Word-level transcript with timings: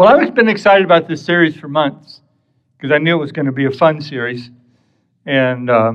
Well, 0.00 0.18
I've 0.18 0.34
been 0.34 0.48
excited 0.48 0.82
about 0.82 1.08
this 1.08 1.22
series 1.22 1.54
for 1.54 1.68
months 1.68 2.22
because 2.78 2.90
I 2.90 2.96
knew 2.96 3.16
it 3.16 3.20
was 3.20 3.32
going 3.32 3.44
to 3.44 3.52
be 3.52 3.66
a 3.66 3.70
fun 3.70 4.00
series. 4.00 4.48
And 5.26 5.68
uh, 5.68 5.92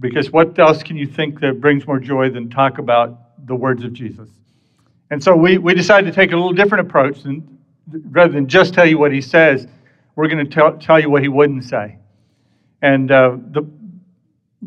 because 0.00 0.32
what 0.32 0.58
else 0.58 0.82
can 0.82 0.96
you 0.96 1.06
think 1.06 1.38
that 1.38 1.60
brings 1.60 1.86
more 1.86 2.00
joy 2.00 2.28
than 2.28 2.50
talk 2.50 2.78
about 2.78 3.46
the 3.46 3.54
words 3.54 3.84
of 3.84 3.92
Jesus? 3.92 4.28
And 5.12 5.22
so 5.22 5.36
we, 5.36 5.58
we 5.58 5.74
decided 5.74 6.12
to 6.12 6.12
take 6.12 6.32
a 6.32 6.34
little 6.34 6.54
different 6.54 6.88
approach. 6.88 7.24
And 7.24 7.60
rather 8.10 8.32
than 8.32 8.48
just 8.48 8.74
tell 8.74 8.84
you 8.84 8.98
what 8.98 9.12
he 9.12 9.20
says, 9.20 9.68
we're 10.16 10.26
going 10.26 10.44
to 10.44 10.52
tell, 10.52 10.76
tell 10.78 10.98
you 10.98 11.08
what 11.08 11.22
he 11.22 11.28
wouldn't 11.28 11.62
say. 11.62 11.98
And 12.82 13.12
uh, 13.12 13.36
the, 13.52 13.62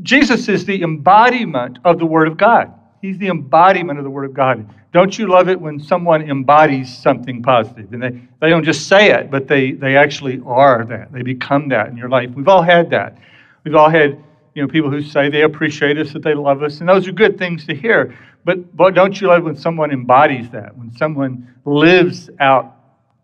Jesus 0.04 0.48
is 0.48 0.64
the 0.64 0.84
embodiment 0.84 1.80
of 1.84 2.00
the 2.00 2.06
Word 2.06 2.30
of 2.30 2.38
God. 2.38 2.74
He's 3.02 3.18
the 3.18 3.28
embodiment 3.28 3.98
of 3.98 4.04
the 4.04 4.10
Word 4.10 4.26
of 4.26 4.34
God. 4.34 4.68
Don't 4.92 5.18
you 5.18 5.28
love 5.28 5.50
it 5.50 5.60
when 5.60 5.80
someone 5.80 6.30
embodies 6.30 6.96
something 6.98 7.44
positive? 7.44 7.94
And 7.94 8.02
they, 8.02 8.22
they 8.42 8.50
don't 8.50 8.64
just 8.64 8.88
say 8.88 9.12
it, 9.12 9.30
but 9.30 9.48
they, 9.48 9.72
they 9.72 9.96
actually 9.96 10.42
are 10.46 10.84
that. 10.86 11.14
They 11.14 11.22
become 11.22 11.70
that 11.70 11.88
in 11.88 11.98
your 11.98 12.10
life. 12.10 12.32
We've 12.32 12.48
all 12.48 12.64
had 12.64 12.90
that. 12.90 13.18
We've 13.64 13.76
all 13.76 13.90
had 13.90 14.22
you 14.56 14.64
know, 14.64 14.68
people 14.68 14.90
who 14.90 15.02
say 15.02 15.30
they 15.30 15.44
appreciate 15.44 15.98
us, 15.98 16.12
that 16.14 16.24
they 16.24 16.34
love 16.34 16.64
us, 16.64 16.80
and 16.80 16.90
those 16.90 17.08
are 17.08 17.12
good 17.12 17.38
things 17.38 17.66
to 17.68 17.76
hear. 17.76 18.18
But, 18.46 18.76
but 18.76 18.96
don't 18.96 19.20
you 19.22 19.28
love 19.28 19.44
when 19.44 19.56
someone 19.56 19.92
embodies 19.92 20.50
that, 20.50 20.76
when 20.76 20.92
someone 20.92 21.56
lives 21.66 22.30
out 22.40 22.76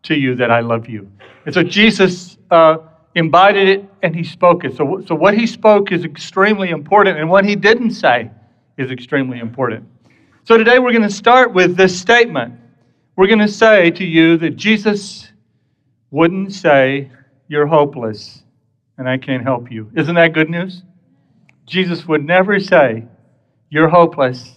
to 0.04 0.16
you 0.16 0.36
that 0.36 0.52
I 0.52 0.60
love 0.60 0.88
you? 0.88 1.12
And 1.46 1.54
so 1.54 1.64
Jesus 1.64 2.38
uh, 2.52 2.78
embodied 3.16 3.68
it 3.68 3.86
and 4.04 4.16
he 4.16 4.24
spoke 4.24 4.66
it. 4.66 4.76
So, 4.76 5.04
so 5.08 5.16
what 5.16 5.34
he 5.34 5.48
spoke 5.48 5.92
is 5.92 6.06
extremely 6.06 6.70
important, 6.70 7.18
and 7.18 7.30
what 7.30 7.44
he 7.44 7.56
didn't 7.56 7.92
say 7.92 8.30
is 8.78 8.92
extremely 8.92 9.40
important. 9.40 9.88
So 10.44 10.58
today 10.58 10.80
we're 10.80 10.92
going 10.92 11.02
to 11.02 11.10
start 11.10 11.54
with 11.54 11.76
this 11.76 11.98
statement. 11.98 12.54
We're 13.16 13.28
going 13.28 13.40
to 13.40 13.48
say 13.48 13.92
to 13.92 14.06
you 14.06 14.38
that 14.38 14.52
Jesus 14.58 15.32
wouldn't 16.12 16.54
say, 16.54 17.10
You're 17.48 17.68
hopeless 17.68 18.44
and 18.98 19.10
I 19.10 19.18
can't 19.18 19.44
help 19.44 19.72
you. 19.72 19.90
Isn't 19.96 20.16
that 20.16 20.34
good 20.34 20.50
news? 20.50 20.84
Jesus 21.66 22.08
would 22.08 22.24
never 22.24 22.60
say, 22.60 23.06
You're 23.70 23.90
hopeless 23.90 24.54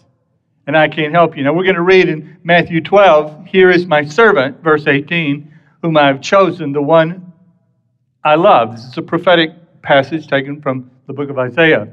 and 0.67 0.77
I 0.77 0.89
can't 0.89 1.15
help 1.15 1.37
you. 1.37 1.45
Now 1.45 1.55
we're 1.55 1.65
going 1.65 1.77
to 1.77 1.83
read 1.83 2.09
in 2.09 2.39
Matthew 2.43 2.81
12, 2.81 3.47
Here 3.47 3.71
is 3.71 3.87
my 3.87 4.05
servant, 4.05 4.63
verse 4.63 4.87
18, 4.87 5.53
whom 5.83 5.97
I 5.97 6.07
have 6.09 6.21
chosen, 6.21 6.73
the 6.73 6.83
one 6.83 7.33
I 8.25 8.35
love. 8.35 8.73
This 8.77 8.85
is 8.85 8.99
a 8.99 9.03
prophetic 9.03 9.53
passage 9.83 10.27
taken 10.27 10.61
from 10.61 10.91
the 11.07 11.13
book 11.13 11.31
of 11.31 11.39
Isaiah 11.39 11.89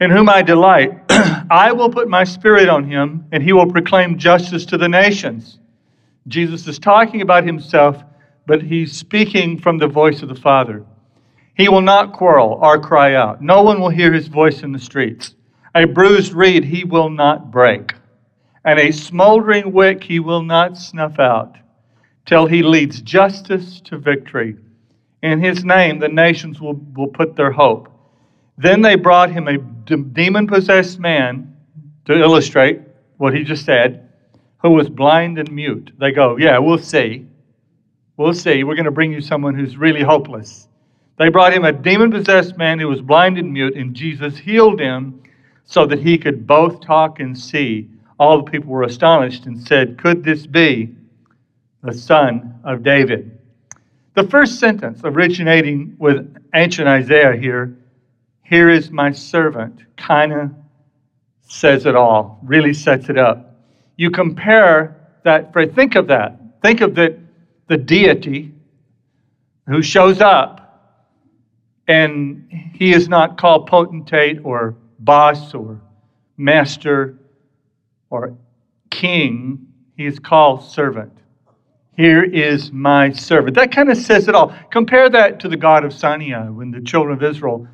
in 0.00 0.10
whom 0.10 0.28
I 0.28 0.42
delight. 0.42 0.98
I 1.50 1.72
will 1.72 1.90
put 1.90 2.08
my 2.08 2.24
spirit 2.24 2.68
on 2.68 2.84
him, 2.84 3.26
and 3.32 3.42
he 3.42 3.52
will 3.52 3.70
proclaim 3.70 4.18
justice 4.18 4.64
to 4.66 4.78
the 4.78 4.88
nations. 4.88 5.58
Jesus 6.28 6.66
is 6.66 6.78
talking 6.78 7.20
about 7.20 7.44
himself, 7.44 8.02
but 8.46 8.62
he's 8.62 8.96
speaking 8.96 9.58
from 9.58 9.78
the 9.78 9.86
voice 9.86 10.22
of 10.22 10.28
the 10.28 10.34
Father. 10.34 10.84
He 11.54 11.68
will 11.68 11.82
not 11.82 12.12
quarrel 12.12 12.58
or 12.62 12.80
cry 12.80 13.14
out. 13.14 13.42
No 13.42 13.62
one 13.62 13.80
will 13.80 13.90
hear 13.90 14.12
his 14.12 14.28
voice 14.28 14.62
in 14.62 14.72
the 14.72 14.78
streets. 14.78 15.34
A 15.74 15.84
bruised 15.84 16.32
reed 16.32 16.64
he 16.64 16.84
will 16.84 17.10
not 17.10 17.50
break, 17.50 17.94
and 18.64 18.78
a 18.78 18.90
smoldering 18.90 19.72
wick 19.72 20.02
he 20.02 20.18
will 20.18 20.42
not 20.42 20.78
snuff 20.78 21.18
out, 21.18 21.56
till 22.24 22.46
he 22.46 22.62
leads 22.62 23.00
justice 23.02 23.80
to 23.82 23.98
victory. 23.98 24.56
In 25.22 25.40
his 25.40 25.64
name, 25.64 25.98
the 25.98 26.08
nations 26.08 26.60
will, 26.60 26.80
will 26.96 27.08
put 27.08 27.36
their 27.36 27.52
hope. 27.52 27.88
Then 28.60 28.82
they 28.82 28.94
brought 28.94 29.30
him 29.30 29.48
a 29.48 29.56
demon 29.56 30.46
possessed 30.46 30.98
man 30.98 31.56
to 32.04 32.12
illustrate 32.12 32.82
what 33.16 33.34
he 33.34 33.42
just 33.42 33.64
said, 33.64 34.10
who 34.58 34.70
was 34.70 34.90
blind 34.90 35.38
and 35.38 35.50
mute. 35.50 35.92
They 35.98 36.12
go, 36.12 36.36
Yeah, 36.36 36.58
we'll 36.58 36.76
see. 36.76 37.26
We'll 38.18 38.34
see. 38.34 38.62
We're 38.62 38.74
going 38.74 38.84
to 38.84 38.90
bring 38.90 39.14
you 39.14 39.22
someone 39.22 39.54
who's 39.54 39.78
really 39.78 40.02
hopeless. 40.02 40.68
They 41.16 41.30
brought 41.30 41.54
him 41.54 41.64
a 41.64 41.72
demon 41.72 42.10
possessed 42.10 42.58
man 42.58 42.78
who 42.78 42.88
was 42.88 43.00
blind 43.00 43.38
and 43.38 43.50
mute, 43.50 43.76
and 43.76 43.94
Jesus 43.94 44.36
healed 44.36 44.78
him 44.78 45.22
so 45.64 45.86
that 45.86 46.00
he 46.00 46.18
could 46.18 46.46
both 46.46 46.82
talk 46.82 47.18
and 47.18 47.38
see. 47.38 47.88
All 48.18 48.42
the 48.42 48.50
people 48.50 48.68
were 48.68 48.82
astonished 48.82 49.46
and 49.46 49.58
said, 49.66 49.96
Could 49.96 50.22
this 50.22 50.46
be 50.46 50.94
the 51.82 51.94
son 51.94 52.60
of 52.64 52.82
David? 52.82 53.38
The 54.14 54.28
first 54.28 54.60
sentence 54.60 55.00
originating 55.02 55.96
with 55.98 56.36
ancient 56.54 56.88
Isaiah 56.88 57.34
here 57.34 57.78
here 58.50 58.68
is 58.68 58.90
my 58.90 59.12
servant, 59.12 59.84
kind 59.96 60.32
of 60.32 60.50
says 61.42 61.86
it 61.86 61.94
all, 61.94 62.40
really 62.42 62.74
sets 62.74 63.08
it 63.08 63.16
up. 63.16 63.54
You 63.96 64.10
compare 64.10 64.96
that, 65.22 65.54
think 65.54 65.94
of 65.94 66.08
that. 66.08 66.36
Think 66.60 66.80
of 66.80 66.96
the, 66.96 67.16
the 67.68 67.76
deity 67.76 68.52
who 69.68 69.82
shows 69.82 70.20
up 70.20 71.06
and 71.86 72.44
he 72.74 72.92
is 72.92 73.08
not 73.08 73.38
called 73.38 73.68
potentate 73.68 74.40
or 74.42 74.74
boss 74.98 75.54
or 75.54 75.80
master 76.36 77.20
or 78.10 78.36
king. 78.90 79.64
He 79.96 80.06
is 80.06 80.18
called 80.18 80.64
servant. 80.64 81.12
Here 81.96 82.24
is 82.24 82.72
my 82.72 83.12
servant. 83.12 83.54
That 83.54 83.70
kind 83.70 83.90
of 83.90 83.96
says 83.96 84.26
it 84.26 84.34
all. 84.34 84.52
Compare 84.72 85.08
that 85.10 85.38
to 85.38 85.48
the 85.48 85.56
God 85.56 85.84
of 85.84 85.92
Sinai 85.92 86.48
when 86.48 86.72
the 86.72 86.80
children 86.80 87.16
of 87.16 87.22
Israel 87.22 87.68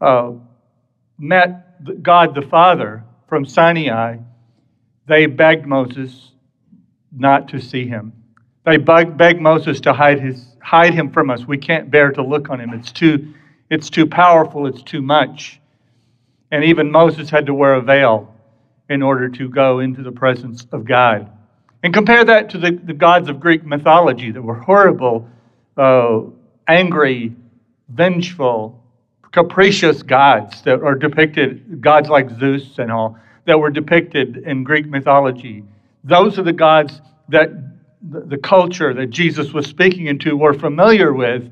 uh, 0.00 0.32
met 1.18 2.02
God 2.02 2.34
the 2.34 2.42
Father 2.42 3.04
from 3.28 3.44
Sinai, 3.44 4.18
they 5.06 5.26
begged 5.26 5.66
Moses 5.66 6.32
not 7.12 7.48
to 7.48 7.60
see 7.60 7.86
him. 7.86 8.12
They 8.64 8.76
begged 8.76 9.40
Moses 9.40 9.80
to 9.80 9.92
hide, 9.92 10.20
his, 10.20 10.56
hide 10.62 10.94
him 10.94 11.10
from 11.10 11.30
us. 11.30 11.46
We 11.46 11.58
can't 11.58 11.90
bear 11.90 12.12
to 12.12 12.22
look 12.22 12.50
on 12.50 12.60
him. 12.60 12.72
It's 12.74 12.92
too, 12.92 13.34
it's 13.70 13.90
too 13.90 14.06
powerful, 14.06 14.66
it's 14.66 14.82
too 14.82 15.02
much. 15.02 15.60
And 16.50 16.64
even 16.64 16.90
Moses 16.90 17.30
had 17.30 17.46
to 17.46 17.54
wear 17.54 17.74
a 17.74 17.80
veil 17.80 18.34
in 18.88 19.02
order 19.02 19.28
to 19.28 19.48
go 19.48 19.78
into 19.78 20.02
the 20.02 20.12
presence 20.12 20.66
of 20.72 20.84
God. 20.84 21.30
And 21.82 21.94
compare 21.94 22.24
that 22.24 22.50
to 22.50 22.58
the, 22.58 22.72
the 22.72 22.92
gods 22.92 23.28
of 23.28 23.40
Greek 23.40 23.64
mythology 23.64 24.30
that 24.32 24.42
were 24.42 24.54
horrible, 24.54 25.28
uh, 25.76 26.22
angry, 26.68 27.34
vengeful, 27.88 28.79
capricious 29.32 30.02
gods 30.02 30.62
that 30.62 30.82
are 30.82 30.94
depicted, 30.94 31.80
gods 31.80 32.08
like 32.08 32.30
Zeus 32.38 32.78
and 32.78 32.90
all, 32.90 33.18
that 33.44 33.58
were 33.58 33.70
depicted 33.70 34.38
in 34.38 34.64
Greek 34.64 34.86
mythology. 34.86 35.64
Those 36.04 36.38
are 36.38 36.42
the 36.42 36.52
gods 36.52 37.00
that 37.28 37.50
the 38.02 38.38
culture 38.38 38.94
that 38.94 39.10
Jesus 39.10 39.52
was 39.52 39.66
speaking 39.66 40.06
into 40.06 40.36
were 40.36 40.54
familiar 40.54 41.12
with, 41.12 41.50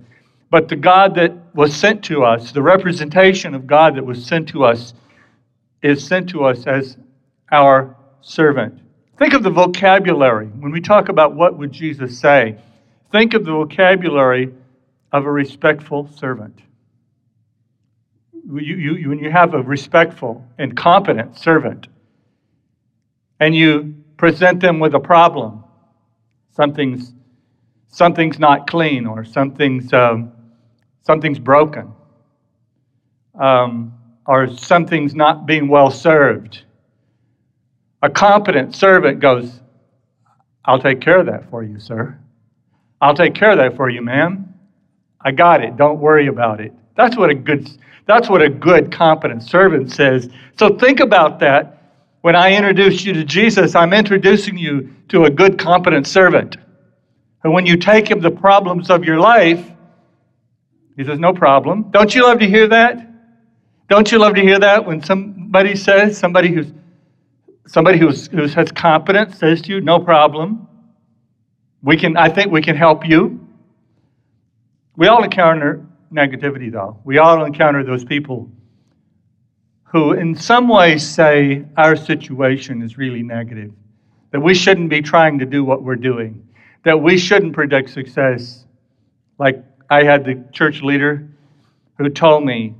but 0.51 0.69
the 0.69 0.77
God 0.77 1.15
that 1.17 1.33
was 1.55 1.75
sent 1.75 2.03
to 2.05 2.25
us, 2.25 2.53
the 2.53 2.63
representation 2.63 3.55
of 3.55 3.67
God 3.67 3.97
that 3.97 4.05
was 4.05 4.25
sent 4.25 4.49
to 4.51 4.65
us, 4.65 4.95
is 5.83 6.05
sent 6.05 6.29
to 6.31 6.45
us 6.45 6.67
as 6.67 6.97
our 7.53 7.95
servant. 8.23 8.81
Think 9.19 9.35
of 9.35 9.43
the 9.43 9.51
vocabulary. 9.51 10.47
When 10.47 10.73
we 10.73 10.81
talk 10.81 11.09
about 11.09 11.35
what 11.35 11.59
would 11.59 11.71
Jesus 11.71 12.19
say, 12.19 12.57
think 13.13 13.35
of 13.35 13.45
the 13.45 13.53
vocabulary 13.53 14.53
of 15.13 15.27
a 15.27 15.31
respectful 15.31 16.11
servant 16.17 16.63
you, 18.57 18.95
you, 18.95 19.09
when 19.11 19.19
you 19.19 19.31
have 19.31 19.55
a 19.55 19.63
respectful 19.63 20.47
and 20.59 20.77
competent 20.77 21.39
servant 21.39 21.87
and 23.41 23.55
you 23.55 23.95
present 24.17 24.61
them 24.61 24.81
with 24.81 24.95
a 24.95 25.01
problem, 25.01 25.65
something's, 26.51 27.13
something's 27.89 28.39
not 28.39 28.67
clean 28.67 29.07
or 29.07 29.25
something's, 29.25 29.93
um, 29.93 30.33
something's 31.03 31.39
broken 31.39 31.93
um, 33.39 33.93
or 34.27 34.49
something's 34.49 35.15
not 35.15 35.47
being 35.47 35.69
well 35.69 35.91
served, 35.91 36.63
a 38.03 38.11
competent 38.11 38.75
servant 38.75 39.21
goes, 39.21 39.61
I'll 40.65 40.81
take 40.81 41.01
care 41.01 41.19
of 41.19 41.27
that 41.27 41.49
for 41.51 41.63
you, 41.63 41.79
sir. 41.81 42.19
I'll 43.01 43.15
take 43.15 43.35
care 43.35 43.53
of 43.53 43.59
that 43.59 43.77
for 43.77 43.89
you, 43.89 44.03
ma'am. 44.03 44.55
I 45.21 45.33
got 45.33 45.63
it. 45.63 45.77
Don't 45.77 45.99
worry 45.99 46.27
about 46.27 46.61
it. 46.61 46.73
That's 46.99 47.17
what 47.17 47.31
a 47.31 47.35
good 47.35 47.71
that's 48.09 48.31
what 48.31 48.41
a 48.41 48.49
good, 48.49 48.91
competent 48.91 49.43
servant 49.43 49.93
says. 49.93 50.31
So 50.59 50.77
think 50.79 50.99
about 51.01 51.39
that. 51.41 51.93
When 52.23 52.35
I 52.35 52.57
introduce 52.57 53.05
you 53.05 53.13
to 53.13 53.23
Jesus, 53.23 53.75
I'm 53.75 53.93
introducing 53.93 54.57
you 54.57 54.95
to 55.09 55.25
a 55.25 55.31
good, 55.31 55.59
competent 55.59 56.07
servant. 56.07 56.57
And 57.45 57.53
when 57.53 57.67
you 57.67 57.77
take 57.77 58.11
him 58.11 58.21
the 58.21 58.31
problems 58.31 58.91
of 58.91 59.05
your 59.05 59.21
life, 59.21 59.65
he 60.97 61.05
says, 61.05 61.19
No 61.19 61.35
problem. 61.35 61.91
Don't 61.91 62.15
you 62.15 62.23
love 62.23 62.39
to 62.39 62.49
hear 62.49 62.67
that? 62.67 63.07
Don't 63.91 64.11
you 64.11 64.19
love 64.19 64.35
to 64.35 64.43
hear 64.43 64.59
that 64.59 64.85
when 64.85 65.03
somebody 65.03 65.77
says, 65.77 66.17
somebody 66.19 66.49
who's 66.49 66.73
somebody 67.67 67.99
who's, 67.99 68.27
who 68.29 68.49
has 68.49 68.73
competence 68.73 69.39
says 69.39 69.61
to 69.63 69.73
you, 69.73 69.81
No 69.83 70.01
problem. 70.01 70.67
We 71.83 71.97
can, 71.97 72.17
I 72.17 72.31
think 72.31 72.51
we 72.51 72.63
can 72.63 72.75
help 72.75 73.07
you. 73.07 73.47
We 74.97 75.07
all 75.07 75.23
encounter 75.23 75.87
negativity, 76.13 76.71
though. 76.71 76.99
We 77.05 77.19
all 77.19 77.45
encounter 77.45 77.85
those 77.85 78.05
people 78.05 78.51
who, 79.85 80.13
in 80.13 80.35
some 80.35 80.69
ways, 80.69 81.07
say 81.07 81.65
our 81.77 81.97
situation 81.97 82.83
is 82.83 82.99
really 82.99 83.23
negative, 83.23 83.73
that 84.31 84.41
we 84.41 84.55
shouldn't 84.55 84.91
be 84.91 85.01
trying 85.01 85.39
to 85.39 85.47
do 85.47 85.65
what 85.65 85.83
we're 85.83 85.97
doing, 85.97 86.47
that 86.85 87.01
we 87.01 87.17
shouldn't 87.17 87.55
predict 87.55 87.91
success. 87.91 88.65
Like 89.39 89.65
I 89.91 90.03
had 90.03 90.25
the 90.25 90.45
church 90.53 90.83
leader 90.83 91.27
who 91.97 92.09
told 92.11 92.45
me 92.45 92.75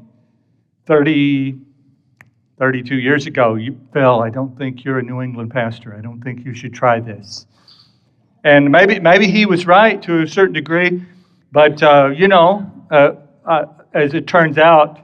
30, 0.87 1.59
32 2.59 2.97
years 2.97 3.27
ago, 3.27 3.55
you, 3.55 3.79
Phil, 3.93 4.21
I 4.21 4.31
don't 4.31 4.57
think 4.59 4.85
you're 4.85 4.99
a 4.99 5.03
New 5.03 5.23
England 5.23 5.51
pastor. 5.51 5.95
I 5.97 6.01
don't 6.01 6.21
think 6.21 6.45
you 6.45 6.55
should 6.55 6.75
try 6.75 7.01
this. 7.01 7.47
And 8.45 8.71
maybe, 8.71 9.01
maybe 9.01 9.31
he 9.31 9.47
was 9.47 9.67
right 9.67 10.01
to 10.03 10.23
a 10.23 10.27
certain 10.27 10.55
degree, 10.55 11.05
but 11.53 11.83
uh, 11.83 12.11
you 12.15 12.29
know, 12.29 12.71
uh, 12.91 13.13
uh, 13.45 13.65
as 13.95 14.15
it 14.15 14.27
turns 14.27 14.59
out, 14.59 15.01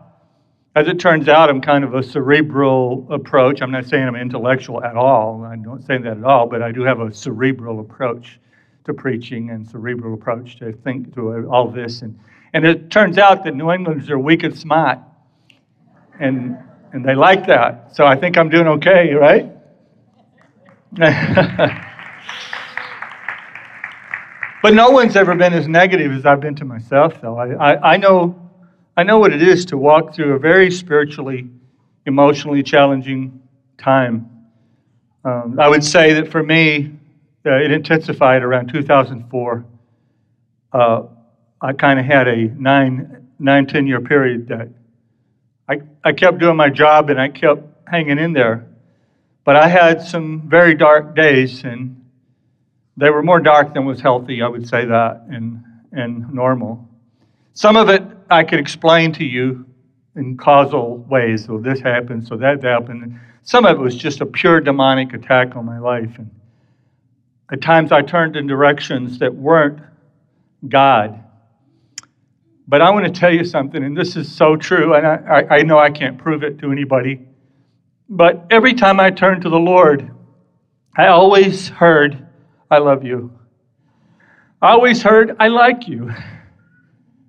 as 0.76 0.88
it 0.88 0.98
turns 0.98 1.28
out, 1.28 1.48
I'm 1.50 1.60
kind 1.60 1.84
of 1.84 1.94
a 1.94 2.02
cerebral 2.02 3.06
approach. 3.10 3.62
I'm 3.62 3.70
not 3.70 3.86
saying 3.86 4.08
I'm 4.08 4.16
intellectual 4.16 4.82
at 4.82 4.96
all. 4.96 5.44
I 5.44 5.56
don't 5.56 5.86
say 5.86 5.98
that 5.98 6.18
at 6.18 6.24
all, 6.24 6.46
but 6.48 6.62
I 6.62 6.72
do 6.72 6.82
have 6.82 7.00
a 7.00 7.12
cerebral 7.14 7.80
approach 7.80 8.40
to 8.84 8.92
preaching 8.92 9.50
and 9.50 9.68
cerebral 9.68 10.14
approach 10.14 10.58
to 10.58 10.72
think 10.72 11.14
to 11.14 11.48
all 11.48 11.68
this. 11.68 12.02
And, 12.02 12.18
and 12.52 12.66
it 12.66 12.90
turns 12.90 13.18
out 13.18 13.44
that 13.44 13.54
New 13.54 13.70
Englanders 13.70 14.10
are 14.10 14.18
weak 14.18 14.42
and 14.42 14.56
smart. 14.58 14.98
And, 16.20 16.58
and 16.92 17.04
they 17.04 17.14
like 17.14 17.46
that. 17.46 17.94
So 17.94 18.04
I 18.04 18.16
think 18.16 18.36
I'm 18.36 18.48
doing 18.48 18.66
okay, 18.66 19.14
right? 19.14 19.50
but 24.64 24.72
no 24.72 24.88
one's 24.88 25.14
ever 25.14 25.34
been 25.34 25.52
as 25.52 25.68
negative 25.68 26.10
as 26.10 26.24
I've 26.24 26.40
been 26.40 26.54
to 26.54 26.64
myself, 26.64 27.20
though. 27.20 27.36
I, 27.36 27.74
I, 27.74 27.92
I 27.92 27.96
know 27.98 28.50
I 28.96 29.02
know 29.02 29.18
what 29.18 29.34
it 29.34 29.42
is 29.42 29.66
to 29.66 29.76
walk 29.76 30.14
through 30.14 30.36
a 30.36 30.38
very 30.38 30.70
spiritually, 30.70 31.50
emotionally 32.06 32.62
challenging 32.62 33.42
time. 33.76 34.26
Um, 35.22 35.60
I 35.60 35.68
would 35.68 35.84
say 35.84 36.14
that 36.14 36.32
for 36.32 36.42
me, 36.42 36.94
uh, 37.44 37.56
it 37.56 37.72
intensified 37.72 38.42
around 38.42 38.72
2004. 38.72 39.66
Uh, 40.72 41.02
I 41.60 41.72
kind 41.74 42.00
of 42.00 42.06
had 42.06 42.26
a 42.26 42.46
nine, 42.46 43.28
nine, 43.38 43.66
10 43.66 43.86
year 43.86 44.00
period 44.00 44.48
that 44.48 44.70
I, 45.68 45.82
I 46.02 46.12
kept 46.12 46.38
doing 46.38 46.56
my 46.56 46.70
job 46.70 47.10
and 47.10 47.20
I 47.20 47.28
kept 47.28 47.60
hanging 47.86 48.18
in 48.18 48.32
there. 48.32 48.66
But 49.44 49.56
I 49.56 49.68
had 49.68 50.00
some 50.00 50.48
very 50.48 50.74
dark 50.74 51.14
days, 51.14 51.64
and 51.64 52.03
they 52.96 53.10
were 53.10 53.22
more 53.22 53.40
dark 53.40 53.74
than 53.74 53.84
was 53.84 54.00
healthy, 54.00 54.42
I 54.42 54.48
would 54.48 54.68
say 54.68 54.84
that, 54.84 55.24
and, 55.28 55.62
and 55.92 56.32
normal. 56.32 56.88
Some 57.54 57.76
of 57.76 57.88
it 57.88 58.02
I 58.30 58.44
could 58.44 58.58
explain 58.58 59.12
to 59.14 59.24
you 59.24 59.66
in 60.16 60.36
causal 60.36 60.98
ways. 61.08 61.44
So 61.44 61.58
this 61.58 61.80
happened, 61.80 62.26
so 62.26 62.36
that 62.36 62.62
happened. 62.62 63.18
Some 63.42 63.66
of 63.66 63.76
it 63.76 63.80
was 63.80 63.96
just 63.96 64.20
a 64.20 64.26
pure 64.26 64.60
demonic 64.60 65.12
attack 65.12 65.56
on 65.56 65.64
my 65.64 65.78
life. 65.78 66.18
And 66.18 66.30
at 67.52 67.60
times 67.60 67.92
I 67.92 68.02
turned 68.02 68.36
in 68.36 68.46
directions 68.46 69.18
that 69.18 69.34
weren't 69.34 69.80
God. 70.68 71.20
But 72.66 72.80
I 72.80 72.90
want 72.90 73.04
to 73.04 73.12
tell 73.12 73.32
you 73.32 73.44
something, 73.44 73.84
and 73.84 73.96
this 73.96 74.16
is 74.16 74.32
so 74.32 74.56
true, 74.56 74.94
and 74.94 75.06
I, 75.06 75.46
I 75.50 75.62
know 75.62 75.78
I 75.78 75.90
can't 75.90 76.16
prove 76.16 76.42
it 76.42 76.58
to 76.60 76.72
anybody. 76.72 77.20
But 78.08 78.46
every 78.50 78.72
time 78.72 79.00
I 79.00 79.10
turned 79.10 79.42
to 79.42 79.50
the 79.50 79.58
Lord, 79.58 80.10
I 80.96 81.08
always 81.08 81.68
heard, 81.68 82.23
I 82.74 82.78
love 82.78 83.04
you. 83.04 83.30
I 84.60 84.72
always 84.72 85.00
heard, 85.00 85.36
I 85.38 85.46
like 85.46 85.86
you. 85.86 86.12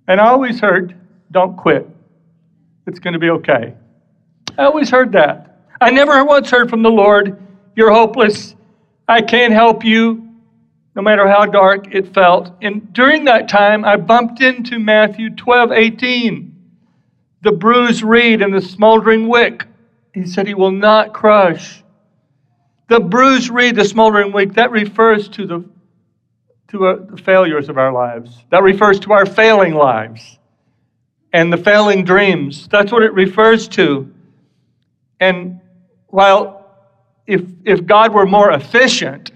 And 0.07 0.19
I 0.19 0.29
always 0.29 0.59
heard, 0.59 0.95
don't 1.29 1.55
quit. 1.55 1.87
It's 2.87 2.97
going 2.97 3.13
to 3.13 3.19
be 3.19 3.29
okay. 3.29 3.75
I 4.57 4.63
always 4.63 4.89
heard 4.89 5.11
that. 5.11 5.67
I 5.79 5.91
never 5.91 6.25
once 6.25 6.49
heard 6.49 6.67
from 6.67 6.81
the 6.81 6.89
Lord, 6.89 7.39
you're 7.75 7.91
hopeless. 7.91 8.55
I 9.07 9.21
can't 9.21 9.53
help 9.53 9.85
you, 9.85 10.27
no 10.95 11.03
matter 11.03 11.27
how 11.27 11.45
dark 11.45 11.93
it 11.93 12.11
felt. 12.11 12.51
And 12.63 12.91
during 12.91 13.25
that 13.25 13.47
time, 13.47 13.85
I 13.85 13.97
bumped 13.97 14.41
into 14.41 14.79
Matthew 14.79 15.29
12, 15.29 15.73
18. 15.73 16.55
The 17.43 17.51
bruised 17.51 18.01
reed 18.01 18.41
and 18.41 18.51
the 18.51 18.61
smoldering 18.61 19.27
wick. 19.27 19.67
He 20.11 20.25
said 20.25 20.47
he 20.47 20.55
will 20.55 20.71
not 20.71 21.13
crush. 21.13 21.83
The 22.87 22.99
bruised 22.99 23.49
reed, 23.49 23.75
the 23.75 23.85
smoldering 23.85 24.31
wick, 24.31 24.53
that 24.53 24.71
refers 24.71 25.27
to 25.29 25.45
the 25.45 25.65
to 26.69 26.87
uh, 26.87 26.97
the 27.09 27.17
failures 27.17 27.69
of 27.69 27.77
our 27.77 27.91
lives. 27.91 28.43
That 28.49 28.63
refers 28.63 28.99
to 29.01 29.13
our 29.13 29.25
failing 29.25 29.73
lives 29.73 30.39
and 31.31 31.51
the 31.51 31.57
failing 31.57 32.03
dreams. 32.03 32.67
That's 32.67 32.91
what 32.91 33.03
it 33.03 33.13
refers 33.13 33.67
to. 33.69 34.11
And 35.19 35.61
while 36.07 36.65
if, 37.27 37.41
if 37.63 37.85
God 37.85 38.13
were 38.13 38.25
more 38.25 38.51
efficient, 38.51 39.31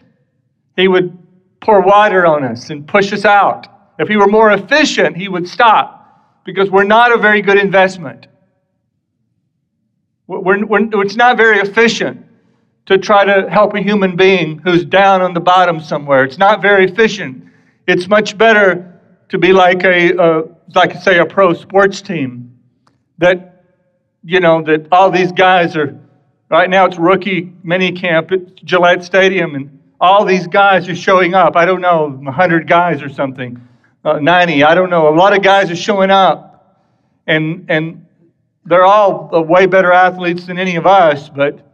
He 0.76 0.88
would 0.88 1.18
pour 1.60 1.82
water 1.82 2.26
on 2.26 2.44
us 2.44 2.70
and 2.70 2.88
push 2.88 3.14
us 3.14 3.26
out. 3.26 3.68
If 4.00 4.08
He 4.08 4.18
were 4.18 4.28
more 4.28 4.52
efficient, 4.52 5.16
He 5.16 5.28
would 5.28 5.48
stop 5.48 6.42
because 6.46 6.70
we're 6.70 6.84
not 6.84 7.12
a 7.12 7.18
very 7.18 7.42
good 7.42 7.58
investment. 7.58 8.28
We're, 10.28 10.66
we're, 10.66 11.02
it's 11.02 11.16
not 11.16 11.38
very 11.38 11.60
efficient 11.60 12.29
to 12.90 12.98
try 12.98 13.24
to 13.24 13.48
help 13.52 13.76
a 13.76 13.82
human 13.82 14.16
being 14.16 14.58
who's 14.58 14.84
down 14.84 15.22
on 15.22 15.36
the 15.36 15.40
bottom 15.40 15.80
somewhere. 15.80 16.24
It's 16.24 16.40
not 16.40 16.60
very 16.60 16.86
efficient. 16.86 17.46
It's 17.86 18.08
much 18.08 18.36
better 18.36 19.00
to 19.30 19.38
be 19.38 19.54
like 19.54 19.84
a, 19.84 20.18
a 20.18 20.44
like 20.74 20.96
say 20.96 21.20
a 21.20 21.26
pro 21.26 21.54
sports 21.54 22.02
team 22.02 22.58
that 23.20 23.64
you 24.24 24.40
know 24.40 24.64
that 24.64 24.88
all 24.92 25.12
these 25.12 25.32
guys 25.32 25.76
are 25.76 26.00
right 26.50 26.68
now 26.68 26.86
it's 26.86 26.98
rookie 26.98 27.54
mini 27.62 27.92
camp 27.92 28.32
at 28.32 28.56
Gillette 28.56 29.04
Stadium 29.04 29.54
and 29.54 29.80
all 30.02 30.26
these 30.26 30.48
guys 30.48 30.90
are 30.90 30.96
showing 30.96 31.36
up. 31.36 31.56
I 31.56 31.66
don't 31.66 31.82
know, 31.82 32.10
100 32.10 32.68
guys 32.68 33.04
or 33.04 33.10
something, 33.10 33.62
uh, 34.04 34.18
90, 34.18 34.64
I 34.64 34.74
don't 34.74 34.90
know. 34.90 35.14
A 35.14 35.16
lot 35.16 35.38
of 35.38 35.44
guys 35.44 35.70
are 35.70 35.76
showing 35.76 36.10
up 36.10 36.82
and 37.28 37.66
and 37.70 38.08
they're 38.66 38.86
all 38.86 39.30
way 39.46 39.68
better 39.68 39.94
athletes 39.94 40.48
than 40.48 40.58
any 40.58 40.76
of 40.76 40.88
us, 40.88 41.30
but 41.30 41.69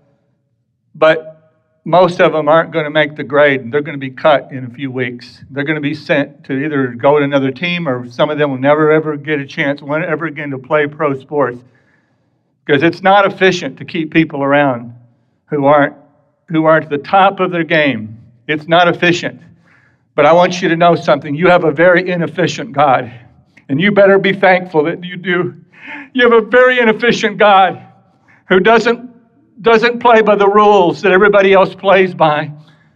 but 0.96 1.36
most 1.84 2.20
of 2.20 2.34
them 2.34 2.48
aren't 2.48 2.72
going 2.72 2.86
to 2.86 2.90
make 2.90 3.16
the 3.16 3.24
grade. 3.24 3.72
They're 3.72 3.82
going 3.82 4.00
to 4.00 4.00
be 4.00 4.10
cut 4.10 4.52
in 4.52 4.66
a 4.66 4.70
few 4.70 4.92
weeks. 4.92 5.44
They're 5.52 5.64
going 5.64 5.76
to 5.76 5.82
be 5.82 5.94
sent 5.94 6.44
to 6.46 6.54
either 6.54 6.88
go 6.88 7.20
to 7.20 7.24
another 7.24 7.52
team 7.52 7.88
or 7.88 8.10
some 8.10 8.32
of 8.32 8.40
them 8.40 8.50
will 8.50 8.58
never 8.58 8.92
ever 8.92 9.16
get 9.18 9.40
a 9.40 9.46
chance 9.46 9.82
ever 9.84 10.26
again 10.26 10.50
to 10.50 10.58
play 10.58 10.88
pro 10.88 11.18
sports 11.20 11.60
because 12.66 12.82
it's 12.82 13.04
not 13.04 13.32
efficient 13.32 13.78
to 13.78 13.86
keep 13.86 14.12
people 14.12 14.42
around 14.42 14.94
who 15.46 15.66
aren't 15.66 15.96
who 16.48 16.66
aren't 16.66 16.90
the 16.90 16.98
top 16.98 17.40
of 17.40 17.52
their 17.52 17.64
game. 17.64 18.18
It's 18.48 18.68
not 18.68 18.88
efficient. 18.88 19.42
But 20.16 20.26
I 20.26 20.34
want 20.34 20.62
you 20.62 20.70
to 20.70 20.76
know 20.76 20.96
something. 20.96 21.36
You 21.36 21.48
have 21.50 21.66
a 21.66 21.72
very 21.72 22.10
inefficient 22.10 22.72
God. 22.72 23.12
And 23.68 23.82
you 23.82 23.92
better 23.92 24.20
be 24.20 24.32
thankful 24.32 24.84
that 24.84 25.04
you 25.04 25.18
do. 25.18 25.56
You 26.14 26.30
have 26.30 26.44
a 26.44 26.46
very 26.46 26.80
inefficient 26.80 27.38
God 27.38 27.84
who 28.48 28.60
doesn't 28.60 29.15
doesn't 29.62 30.00
play 30.00 30.22
by 30.22 30.36
the 30.36 30.48
rules 30.48 31.02
that 31.02 31.12
everybody 31.12 31.54
else 31.54 31.74
plays 31.74 32.14
by, 32.14 32.52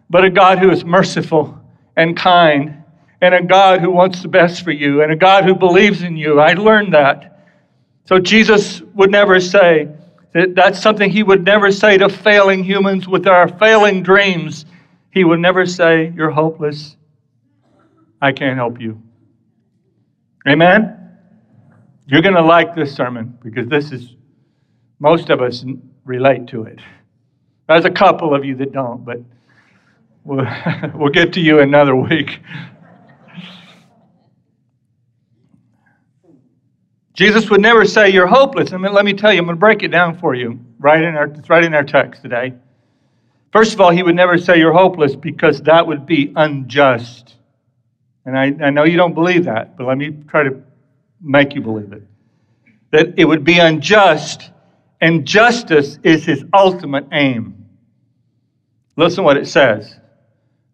but 0.09 0.23
a 0.23 0.29
God 0.29 0.59
who 0.59 0.71
is 0.71 0.83
merciful 0.83 1.59
and 1.95 2.15
kind, 2.15 2.83
and 3.21 3.33
a 3.33 3.43
God 3.43 3.81
who 3.81 3.91
wants 3.91 4.21
the 4.21 4.27
best 4.27 4.63
for 4.63 4.71
you, 4.71 5.01
and 5.01 5.11
a 5.11 5.15
God 5.15 5.45
who 5.45 5.55
believes 5.55 6.03
in 6.03 6.15
you. 6.17 6.39
I 6.39 6.53
learned 6.53 6.93
that. 6.93 7.45
So 8.05 8.19
Jesus 8.19 8.81
would 8.93 9.11
never 9.11 9.39
say, 9.39 9.89
that 10.33 10.55
that's 10.55 10.81
something 10.81 11.09
he 11.09 11.23
would 11.23 11.43
never 11.43 11.71
say 11.71 11.97
to 11.97 12.09
failing 12.09 12.63
humans 12.63 13.07
with 13.07 13.27
our 13.27 13.47
failing 13.57 14.03
dreams. 14.03 14.65
He 15.11 15.23
would 15.23 15.39
never 15.39 15.65
say, 15.65 16.13
You're 16.15 16.29
hopeless. 16.29 16.95
I 18.21 18.31
can't 18.31 18.57
help 18.57 18.79
you. 18.79 19.01
Amen? 20.47 20.95
You're 22.05 22.21
going 22.21 22.35
to 22.35 22.43
like 22.43 22.75
this 22.75 22.93
sermon 22.93 23.37
because 23.43 23.67
this 23.67 23.91
is, 23.91 24.15
most 24.99 25.29
of 25.29 25.41
us 25.41 25.63
relate 26.09 26.47
to 26.47 26.63
it. 26.63 26.79
There's 27.67 27.85
a 27.85 27.91
couple 27.91 28.33
of 28.33 28.43
you 28.43 28.55
that 28.55 28.71
don't, 28.71 29.05
but 29.05 29.21
we'll, 30.25 30.45
we'll 30.95 31.11
get 31.11 31.33
to 31.33 31.39
you 31.39 31.59
another 31.59 31.95
week. 31.95 32.39
Jesus 37.13 37.49
would 37.49 37.61
never 37.61 37.85
say 37.85 38.09
you're 38.09 38.27
hopeless. 38.27 38.73
I 38.73 38.77
mean, 38.77 38.93
let 38.93 39.05
me 39.05 39.13
tell 39.13 39.31
you, 39.31 39.39
I'm 39.39 39.45
going 39.45 39.55
to 39.55 39.59
break 39.59 39.83
it 39.83 39.89
down 39.89 40.17
for 40.17 40.33
you. 40.33 40.59
Right 40.79 41.03
in 41.03 41.15
our, 41.15 41.25
it's 41.25 41.49
right 41.49 41.63
in 41.63 41.73
our 41.73 41.83
text 41.83 42.23
today. 42.23 42.53
First 43.51 43.73
of 43.73 43.81
all, 43.81 43.91
he 43.91 44.01
would 44.01 44.15
never 44.15 44.37
say 44.37 44.57
you're 44.57 44.73
hopeless 44.73 45.15
because 45.15 45.61
that 45.63 45.85
would 45.85 46.05
be 46.05 46.33
unjust. 46.35 47.35
And 48.25 48.37
I, 48.37 48.55
I 48.63 48.69
know 48.69 48.83
you 48.83 48.97
don't 48.97 49.13
believe 49.13 49.45
that, 49.45 49.77
but 49.77 49.85
let 49.85 49.97
me 49.97 50.11
try 50.27 50.43
to 50.43 50.61
make 51.21 51.53
you 51.53 51.61
believe 51.61 51.91
it. 51.93 52.03
That 52.91 53.13
it 53.17 53.25
would 53.25 53.43
be 53.43 53.59
unjust 53.59 54.49
and 55.01 55.25
justice 55.25 55.97
is 56.03 56.25
his 56.25 56.43
ultimate 56.53 57.07
aim. 57.11 57.55
Listen 58.95 59.23
what 59.23 59.37
it 59.37 59.47
says. 59.47 59.95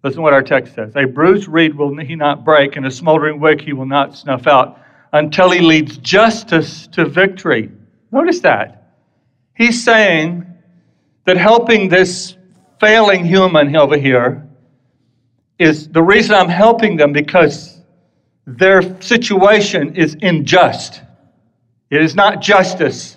Listen 0.03 0.22
what 0.22 0.34
our 0.34 0.44
text 0.44 0.75
says. 0.75 0.94
A 0.96 1.05
bruised 1.05 1.48
reed 1.48 1.75
will 1.75 1.96
he 1.98 2.15
not 2.15 2.44
break, 2.44 2.75
and 2.75 2.86
a 2.86 2.91
smoldering 2.91 3.39
wick 3.39 3.62
he 3.62 3.74
will 3.74 3.86
not 3.86 4.15
snuff 4.15 4.48
out 4.48 4.79
until 5.13 5.50
he 5.50 5.62
leads 5.62 5.98
justice 5.98 6.88
to 6.88 7.05
victory. 7.05 7.72
Notice 8.12 8.39
that. 8.41 8.94
He's 9.55 9.84
saying 9.84 10.46
that 11.25 11.38
helping 11.38 11.89
this 11.89 12.36
failing 12.79 13.25
human 13.25 13.75
over 13.75 13.98
here 13.98 14.48
is 15.58 15.88
the 15.88 16.03
reason 16.03 16.36
I'm 16.36 16.50
helping 16.50 16.98
them 16.98 17.13
because 17.13 17.82
their 18.46 19.01
situation 19.01 19.96
is 19.96 20.17
unjust. 20.22 21.01
It 21.89 22.01
is 22.01 22.15
not 22.15 22.41
justice 22.41 23.15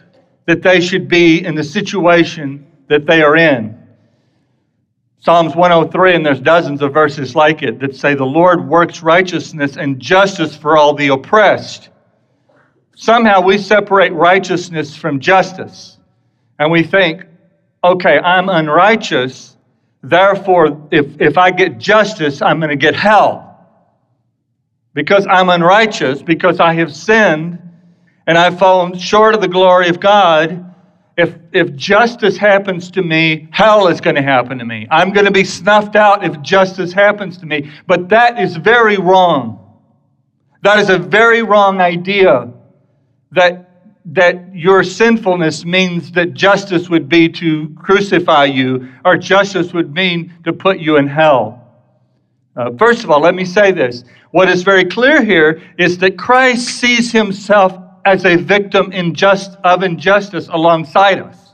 that 0.48 0.62
they 0.62 0.80
should 0.80 1.08
be 1.08 1.44
in 1.44 1.54
the 1.54 1.62
situation 1.62 2.66
that 2.88 3.04
they 3.04 3.20
are 3.20 3.36
in. 3.36 3.76
Psalms 5.18 5.54
103, 5.54 6.14
and 6.14 6.24
there's 6.24 6.40
dozens 6.40 6.80
of 6.80 6.94
verses 6.94 7.36
like 7.36 7.62
it 7.62 7.78
that 7.80 7.94
say, 7.94 8.14
The 8.14 8.24
Lord 8.24 8.66
works 8.66 9.02
righteousness 9.02 9.76
and 9.76 10.00
justice 10.00 10.56
for 10.56 10.78
all 10.78 10.94
the 10.94 11.08
oppressed. 11.08 11.90
Somehow 12.96 13.42
we 13.42 13.58
separate 13.58 14.14
righteousness 14.14 14.96
from 14.96 15.20
justice. 15.20 15.98
And 16.58 16.72
we 16.72 16.82
think, 16.82 17.26
okay, 17.84 18.18
I'm 18.18 18.48
unrighteous, 18.48 19.58
therefore, 20.02 20.88
if, 20.90 21.20
if 21.20 21.36
I 21.36 21.50
get 21.50 21.76
justice, 21.76 22.40
I'm 22.40 22.58
going 22.58 22.70
to 22.70 22.76
get 22.76 22.96
hell. 22.96 23.44
Because 24.94 25.26
I'm 25.28 25.50
unrighteous, 25.50 26.22
because 26.22 26.58
I 26.58 26.72
have 26.72 26.96
sinned, 26.96 27.67
and 28.28 28.36
I've 28.36 28.58
fallen 28.58 28.96
short 28.98 29.34
of 29.34 29.40
the 29.40 29.48
glory 29.48 29.88
of 29.88 30.00
God, 30.00 30.62
if, 31.16 31.34
if 31.54 31.74
justice 31.74 32.36
happens 32.36 32.90
to 32.90 33.02
me, 33.02 33.48
hell 33.50 33.88
is 33.88 34.02
going 34.02 34.16
to 34.16 34.22
happen 34.22 34.58
to 34.58 34.66
me. 34.66 34.86
I'm 34.90 35.14
going 35.14 35.24
to 35.24 35.32
be 35.32 35.44
snuffed 35.44 35.96
out 35.96 36.22
if 36.22 36.40
justice 36.42 36.92
happens 36.92 37.38
to 37.38 37.46
me. 37.46 37.70
But 37.86 38.10
that 38.10 38.38
is 38.38 38.56
very 38.56 38.98
wrong. 38.98 39.80
That 40.62 40.78
is 40.78 40.90
a 40.90 40.98
very 40.98 41.42
wrong 41.42 41.80
idea 41.80 42.52
that, 43.32 43.94
that 44.04 44.54
your 44.54 44.84
sinfulness 44.84 45.64
means 45.64 46.12
that 46.12 46.34
justice 46.34 46.90
would 46.90 47.08
be 47.08 47.30
to 47.30 47.74
crucify 47.78 48.44
you 48.44 48.90
or 49.06 49.16
justice 49.16 49.72
would 49.72 49.94
mean 49.94 50.34
to 50.44 50.52
put 50.52 50.78
you 50.78 50.98
in 50.98 51.06
hell. 51.06 51.64
Uh, 52.56 52.72
first 52.76 53.04
of 53.04 53.10
all, 53.10 53.20
let 53.20 53.34
me 53.34 53.46
say 53.46 53.72
this. 53.72 54.04
What 54.32 54.50
is 54.50 54.62
very 54.62 54.84
clear 54.84 55.24
here 55.24 55.62
is 55.78 55.96
that 55.98 56.18
Christ 56.18 56.68
sees 56.68 57.10
himself 57.10 57.87
as 58.08 58.24
a 58.24 58.36
victim 58.36 58.90
injust, 58.90 59.58
of 59.64 59.82
injustice 59.82 60.48
alongside 60.48 61.18
us. 61.20 61.52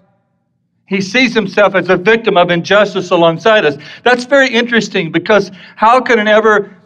He 0.87 1.01
sees 1.01 1.35
himself 1.35 1.75
as 1.75 1.89
a 1.89 1.97
victim 1.97 2.37
of 2.37 2.51
injustice 2.51 3.11
alongside 3.11 3.65
us. 3.65 3.77
That's 4.05 4.25
very 4.25 4.49
interesting 4.49 5.11
because 5.11 5.51
how 5.75 6.01
can 6.01 6.21
an 6.21 6.29
ever 6.29 6.77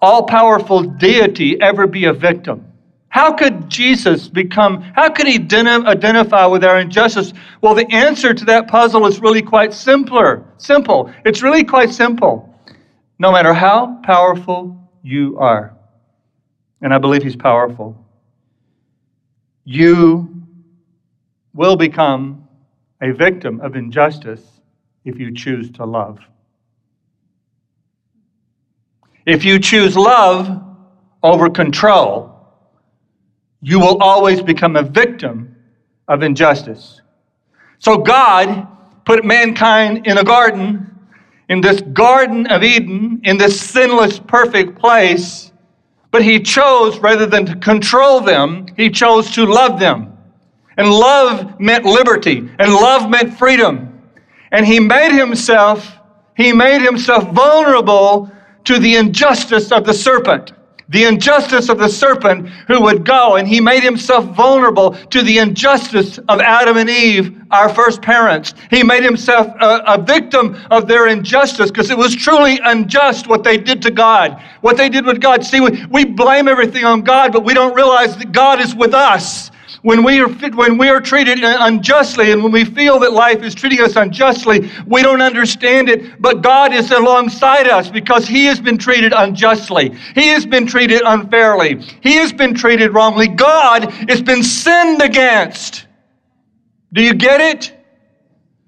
all 0.00 0.22
powerful 0.22 0.82
deity 0.82 1.60
ever 1.60 1.86
be 1.86 2.06
a 2.06 2.12
victim? 2.12 2.64
How 3.10 3.32
could 3.32 3.68
Jesus 3.68 4.28
become, 4.28 4.80
how 4.94 5.10
could 5.10 5.26
he 5.26 5.36
identify 5.36 6.46
with 6.46 6.64
our 6.64 6.78
injustice? 6.78 7.34
Well, 7.60 7.74
the 7.74 7.90
answer 7.92 8.32
to 8.32 8.44
that 8.46 8.68
puzzle 8.68 9.06
is 9.06 9.20
really 9.20 9.42
quite 9.42 9.74
simpler. 9.74 10.44
Simple. 10.56 11.12
It's 11.26 11.42
really 11.42 11.64
quite 11.64 11.90
simple. 11.90 12.54
No 13.18 13.32
matter 13.32 13.52
how 13.52 14.00
powerful 14.04 14.76
you 15.02 15.36
are, 15.38 15.76
and 16.80 16.94
I 16.94 16.98
believe 16.98 17.22
he's 17.22 17.36
powerful, 17.36 18.07
you 19.70 20.46
will 21.52 21.76
become 21.76 22.48
a 23.02 23.12
victim 23.12 23.60
of 23.60 23.76
injustice 23.76 24.40
if 25.04 25.18
you 25.18 25.30
choose 25.30 25.70
to 25.70 25.84
love. 25.84 26.20
If 29.26 29.44
you 29.44 29.58
choose 29.58 29.94
love 29.94 30.64
over 31.22 31.50
control, 31.50 32.34
you 33.60 33.78
will 33.78 34.02
always 34.02 34.40
become 34.40 34.74
a 34.74 34.82
victim 34.82 35.54
of 36.08 36.22
injustice. 36.22 37.02
So 37.78 37.98
God 37.98 38.66
put 39.04 39.22
mankind 39.22 40.06
in 40.06 40.16
a 40.16 40.24
garden, 40.24 40.98
in 41.50 41.60
this 41.60 41.82
Garden 41.92 42.46
of 42.46 42.62
Eden, 42.62 43.20
in 43.24 43.36
this 43.36 43.60
sinless, 43.60 44.18
perfect 44.18 44.78
place 44.78 45.47
but 46.10 46.22
he 46.22 46.40
chose, 46.40 46.98
rather 46.98 47.26
than 47.26 47.46
to 47.46 47.56
control 47.56 48.20
them, 48.20 48.66
he 48.76 48.90
chose 48.90 49.30
to 49.32 49.44
love 49.44 49.78
them. 49.78 50.16
And 50.76 50.90
love 50.90 51.58
meant 51.60 51.84
liberty, 51.84 52.48
and 52.58 52.72
love 52.72 53.10
meant 53.10 53.36
freedom. 53.36 54.00
And 54.52 54.66
he 54.66 54.80
made 54.80 55.12
himself, 55.12 55.98
he 56.36 56.52
made 56.52 56.82
himself 56.82 57.30
vulnerable 57.32 58.30
to 58.64 58.78
the 58.78 58.96
injustice 58.96 59.72
of 59.72 59.84
the 59.84 59.94
serpent 59.94 60.52
the 60.90 61.04
injustice 61.04 61.68
of 61.68 61.78
the 61.78 61.88
serpent 61.88 62.48
who 62.66 62.80
would 62.80 63.04
go, 63.04 63.36
and 63.36 63.46
he 63.46 63.60
made 63.60 63.82
himself 63.82 64.24
vulnerable 64.34 64.92
to 64.92 65.22
the 65.22 65.38
injustice 65.38 66.18
of 66.28 66.40
Adam 66.40 66.78
and 66.78 66.88
Eve, 66.88 67.42
our 67.50 67.68
first 67.68 68.00
parents. 68.00 68.54
He 68.70 68.82
made 68.82 69.02
himself 69.02 69.48
a, 69.60 69.82
a 69.86 70.02
victim 70.02 70.56
of 70.70 70.88
their 70.88 71.08
injustice 71.08 71.70
because 71.70 71.90
it 71.90 71.98
was 71.98 72.16
truly 72.16 72.58
unjust 72.64 73.26
what 73.26 73.44
they 73.44 73.58
did 73.58 73.82
to 73.82 73.90
God, 73.90 74.42
what 74.62 74.78
they 74.78 74.88
did 74.88 75.04
with 75.04 75.20
God. 75.20 75.44
See, 75.44 75.60
we, 75.60 75.84
we 75.86 76.04
blame 76.06 76.48
everything 76.48 76.84
on 76.84 77.02
God, 77.02 77.32
but 77.32 77.44
we 77.44 77.52
don't 77.52 77.74
realize 77.74 78.16
that 78.16 78.32
God 78.32 78.60
is 78.60 78.74
with 78.74 78.94
us. 78.94 79.50
When 79.82 80.02
we, 80.02 80.20
are, 80.20 80.28
when 80.28 80.76
we 80.76 80.88
are 80.88 81.00
treated 81.00 81.44
uh, 81.44 81.58
unjustly 81.60 82.32
and 82.32 82.42
when 82.42 82.50
we 82.50 82.64
feel 82.64 82.98
that 82.98 83.12
life 83.12 83.42
is 83.42 83.54
treating 83.54 83.80
us 83.80 83.94
unjustly, 83.96 84.70
we 84.86 85.02
don't 85.02 85.22
understand 85.22 85.88
it, 85.88 86.20
but 86.20 86.42
God 86.42 86.72
is 86.72 86.90
alongside 86.90 87.68
us 87.68 87.88
because 87.88 88.26
He 88.26 88.44
has 88.46 88.60
been 88.60 88.76
treated 88.76 89.12
unjustly. 89.16 89.96
He 90.14 90.28
has 90.28 90.44
been 90.44 90.66
treated 90.66 91.02
unfairly. 91.04 91.80
He 92.00 92.14
has 92.14 92.32
been 92.32 92.54
treated 92.54 92.92
wrongly. 92.92 93.28
God 93.28 93.92
has 94.08 94.20
been 94.20 94.42
sinned 94.42 95.00
against. 95.00 95.86
Do 96.92 97.02
you 97.02 97.14
get 97.14 97.40
it? 97.40 97.74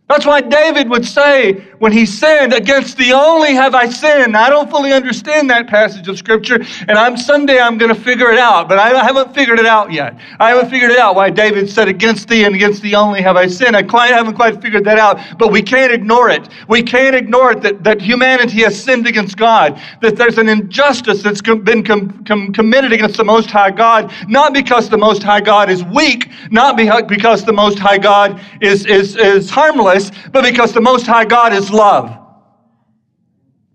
That's 0.09 0.27
why 0.27 0.41
David 0.41 0.91
would 0.91 1.07
say 1.07 1.65
when 1.81 1.93
he 1.93 2.05
sinned, 2.05 2.53
against 2.53 2.99
the 2.99 3.13
only 3.13 3.55
have 3.55 3.75
I 3.75 3.89
sinned. 3.89 4.37
I 4.37 4.51
don't 4.51 4.71
fully 4.71 4.93
understand 4.93 5.49
that 5.49 5.67
passage 5.67 6.07
of 6.09 6.19
scripture, 6.19 6.63
and 6.87 6.93
I'm 6.93 7.17
Sunday 7.17 7.59
I'm 7.59 7.79
going 7.79 7.93
to 7.93 7.99
figure 8.01 8.31
it 8.31 8.39
out, 8.39 8.69
but 8.69 8.79
I 8.79 9.03
haven't 9.03 9.35
figured 9.35 9.59
it 9.59 9.65
out 9.65 9.91
yet. 9.91 10.19
I 10.39 10.51
haven't 10.51 10.69
figured 10.69 10.91
it 10.91 10.99
out 10.99 11.15
why 11.15 11.31
David 11.31 11.71
said 11.71 11.89
against 11.89 12.29
thee 12.29 12.45
and 12.45 12.55
against 12.55 12.83
the 12.83 12.95
only 12.95 13.23
have 13.23 13.37
I 13.37 13.47
sinned. 13.47 13.75
I 13.75 13.83
quite, 13.83 14.13
haven't 14.13 14.35
quite 14.35 14.61
figured 14.61 14.85
that 14.85 14.99
out, 14.99 15.39
but 15.39 15.51
we 15.51 15.63
can't 15.63 15.91
ignore 15.91 16.29
it. 16.29 16.49
We 16.69 16.83
can't 16.83 17.17
ignore 17.17 17.53
it 17.53 17.63
that, 17.63 17.83
that 17.83 18.03
humanity 18.03 18.63
has 18.63 18.81
sinned 18.81 19.07
against 19.07 19.39
God, 19.39 19.81
that 20.03 20.17
there's 20.17 20.37
an 20.37 20.51
injustice 20.51 21.23
that's 21.23 21.41
been 21.41 21.83
com- 21.83 22.25
com- 22.25 22.53
committed 22.53 22.93
against 22.93 23.17
the 23.17 23.25
Most 23.25 23.51
High 23.51 23.71
God, 23.71 24.13
not 24.29 24.53
because 24.53 24.91
the 24.91 24.99
Most 24.99 25.23
High 25.23 25.41
God 25.41 25.71
is 25.71 25.83
weak, 25.85 26.31
not 26.51 26.77
because 26.77 27.43
the 27.45 27.55
Most 27.55 27.79
High 27.79 27.99
God 27.99 28.39
is, 28.61 28.85
is, 28.85 29.17
is 29.17 29.49
harmless 29.49 30.11
but 30.33 30.45
because 30.45 30.73
the 30.73 30.81
Most 30.81 31.07
High 31.07 31.25
God 31.25 31.53
is 31.53 31.70
love. 31.73 32.17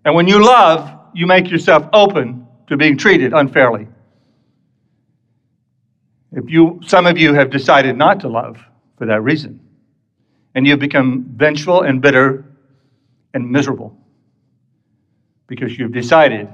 And 0.04 0.16
when 0.16 0.28
you 0.28 0.44
love, 0.44 1.00
you 1.14 1.26
make 1.26 1.50
yourself 1.50 1.88
open 1.94 2.48
to 2.68 2.78
being 2.78 2.98
treated 2.98 3.34
unfairly. 3.34 3.88
If 6.32 6.50
you, 6.50 6.80
some 6.86 7.06
of 7.06 7.18
you 7.18 7.34
have 7.34 7.50
decided 7.50 7.98
not 7.98 8.20
to 8.22 8.28
love 8.28 8.58
for 8.98 9.06
that 9.06 9.22
reason, 9.22 9.60
and 10.54 10.68
you've 10.68 10.80
become 10.80 11.26
vengeful 11.36 11.82
and 11.82 12.02
bitter 12.02 12.46
and 13.34 13.50
miserable 13.50 13.98
because 15.48 15.78
you've 15.78 15.92
decided 15.92 16.50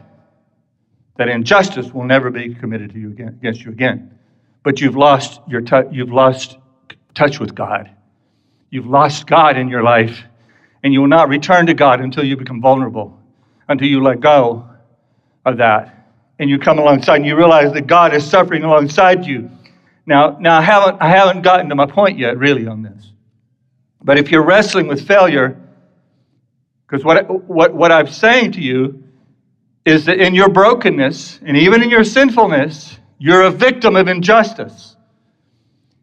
that 1.18 1.30
injustice 1.30 1.92
will 1.94 2.04
never 2.04 2.30
be 2.30 2.54
committed 2.54 2.92
to 2.94 3.00
you 3.00 3.10
again, 3.10 3.30
against 3.40 3.62
you 3.62 3.72
again. 3.72 4.18
But 4.64 4.82
you've 4.82 4.96
lost 4.96 5.42
your 5.48 5.62
t- 5.62 5.90
you've 5.92 6.12
lost 6.12 6.58
touch 7.14 7.40
with 7.40 7.56
God. 7.56 7.90
You've 8.70 8.88
lost 8.88 9.28
God 9.28 9.58
in 9.58 9.68
your 9.68 9.84
life, 9.84 10.24
and 10.84 10.94
you 10.94 11.02
will 11.02 11.08
not 11.08 11.30
return 11.30 11.66
to 11.68 11.74
God 11.74 12.02
until 12.02 12.24
you 12.24 12.36
become 12.36 12.62
vulnerable, 12.62 13.20
until 13.68 13.88
you 13.88 14.02
let 14.02 14.20
go 14.20 14.68
of 15.46 15.58
that. 15.58 15.98
And 16.40 16.50
you 16.50 16.58
come 16.58 16.80
alongside 16.80 17.18
and 17.18 17.26
you 17.26 17.36
realize 17.36 17.72
that 17.74 17.88
God 17.88 18.16
is 18.16 18.28
suffering 18.28 18.64
alongside 18.64 19.26
you. 19.26 19.50
Now, 20.06 20.38
now 20.40 20.58
I 20.58 20.62
haven't 20.62 21.02
I 21.02 21.08
haven't 21.08 21.44
gotten 21.44 21.70
to 21.70 21.76
my 21.76 21.86
point 21.86 22.18
yet, 22.18 22.38
really, 22.38 22.66
on 22.66 22.82
this. 22.82 23.12
But 24.04 24.18
if 24.18 24.32
you're 24.32 24.44
wrestling 24.44 24.88
with 24.88 25.08
failure, 25.08 25.58
because 26.88 27.06
what, 27.06 27.48
what, 27.48 27.74
what 27.74 27.92
I'm 27.92 28.08
saying 28.08 28.52
to 28.54 28.62
you 28.62 29.04
is 29.86 30.06
that 30.06 30.20
in 30.20 30.34
your 30.34 30.50
brokenness 30.50 31.40
and 31.44 31.56
even 31.56 31.82
in 31.82 31.90
your 31.90 32.04
sinfulness, 32.04 32.98
you're 33.18 33.44
a 33.44 33.52
victim 33.52 33.96
of 33.96 34.08
injustice. 34.08 34.96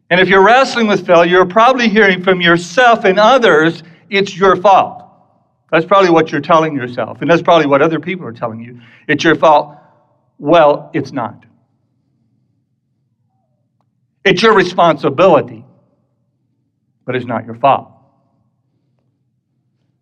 And 0.09 0.19
if 0.19 0.27
you're 0.27 0.43
wrestling 0.43 0.87
with 0.87 1.05
failure, 1.05 1.31
you're 1.31 1.45
probably 1.45 1.89
hearing 1.89 2.23
from 2.23 2.41
yourself 2.41 3.05
and 3.05 3.19
others, 3.19 3.83
it's 4.09 4.35
your 4.35 4.55
fault. 4.55 5.05
That's 5.71 5.85
probably 5.85 6.09
what 6.09 6.31
you're 6.31 6.41
telling 6.41 6.75
yourself. 6.75 7.21
And 7.21 7.29
that's 7.29 7.41
probably 7.41 7.67
what 7.67 7.81
other 7.81 7.99
people 7.99 8.25
are 8.25 8.33
telling 8.33 8.59
you. 8.59 8.79
It's 9.07 9.23
your 9.23 9.35
fault. 9.35 9.77
Well, 10.39 10.89
it's 10.93 11.11
not. 11.11 11.45
It's 14.25 14.41
your 14.41 14.53
responsibility, 14.53 15.65
but 17.05 17.15
it's 17.15 17.25
not 17.25 17.45
your 17.45 17.55
fault. 17.55 17.91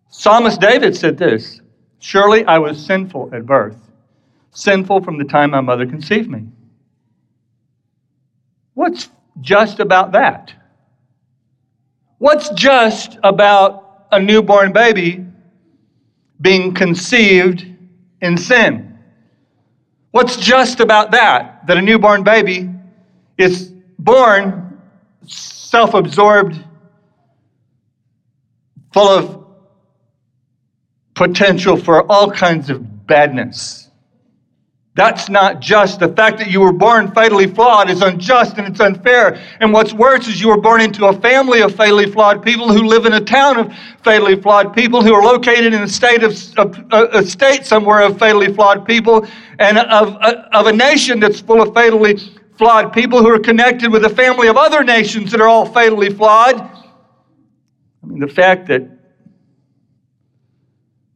Psalmist 0.08 0.60
David 0.60 0.96
said 0.96 1.16
this 1.18 1.60
Surely 2.00 2.44
I 2.44 2.58
was 2.58 2.84
sinful 2.84 3.30
at 3.32 3.46
birth, 3.46 3.78
sinful 4.52 5.02
from 5.02 5.18
the 5.18 5.24
time 5.24 5.50
my 5.50 5.60
mother 5.60 5.86
conceived 5.86 6.30
me. 6.30 6.46
What's 8.74 9.10
just 9.40 9.80
about 9.80 10.12
that? 10.12 10.52
What's 12.18 12.48
just 12.50 13.18
about 13.22 13.87
a 14.10 14.20
newborn 14.20 14.72
baby 14.72 15.24
being 16.40 16.72
conceived 16.74 17.66
in 18.20 18.36
sin. 18.36 18.98
What's 20.10 20.36
just 20.36 20.80
about 20.80 21.10
that? 21.12 21.66
That 21.66 21.76
a 21.76 21.82
newborn 21.82 22.22
baby 22.22 22.70
is 23.36 23.72
born 23.98 24.80
self 25.26 25.94
absorbed, 25.94 26.64
full 28.92 29.08
of 29.08 29.44
potential 31.14 31.76
for 31.76 32.10
all 32.10 32.30
kinds 32.30 32.70
of 32.70 33.06
badness. 33.06 33.87
That's 34.98 35.28
not 35.28 35.60
just. 35.60 36.00
The 36.00 36.08
fact 36.08 36.38
that 36.38 36.50
you 36.50 36.58
were 36.58 36.72
born 36.72 37.12
fatally 37.12 37.46
flawed 37.46 37.88
is 37.88 38.02
unjust 38.02 38.58
and 38.58 38.66
it's 38.66 38.80
unfair. 38.80 39.40
And 39.60 39.72
what's 39.72 39.92
worse 39.92 40.26
is 40.26 40.40
you 40.40 40.48
were 40.48 40.60
born 40.60 40.80
into 40.80 41.06
a 41.06 41.12
family 41.20 41.60
of 41.60 41.76
fatally 41.76 42.10
flawed 42.10 42.42
people 42.42 42.72
who 42.72 42.82
live 42.82 43.06
in 43.06 43.12
a 43.12 43.20
town 43.20 43.58
of 43.58 43.72
fatally 44.02 44.34
flawed 44.34 44.74
people 44.74 45.00
who 45.00 45.14
are 45.14 45.22
located 45.22 45.72
in 45.72 45.82
a 45.82 45.88
state 45.88 46.24
of 46.24 46.32
a, 46.58 47.10
a 47.12 47.22
state 47.22 47.64
somewhere 47.64 48.00
of 48.00 48.18
fatally 48.18 48.52
flawed 48.52 48.84
people 48.84 49.24
and 49.60 49.78
of, 49.78 50.16
of 50.16 50.66
a 50.66 50.72
nation 50.72 51.20
that's 51.20 51.40
full 51.40 51.62
of 51.62 51.72
fatally 51.72 52.18
flawed 52.56 52.92
people 52.92 53.20
who 53.20 53.28
are 53.28 53.38
connected 53.38 53.92
with 53.92 54.04
a 54.04 54.10
family 54.10 54.48
of 54.48 54.56
other 54.56 54.82
nations 54.82 55.30
that 55.30 55.40
are 55.40 55.46
all 55.46 55.64
fatally 55.64 56.10
flawed. 56.10 56.56
I 56.56 56.72
mean, 58.02 58.18
the 58.18 58.26
fact 58.26 58.66
that 58.66 58.82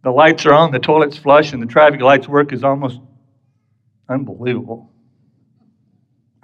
the 0.05 0.12
lights 0.12 0.47
are 0.47 0.53
on, 0.53 0.71
the 0.71 0.79
toilet's 0.79 1.19
flush, 1.19 1.53
and 1.53 1.61
the 1.61 1.67
traffic 1.67 2.01
lights 2.01 2.29
work 2.29 2.53
is 2.53 2.62
almost 2.62 3.01
Unbelievable. 4.12 4.90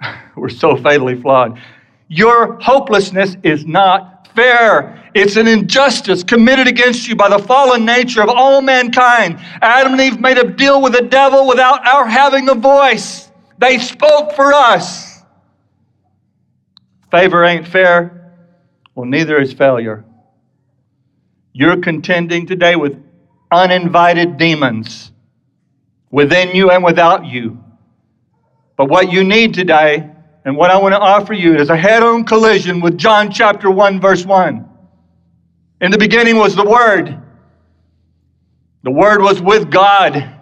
We're 0.35 0.49
so 0.49 0.75
fatally 0.75 1.19
flawed. 1.21 1.59
Your 2.07 2.59
hopelessness 2.59 3.37
is 3.43 3.65
not 3.65 4.27
fair. 4.35 5.11
It's 5.13 5.35
an 5.35 5.47
injustice 5.47 6.23
committed 6.23 6.67
against 6.67 7.07
you 7.07 7.15
by 7.15 7.29
the 7.29 7.39
fallen 7.39 7.85
nature 7.85 8.23
of 8.23 8.29
all 8.29 8.61
mankind. 8.61 9.39
Adam 9.61 9.93
and 9.93 10.01
Eve 10.01 10.19
made 10.19 10.37
a 10.37 10.47
deal 10.47 10.81
with 10.81 10.93
the 10.93 11.03
devil 11.03 11.47
without 11.47 11.85
our 11.85 12.07
having 12.07 12.49
a 12.49 12.55
voice. 12.55 13.29
They 13.59 13.77
spoke 13.77 14.33
for 14.33 14.53
us. 14.53 15.21
Favor 17.11 17.43
ain't 17.43 17.67
fair. 17.67 18.33
Well, 18.95 19.05
neither 19.05 19.39
is 19.39 19.53
failure. 19.53 20.05
You're 21.53 21.77
contending 21.77 22.47
today 22.47 22.75
with 22.75 23.03
uninvited 23.51 24.37
demons 24.37 25.11
within 26.11 26.55
you 26.55 26.71
and 26.71 26.83
without 26.83 27.25
you. 27.25 27.63
But 28.75 28.89
what 28.89 29.11
you 29.11 29.23
need 29.23 29.53
today, 29.53 30.09
and 30.45 30.55
what 30.55 30.71
I 30.71 30.77
want 30.77 30.93
to 30.93 30.99
offer 30.99 31.33
you, 31.33 31.55
is 31.57 31.69
a 31.69 31.77
head 31.77 32.01
on 32.01 32.23
collision 32.23 32.79
with 32.79 32.97
John 32.97 33.31
chapter 33.31 33.69
1, 33.69 33.99
verse 33.99 34.25
1. 34.25 34.67
In 35.81 35.91
the 35.91 35.97
beginning 35.97 36.37
was 36.37 36.55
the 36.55 36.65
Word. 36.65 37.21
The 38.83 38.91
Word 38.91 39.21
was 39.21 39.41
with 39.41 39.69
God. 39.69 40.35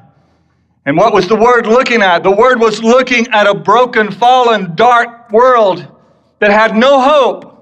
And 0.86 0.96
what 0.96 1.14
was 1.14 1.28
the 1.28 1.36
Word 1.36 1.68
looking 1.68 2.02
at? 2.02 2.24
The 2.24 2.32
Word 2.32 2.60
was 2.60 2.82
looking 2.82 3.28
at 3.30 3.48
a 3.48 3.54
broken, 3.54 4.12
fallen, 4.12 4.76
dark 4.76 5.32
world 5.32 5.86
that 6.40 6.52
had 6.52 6.76
no 6.76 7.02
hope. 7.02 7.54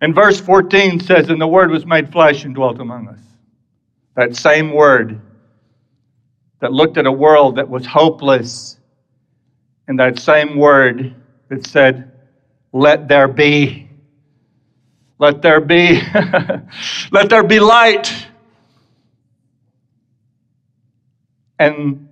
And 0.00 0.14
verse 0.14 0.40
14 0.40 1.00
says, 1.00 1.28
And 1.28 1.40
the 1.40 1.46
Word 1.46 1.70
was 1.70 1.84
made 1.84 2.10
flesh 2.12 2.44
and 2.44 2.54
dwelt 2.54 2.80
among 2.80 3.08
us. 3.08 3.18
That 4.14 4.36
same 4.36 4.72
Word 4.72 5.20
that 6.60 6.72
looked 6.72 6.96
at 6.96 7.06
a 7.06 7.12
world 7.12 7.56
that 7.56 7.68
was 7.68 7.86
hopeless, 7.86 8.78
and 9.88 9.98
that 9.98 10.18
same 10.18 10.56
word 10.56 11.14
that 11.48 11.66
said, 11.66 12.12
Let 12.72 13.08
there 13.08 13.28
be. 13.28 13.88
Let 15.18 15.42
there 15.42 15.60
be. 15.60 16.00
Let 17.12 17.30
there 17.30 17.42
be 17.42 17.60
light. 17.60 18.26
And 21.58 22.08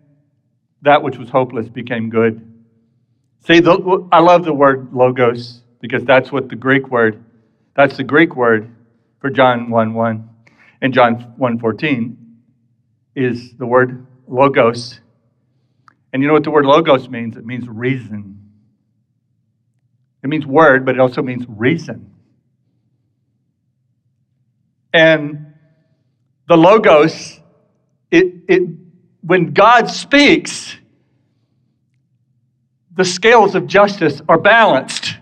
that 0.82 1.02
which 1.02 1.18
was 1.18 1.28
hopeless 1.28 1.68
became 1.68 2.08
good. 2.08 2.50
See, 3.46 3.60
the, 3.60 4.08
I 4.10 4.20
love 4.20 4.44
the 4.44 4.54
word 4.54 4.92
logos 4.92 5.60
because 5.80 6.04
that's 6.04 6.32
what 6.32 6.48
the 6.48 6.56
Greek 6.56 6.88
word, 6.90 7.22
that's 7.74 7.98
the 7.98 8.04
Greek 8.04 8.36
word 8.36 8.70
for 9.20 9.28
John 9.28 9.68
1 9.70 9.94
1 9.94 10.30
and 10.80 10.92
John 10.92 11.32
1 11.36 11.58
14 11.58 12.16
is 13.16 13.54
the 13.56 13.66
word 13.66 14.06
logos. 14.26 15.00
And 16.12 16.22
you 16.22 16.28
know 16.28 16.34
what 16.34 16.44
the 16.44 16.50
word 16.50 16.66
logos 16.66 17.08
means? 17.08 17.36
It 17.36 17.44
means 17.44 17.68
reason. 17.68 18.40
It 20.22 20.28
means 20.28 20.46
word, 20.46 20.86
but 20.86 20.94
it 20.94 21.00
also 21.00 21.22
means 21.22 21.44
reason. 21.48 22.10
And 24.92 25.54
the 26.48 26.56
logos, 26.56 27.40
it, 28.10 28.32
it, 28.48 28.62
when 29.22 29.52
God 29.52 29.90
speaks, 29.90 30.76
the 32.94 33.04
scales 33.04 33.54
of 33.54 33.66
justice 33.66 34.22
are 34.28 34.38
balanced. 34.38 35.16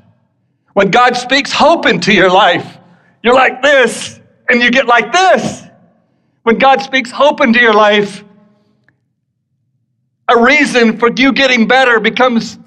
When 0.75 0.91
God 0.91 1.17
speaks 1.17 1.53
hope 1.53 1.87
into 1.87 2.13
your 2.13 2.31
life, 2.31 2.79
you're 3.23 3.35
like 3.35 3.63
this, 3.63 4.21
and 4.49 4.61
you 4.61 4.71
get 4.71 4.87
like 4.87 5.13
this. 5.13 5.65
When 6.43 6.59
God 6.59 6.83
speaks 6.83 7.11
hope 7.11 7.41
into 7.41 7.61
your 7.61 7.75
life, 7.75 8.25
a 10.37 10.43
reason 10.43 10.99
for 10.99 11.11
you 11.11 11.33
getting 11.33 11.67
better 11.67 12.01
becomes 12.01 12.59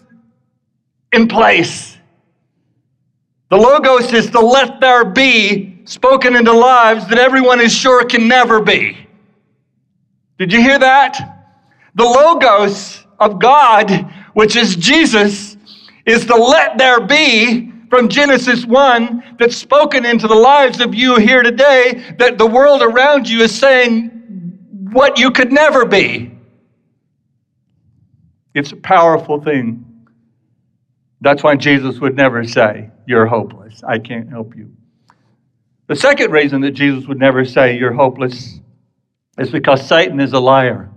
in 1.12 1.28
place. 1.28 1.97
The 3.49 3.58
Logos 3.58 4.12
is 4.13 4.32
the 4.32 4.41
let 4.41 4.80
there 4.82 5.06
be 5.06 5.82
spoken 5.86 6.36
into 6.36 6.51
lives 6.51 7.08
that 7.08 7.19
everyone 7.19 7.62
is 7.62 7.73
sure 7.73 8.04
can 8.06 8.28
never 8.28 8.62
be. 8.62 8.97
Did 10.38 10.51
you 10.51 10.62
hear 10.62 10.80
that? 10.80 11.54
The 11.95 12.04
Logos 12.04 13.06
of 13.19 13.39
God, 13.39 14.12
which 14.34 14.56
is 14.56 14.75
Jesus, 14.75 15.56
is 16.06 16.25
the 16.25 16.36
let 16.36 16.78
there 16.78 16.99
be 16.99 17.71
from 17.89 18.10
Genesis 18.10 18.65
1 18.65 19.38
that's 19.39 19.56
spoken 19.56 20.06
into 20.06 20.28
the 20.28 20.36
lives 20.36 20.82
of 20.82 20.93
you 20.93 21.17
here 21.17 21.43
today 21.43 22.04
that 22.19 22.38
the 22.38 22.45
world 22.45 22.82
around 22.82 23.30
you 23.30 23.41
is 23.41 23.58
saying 23.58 24.10
what 24.91 25.17
you 25.17 25.32
could 25.32 25.51
never 25.51 25.86
be. 25.86 26.35
It's 28.55 28.71
a 28.71 28.77
powerful 28.77 29.41
thing. 29.41 29.85
That's 31.19 31.43
why 31.43 31.57
Jesus 31.57 31.99
would 31.99 32.15
never 32.15 32.45
say, 32.45 32.89
You're 33.05 33.25
hopeless. 33.25 33.83
I 33.83 33.99
can't 33.99 34.29
help 34.29 34.55
you. 34.55 34.71
The 35.87 35.95
second 35.95 36.31
reason 36.31 36.61
that 36.61 36.71
Jesus 36.71 37.05
would 37.05 37.19
never 37.19 37.43
say, 37.43 37.77
You're 37.77 37.93
hopeless, 37.93 38.59
is 39.37 39.51
because 39.51 39.85
Satan 39.85 40.21
is 40.21 40.31
a 40.31 40.39
liar 40.39 40.89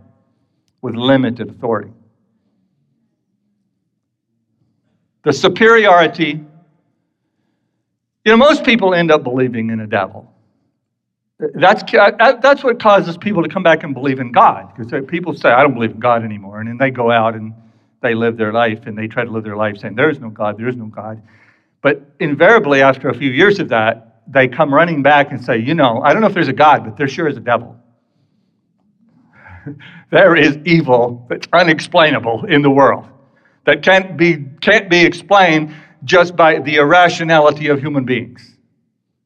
with 0.80 0.94
limited 0.94 1.50
authority. 1.50 1.92
The 5.24 5.32
superiority, 5.32 6.40
you 8.24 8.32
know, 8.32 8.36
most 8.36 8.64
people 8.64 8.94
end 8.94 9.10
up 9.10 9.24
believing 9.24 9.70
in 9.70 9.80
a 9.80 9.86
devil. 9.86 10.32
That's, 11.38 11.82
uh, 11.94 12.36
that's 12.42 12.64
what 12.64 12.80
causes 12.80 13.16
people 13.16 13.44
to 13.44 13.48
come 13.48 13.62
back 13.62 13.84
and 13.84 13.94
believe 13.94 14.18
in 14.18 14.32
God. 14.32 14.72
Because 14.76 15.06
people 15.06 15.34
say, 15.34 15.50
I 15.50 15.62
don't 15.62 15.74
believe 15.74 15.92
in 15.92 16.00
God 16.00 16.24
anymore. 16.24 16.60
And 16.60 16.68
then 16.68 16.78
they 16.78 16.90
go 16.90 17.12
out 17.12 17.34
and 17.34 17.54
they 18.02 18.14
live 18.14 18.36
their 18.36 18.52
life 18.52 18.86
and 18.86 18.98
they 18.98 19.06
try 19.06 19.24
to 19.24 19.30
live 19.30 19.44
their 19.44 19.56
life 19.56 19.78
saying, 19.78 19.94
There 19.94 20.10
is 20.10 20.18
no 20.18 20.30
God, 20.30 20.58
there 20.58 20.68
is 20.68 20.76
no 20.76 20.86
God. 20.86 21.22
But 21.80 22.02
invariably, 22.18 22.82
after 22.82 23.08
a 23.08 23.14
few 23.14 23.30
years 23.30 23.60
of 23.60 23.68
that, 23.68 24.22
they 24.26 24.48
come 24.48 24.74
running 24.74 25.02
back 25.02 25.30
and 25.30 25.42
say, 25.42 25.58
You 25.58 25.74
know, 25.74 26.02
I 26.02 26.12
don't 26.12 26.22
know 26.22 26.28
if 26.28 26.34
there's 26.34 26.48
a 26.48 26.52
God, 26.52 26.84
but 26.84 26.96
there 26.96 27.08
sure 27.08 27.28
is 27.28 27.36
a 27.36 27.40
devil. 27.40 27.76
there 30.10 30.34
is 30.34 30.58
evil 30.64 31.24
that's 31.28 31.46
unexplainable 31.52 32.46
in 32.46 32.62
the 32.62 32.70
world, 32.70 33.06
that 33.64 33.82
can't 33.82 34.16
be, 34.16 34.44
can't 34.60 34.90
be 34.90 35.04
explained 35.04 35.74
just 36.04 36.34
by 36.34 36.58
the 36.58 36.76
irrationality 36.76 37.68
of 37.68 37.80
human 37.80 38.04
beings. 38.04 38.56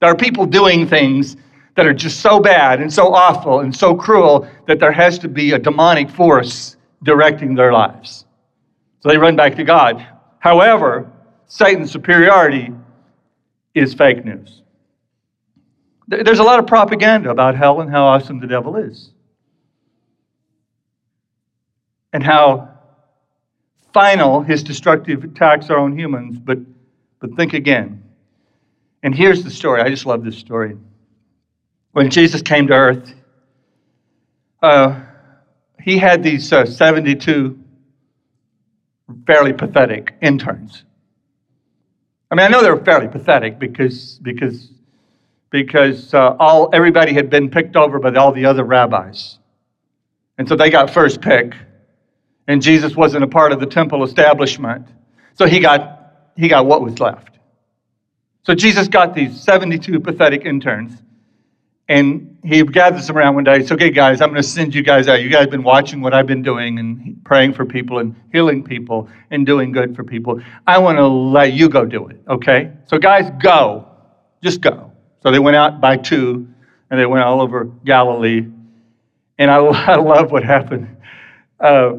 There 0.00 0.10
are 0.10 0.16
people 0.16 0.46
doing 0.46 0.86
things 0.86 1.36
that 1.74 1.86
are 1.86 1.94
just 1.94 2.20
so 2.20 2.38
bad 2.38 2.80
and 2.80 2.92
so 2.92 3.12
awful 3.14 3.60
and 3.60 3.74
so 3.74 3.94
cruel 3.94 4.48
that 4.66 4.78
there 4.78 4.92
has 4.92 5.18
to 5.20 5.28
be 5.28 5.52
a 5.52 5.58
demonic 5.58 6.10
force 6.10 6.76
directing 7.02 7.54
their 7.54 7.72
lives. 7.72 8.26
So 9.00 9.08
they 9.08 9.16
run 9.16 9.36
back 9.36 9.56
to 9.56 9.64
God. 9.64 10.06
However, 10.38 11.10
Satan's 11.46 11.90
superiority 11.90 12.70
is 13.74 13.94
fake 13.94 14.24
news. 14.24 14.62
There's 16.08 16.40
a 16.40 16.44
lot 16.44 16.58
of 16.58 16.66
propaganda 16.66 17.30
about 17.30 17.56
hell 17.56 17.80
and 17.80 17.90
how 17.90 18.04
awesome 18.04 18.38
the 18.38 18.46
devil 18.46 18.76
is. 18.76 19.10
And 22.12 22.22
how 22.22 22.68
final 23.94 24.42
his 24.42 24.62
destructive 24.62 25.24
attacks 25.24 25.70
are 25.70 25.78
on 25.78 25.98
humans, 25.98 26.38
but, 26.38 26.58
but 27.20 27.34
think 27.34 27.54
again. 27.54 28.02
And 29.02 29.14
here's 29.14 29.42
the 29.42 29.50
story. 29.50 29.80
I 29.80 29.88
just 29.88 30.04
love 30.04 30.22
this 30.22 30.36
story 30.36 30.76
when 31.92 32.10
Jesus 32.10 32.42
came 32.42 32.66
to 32.68 32.74
earth, 32.74 33.14
uh, 34.62 35.00
he 35.80 35.98
had 35.98 36.22
these 36.22 36.52
uh, 36.52 36.64
72 36.64 37.58
fairly 39.26 39.52
pathetic 39.52 40.14
interns. 40.22 40.84
I 42.30 42.34
mean, 42.34 42.46
I 42.46 42.48
know 42.48 42.62
they 42.62 42.70
were 42.70 42.82
fairly 42.82 43.08
pathetic 43.08 43.58
because, 43.58 44.18
because, 44.22 44.70
because 45.50 46.14
uh, 46.14 46.36
all, 46.38 46.70
everybody 46.72 47.12
had 47.12 47.28
been 47.28 47.50
picked 47.50 47.76
over 47.76 47.98
by 47.98 48.14
all 48.14 48.32
the 48.32 48.46
other 48.46 48.64
rabbis. 48.64 49.38
And 50.38 50.48
so 50.48 50.56
they 50.56 50.70
got 50.70 50.90
first 50.90 51.20
pick. 51.20 51.54
And 52.48 52.62
Jesus 52.62 52.96
wasn't 52.96 53.24
a 53.24 53.28
part 53.28 53.52
of 53.52 53.60
the 53.60 53.66
temple 53.66 54.02
establishment. 54.02 54.86
So 55.34 55.46
he 55.46 55.60
got, 55.60 56.30
he 56.36 56.48
got 56.48 56.64
what 56.64 56.80
was 56.80 56.98
left. 57.00 57.38
So 58.44 58.54
Jesus 58.54 58.88
got 58.88 59.14
these 59.14 59.40
72 59.40 60.00
pathetic 60.00 60.46
interns. 60.46 61.02
And 61.88 62.38
he 62.44 62.62
gathers 62.62 63.06
them 63.06 63.18
around 63.18 63.34
one 63.34 63.44
day. 63.44 63.60
Says, 63.60 63.72
okay, 63.72 63.90
guys, 63.90 64.20
I'm 64.20 64.30
going 64.30 64.40
to 64.40 64.48
send 64.48 64.74
you 64.74 64.82
guys 64.82 65.08
out. 65.08 65.22
You 65.22 65.28
guys 65.28 65.42
have 65.42 65.50
been 65.50 65.62
watching 65.62 66.00
what 66.00 66.14
I've 66.14 66.26
been 66.26 66.42
doing 66.42 66.78
and 66.78 67.22
praying 67.24 67.54
for 67.54 67.66
people 67.66 67.98
and 67.98 68.14
healing 68.32 68.62
people 68.62 69.08
and 69.30 69.44
doing 69.44 69.72
good 69.72 69.94
for 69.94 70.04
people. 70.04 70.40
I 70.66 70.78
want 70.78 70.98
to 70.98 71.06
let 71.06 71.52
you 71.52 71.68
go 71.68 71.84
do 71.84 72.06
it, 72.08 72.20
okay? 72.28 72.72
So, 72.86 72.98
guys, 72.98 73.30
go. 73.42 73.88
Just 74.42 74.60
go. 74.60 74.92
So 75.22 75.30
they 75.30 75.38
went 75.38 75.56
out 75.56 75.80
by 75.80 75.96
two 75.96 76.48
and 76.90 77.00
they 77.00 77.06
went 77.06 77.24
all 77.24 77.40
over 77.40 77.64
Galilee. 77.84 78.46
And 79.38 79.50
I, 79.50 79.56
I 79.64 79.96
love 79.96 80.30
what 80.30 80.44
happened. 80.44 80.96
Uh, 81.60 81.94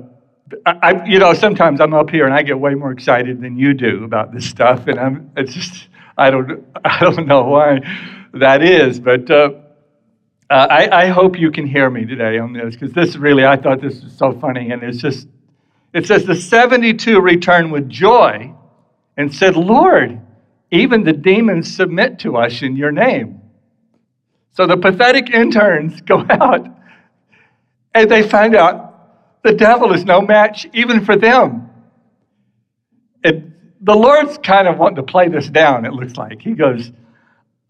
I, 0.66 1.06
you 1.06 1.20
know, 1.20 1.34
sometimes 1.34 1.82
I'm 1.82 1.94
up 1.94 2.10
here 2.10 2.26
and 2.26 2.34
I 2.34 2.44
get 2.44 2.60
way 2.60 2.76
more 2.76 2.92
excited 2.92 3.42
than 3.42 3.58
you 3.58 3.74
do 3.74 4.04
about 4.04 4.34
this 4.34 4.46
stuff, 4.46 4.88
and 4.88 5.00
I'm, 5.00 5.32
it's 5.36 5.54
just, 5.54 5.88
I 6.18 6.30
don't, 6.30 6.66
I 6.86 7.00
don't 7.00 7.28
know 7.28 7.44
why 7.44 7.82
that 8.34 8.62
is, 8.62 9.00
but 9.00 9.30
uh, 9.30 9.52
uh, 10.54 10.68
I, 10.70 11.06
I 11.06 11.08
hope 11.08 11.40
you 11.40 11.50
can 11.50 11.66
hear 11.66 11.90
me 11.90 12.06
today 12.06 12.38
on 12.38 12.54
this 12.54 12.76
because 12.76 12.94
this 12.94 13.16
really, 13.16 13.44
I 13.44 13.56
thought 13.56 13.82
this 13.82 14.04
was 14.04 14.16
so 14.16 14.34
funny, 14.34 14.70
and 14.70 14.84
it's 14.84 15.00
just, 15.00 15.28
it 15.94 16.06
says 16.06 16.26
the 16.26 16.36
72 16.36 17.20
returned 17.20 17.72
with 17.72 17.90
joy 17.90 18.54
and 19.18 19.34
said, 19.34 19.56
Lord, 19.56 20.22
even 20.70 21.06
the 21.06 21.14
demons 21.14 21.76
submit 21.76 22.20
to 22.20 22.38
us 22.38 22.62
in 22.62 22.76
your 22.76 22.92
name. 22.92 23.42
So 24.52 24.68
the 24.68 24.78
pathetic 24.78 25.32
interns 25.32 26.02
go 26.02 26.20
out 26.30 26.68
and 27.96 28.12
they 28.12 28.22
find 28.22 28.56
out 28.56 29.42
the 29.42 29.54
devil 29.54 29.92
is 29.92 30.06
no 30.06 30.22
match 30.22 30.68
even 30.72 31.04
for 31.04 31.16
them. 31.16 31.72
It, 33.24 33.44
the 33.84 33.96
Lord's 33.96 34.38
kind 34.38 34.68
of 34.68 34.78
wanting 34.78 34.98
to 34.98 35.04
play 35.04 35.30
this 35.30 35.50
down, 35.50 35.84
it 35.86 35.94
looks 35.94 36.16
like. 36.16 36.44
He 36.44 36.52
goes, 36.52 36.92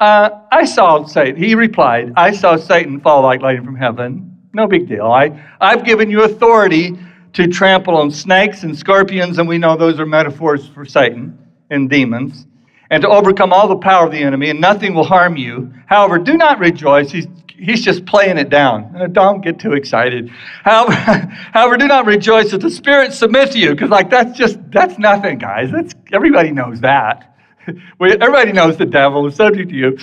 uh, 0.03 0.41
I 0.51 0.65
saw 0.65 1.05
Satan. 1.05 1.41
He 1.41 1.55
replied, 1.55 2.11
I 2.17 2.33
saw 2.33 2.57
Satan 2.57 2.99
fall 2.99 3.21
like 3.21 3.41
lightning 3.41 3.63
from 3.63 3.77
heaven. 3.77 4.37
No 4.53 4.67
big 4.67 4.89
deal. 4.89 5.05
I, 5.05 5.41
I've 5.61 5.85
given 5.85 6.09
you 6.09 6.23
authority 6.23 6.97
to 7.31 7.47
trample 7.47 7.95
on 7.95 8.11
snakes 8.11 8.63
and 8.63 8.77
scorpions, 8.77 9.37
and 9.37 9.47
we 9.47 9.57
know 9.57 9.77
those 9.77 10.01
are 10.01 10.05
metaphors 10.05 10.67
for 10.67 10.83
Satan 10.83 11.37
and 11.69 11.89
demons, 11.89 12.47
and 12.89 13.01
to 13.01 13.07
overcome 13.07 13.53
all 13.53 13.69
the 13.69 13.77
power 13.77 14.05
of 14.05 14.11
the 14.11 14.17
enemy, 14.17 14.49
and 14.49 14.59
nothing 14.59 14.93
will 14.93 15.05
harm 15.05 15.37
you. 15.37 15.73
However, 15.85 16.17
do 16.19 16.35
not 16.35 16.59
rejoice. 16.59 17.09
He's 17.09 17.27
he's 17.47 17.81
just 17.81 18.05
playing 18.05 18.37
it 18.37 18.49
down. 18.49 18.93
Uh, 18.95 19.07
don't 19.07 19.39
get 19.39 19.57
too 19.57 19.71
excited. 19.71 20.29
However, 20.63 20.93
however, 21.53 21.77
do 21.77 21.87
not 21.87 22.05
rejoice 22.05 22.51
that 22.51 22.59
the 22.59 22.69
Spirit 22.69 23.13
submit 23.13 23.53
to 23.53 23.57
you, 23.57 23.71
because 23.71 23.89
like 23.89 24.09
that's 24.09 24.37
just 24.37 24.59
that's 24.69 24.99
nothing, 24.99 25.37
guys. 25.37 25.71
That's 25.71 25.93
everybody 26.11 26.51
knows 26.51 26.81
that. 26.81 27.32
everybody 28.01 28.51
knows 28.51 28.77
the 28.77 28.85
devil 28.85 29.25
is 29.27 29.35
subject 29.35 29.69
to 29.69 29.75
you. 29.75 29.97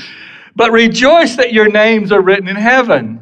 But 0.57 0.73
rejoice 0.73 1.37
that 1.37 1.53
your 1.53 1.69
names 1.69 2.13
are 2.13 2.21
written 2.21 2.49
in 2.49 2.57
heaven. 2.57 3.19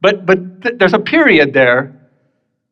But 0.00 0.26
but 0.26 0.62
th- 0.62 0.76
there's 0.78 0.94
a 0.94 0.98
period 0.98 1.52
there, 1.52 1.94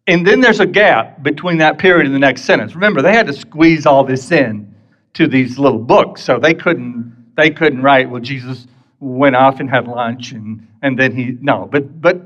and 0.06 0.26
then 0.26 0.40
there's 0.40 0.60
a 0.60 0.66
gap 0.66 1.22
between 1.22 1.58
that 1.58 1.78
period 1.78 2.06
and 2.06 2.14
the 2.14 2.20
next 2.20 2.42
sentence. 2.42 2.74
Remember, 2.74 3.02
they 3.02 3.12
had 3.12 3.26
to 3.26 3.32
squeeze 3.32 3.84
all 3.84 4.04
this 4.04 4.30
in 4.30 4.74
to 5.14 5.26
these 5.26 5.58
little 5.58 5.78
books, 5.78 6.22
so 6.22 6.38
they 6.38 6.54
couldn't 6.54 7.34
they 7.36 7.50
couldn't 7.50 7.82
write. 7.82 8.08
Well, 8.08 8.20
Jesus 8.20 8.66
went 9.00 9.36
off 9.36 9.60
and 9.60 9.70
had 9.70 9.86
lunch 9.86 10.32
and, 10.32 10.66
and 10.82 10.98
then 10.98 11.14
he 11.14 11.36
no 11.40 11.68
but 11.70 12.00
but 12.00 12.20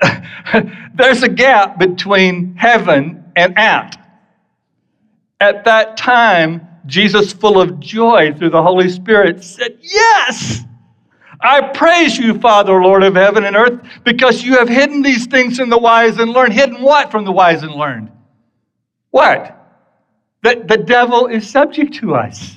there's 0.94 1.22
a 1.22 1.28
gap 1.28 1.78
between 1.78 2.54
heaven 2.54 3.24
and 3.34 3.58
at 3.58 3.96
at 5.40 5.64
that 5.64 5.96
time 5.96 6.66
jesus 6.86 7.32
full 7.32 7.60
of 7.60 7.78
joy 7.80 8.32
through 8.34 8.50
the 8.50 8.62
holy 8.62 8.88
spirit 8.88 9.42
said 9.42 9.78
yes 9.80 10.62
i 11.40 11.60
praise 11.60 12.16
you 12.16 12.38
father 12.38 12.80
lord 12.80 13.02
of 13.02 13.14
heaven 13.14 13.44
and 13.44 13.56
earth 13.56 13.80
because 14.04 14.42
you 14.42 14.56
have 14.56 14.68
hidden 14.68 15.02
these 15.02 15.26
things 15.26 15.58
from 15.58 15.68
the 15.68 15.78
wise 15.78 16.18
and 16.18 16.30
learned. 16.30 16.52
Hidden 16.52 16.82
what 16.82 17.10
from 17.10 17.24
the 17.24 17.32
wise 17.32 17.62
and 17.62 17.72
learned? 17.72 18.10
What? 19.10 19.52
That 20.42 20.68
the 20.68 20.76
devil 20.76 21.26
is 21.26 21.48
subject 21.48 21.94
to 21.94 22.14
us 22.14 22.56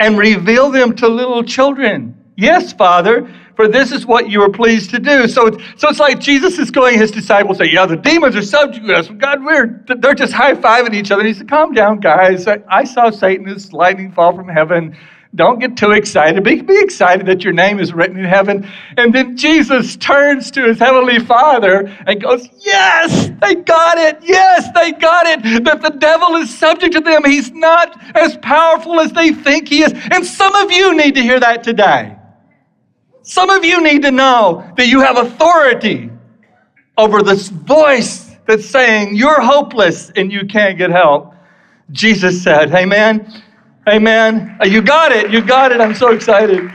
and 0.00 0.18
reveal 0.18 0.70
them 0.70 0.94
to 0.96 1.08
little 1.08 1.42
children. 1.44 2.16
Yes, 2.36 2.72
Father, 2.72 3.32
for 3.56 3.68
this 3.68 3.92
is 3.92 4.06
what 4.06 4.30
you 4.30 4.40
were 4.40 4.50
pleased 4.50 4.90
to 4.90 4.98
do. 4.98 5.28
So, 5.28 5.50
so 5.76 5.88
it's 5.88 6.00
like 6.00 6.20
Jesus 6.20 6.58
is 6.58 6.70
going, 6.70 6.98
his 6.98 7.10
disciples 7.10 7.58
say, 7.58 7.70
Yeah, 7.70 7.86
the 7.86 7.96
demons 7.96 8.36
are 8.36 8.42
subject 8.42 8.86
to 8.86 8.94
us. 8.94 9.08
God, 9.08 9.44
we're, 9.44 9.84
they're 9.98 10.14
just 10.14 10.32
high 10.32 10.54
fiving 10.54 10.94
each 10.94 11.10
other. 11.10 11.20
And 11.20 11.28
he 11.28 11.34
said, 11.34 11.48
Calm 11.48 11.72
down, 11.72 12.00
guys. 12.00 12.46
I, 12.46 12.62
I 12.68 12.84
saw 12.84 13.10
Satan 13.10 13.48
as 13.48 13.72
lightning 13.72 14.12
fall 14.12 14.34
from 14.34 14.48
heaven. 14.48 14.96
Don't 15.34 15.58
get 15.58 15.76
too 15.76 15.90
excited. 15.90 16.44
Be, 16.44 16.62
be 16.62 16.78
excited 16.80 17.26
that 17.26 17.42
your 17.42 17.52
name 17.52 17.80
is 17.80 17.92
written 17.92 18.16
in 18.18 18.24
heaven. 18.24 18.68
And 18.96 19.12
then 19.12 19.36
Jesus 19.36 19.96
turns 19.96 20.50
to 20.52 20.64
his 20.64 20.78
heavenly 20.78 21.18
Father 21.18 21.92
and 22.06 22.22
goes, 22.22 22.48
Yes, 22.60 23.30
they 23.40 23.56
got 23.56 23.98
it. 23.98 24.18
Yes, 24.22 24.68
they 24.74 24.92
got 24.92 25.26
it. 25.26 25.64
That 25.64 25.82
the 25.82 25.90
devil 25.90 26.36
is 26.36 26.56
subject 26.56 26.94
to 26.94 27.00
them. 27.00 27.24
He's 27.24 27.50
not 27.50 28.00
as 28.16 28.36
powerful 28.38 29.00
as 29.00 29.12
they 29.12 29.32
think 29.32 29.68
he 29.68 29.82
is. 29.82 29.92
And 30.12 30.24
some 30.24 30.54
of 30.54 30.70
you 30.70 30.96
need 30.96 31.16
to 31.16 31.22
hear 31.22 31.40
that 31.40 31.64
today. 31.64 32.16
Some 33.24 33.48
of 33.48 33.64
you 33.64 33.82
need 33.82 34.02
to 34.02 34.10
know 34.10 34.70
that 34.76 34.86
you 34.86 35.00
have 35.00 35.16
authority 35.16 36.10
over 36.98 37.22
this 37.22 37.48
voice 37.48 38.36
that's 38.46 38.66
saying 38.66 39.16
you're 39.16 39.40
hopeless 39.40 40.10
and 40.10 40.30
you 40.30 40.46
can't 40.46 40.76
get 40.76 40.90
help. 40.90 41.34
Jesus 41.90 42.42
said, 42.42 42.74
Amen. 42.74 43.42
Amen. 43.88 44.58
Uh, 44.60 44.66
you 44.66 44.82
got 44.82 45.10
it. 45.10 45.30
You 45.30 45.40
got 45.40 45.72
it. 45.72 45.80
I'm 45.80 45.94
so 45.94 46.12
excited. 46.12 46.70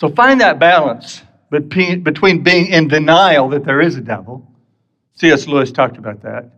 So 0.00 0.08
find 0.08 0.40
that 0.40 0.58
balance 0.58 1.22
between, 1.50 2.02
between 2.02 2.42
being 2.42 2.66
in 2.66 2.88
denial 2.88 3.48
that 3.50 3.64
there 3.64 3.80
is 3.80 3.96
a 3.96 4.00
devil. 4.00 4.44
C.S. 5.14 5.46
Lewis 5.46 5.70
talked 5.70 5.98
about 5.98 6.20
that. 6.22 6.50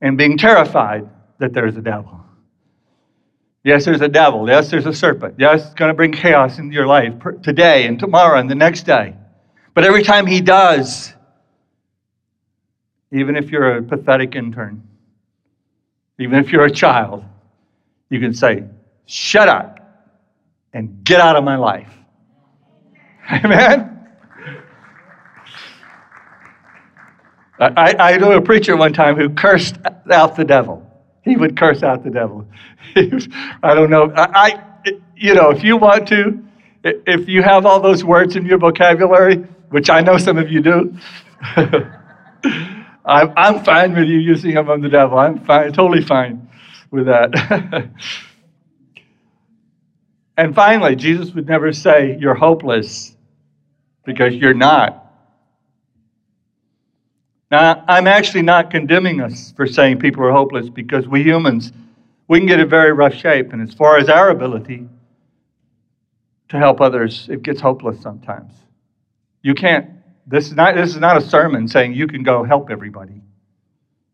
And 0.00 0.16
being 0.16 0.38
terrified 0.38 1.08
that 1.38 1.52
there 1.52 1.66
is 1.66 1.76
a 1.76 1.82
devil. 1.82 2.20
Yes, 3.68 3.84
there's 3.84 4.00
a 4.00 4.08
devil. 4.08 4.48
Yes, 4.48 4.70
there's 4.70 4.86
a 4.86 4.94
serpent. 4.94 5.34
Yes, 5.36 5.66
it's 5.66 5.74
going 5.74 5.90
to 5.90 5.94
bring 5.94 6.10
chaos 6.10 6.58
into 6.58 6.72
your 6.72 6.86
life 6.86 7.12
today 7.42 7.86
and 7.86 8.00
tomorrow 8.00 8.40
and 8.40 8.50
the 8.50 8.54
next 8.54 8.84
day. 8.84 9.14
But 9.74 9.84
every 9.84 10.02
time 10.02 10.24
he 10.26 10.40
does, 10.40 11.12
even 13.12 13.36
if 13.36 13.50
you're 13.50 13.76
a 13.76 13.82
pathetic 13.82 14.34
intern, 14.34 14.82
even 16.18 16.38
if 16.38 16.50
you're 16.50 16.64
a 16.64 16.70
child, 16.70 17.22
you 18.08 18.20
can 18.20 18.32
say, 18.32 18.64
Shut 19.04 19.50
up 19.50 19.78
and 20.72 21.04
get 21.04 21.20
out 21.20 21.36
of 21.36 21.44
my 21.44 21.56
life. 21.56 21.92
Amen? 23.30 24.08
I, 27.60 27.94
I 27.98 28.16
knew 28.16 28.32
a 28.32 28.40
preacher 28.40 28.78
one 28.78 28.94
time 28.94 29.16
who 29.16 29.28
cursed 29.28 29.76
out 30.10 30.36
the 30.36 30.44
devil. 30.44 30.87
He 31.28 31.36
would 31.36 31.56
curse 31.56 31.82
out 31.82 32.04
the 32.04 32.10
devil. 32.10 32.46
I 32.96 33.74
don't 33.74 33.90
know. 33.90 34.12
I, 34.16 34.62
I, 34.86 34.92
you 35.16 35.34
know, 35.34 35.50
if 35.50 35.62
you 35.62 35.76
want 35.76 36.08
to, 36.08 36.42
if 36.84 37.28
you 37.28 37.42
have 37.42 37.66
all 37.66 37.80
those 37.80 38.04
words 38.04 38.36
in 38.36 38.46
your 38.46 38.58
vocabulary, 38.58 39.36
which 39.70 39.90
I 39.90 40.00
know 40.00 40.16
some 40.16 40.38
of 40.38 40.50
you 40.50 40.60
do, 40.60 40.96
I'm, 43.04 43.32
I'm 43.36 43.64
fine 43.64 43.94
with 43.94 44.08
you 44.08 44.18
using 44.18 44.54
them 44.54 44.68
on 44.68 44.80
the 44.80 44.88
devil. 44.88 45.18
I'm 45.18 45.44
fine, 45.44 45.72
totally 45.72 46.02
fine 46.02 46.48
with 46.90 47.06
that. 47.06 47.90
and 50.36 50.54
finally, 50.54 50.96
Jesus 50.96 51.34
would 51.34 51.46
never 51.46 51.72
say, 51.72 52.16
You're 52.20 52.34
hopeless, 52.34 53.16
because 54.04 54.34
you're 54.34 54.54
not. 54.54 55.07
Now, 57.50 57.84
I'm 57.88 58.06
actually 58.06 58.42
not 58.42 58.70
condemning 58.70 59.20
us 59.20 59.52
for 59.56 59.66
saying 59.66 60.00
people 60.00 60.22
are 60.24 60.32
hopeless 60.32 60.68
because 60.68 61.08
we 61.08 61.22
humans, 61.22 61.72
we 62.28 62.38
can 62.38 62.46
get 62.46 62.60
in 62.60 62.68
very 62.68 62.92
rough 62.92 63.14
shape. 63.14 63.52
And 63.52 63.62
as 63.66 63.74
far 63.74 63.96
as 63.96 64.08
our 64.08 64.30
ability 64.30 64.86
to 66.50 66.58
help 66.58 66.80
others, 66.80 67.26
it 67.30 67.42
gets 67.42 67.60
hopeless 67.60 68.00
sometimes. 68.00 68.52
You 69.42 69.54
can't 69.54 69.98
this 70.28 70.48
is 70.48 70.54
not, 70.54 70.74
this 70.74 70.90
is 70.90 70.98
not 70.98 71.16
a 71.16 71.22
sermon 71.22 71.66
saying 71.66 71.94
you 71.94 72.06
can 72.06 72.22
go 72.22 72.44
help 72.44 72.70
everybody. 72.70 73.22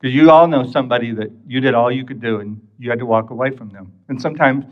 Because 0.00 0.14
you 0.14 0.30
all 0.30 0.46
know 0.46 0.64
somebody 0.64 1.10
that 1.12 1.30
you 1.46 1.60
did 1.60 1.74
all 1.74 1.90
you 1.90 2.04
could 2.04 2.20
do 2.20 2.38
and 2.38 2.60
you 2.78 2.88
had 2.88 3.00
to 3.00 3.06
walk 3.06 3.30
away 3.30 3.50
from 3.50 3.70
them. 3.70 3.92
And 4.08 4.20
sometimes, 4.20 4.64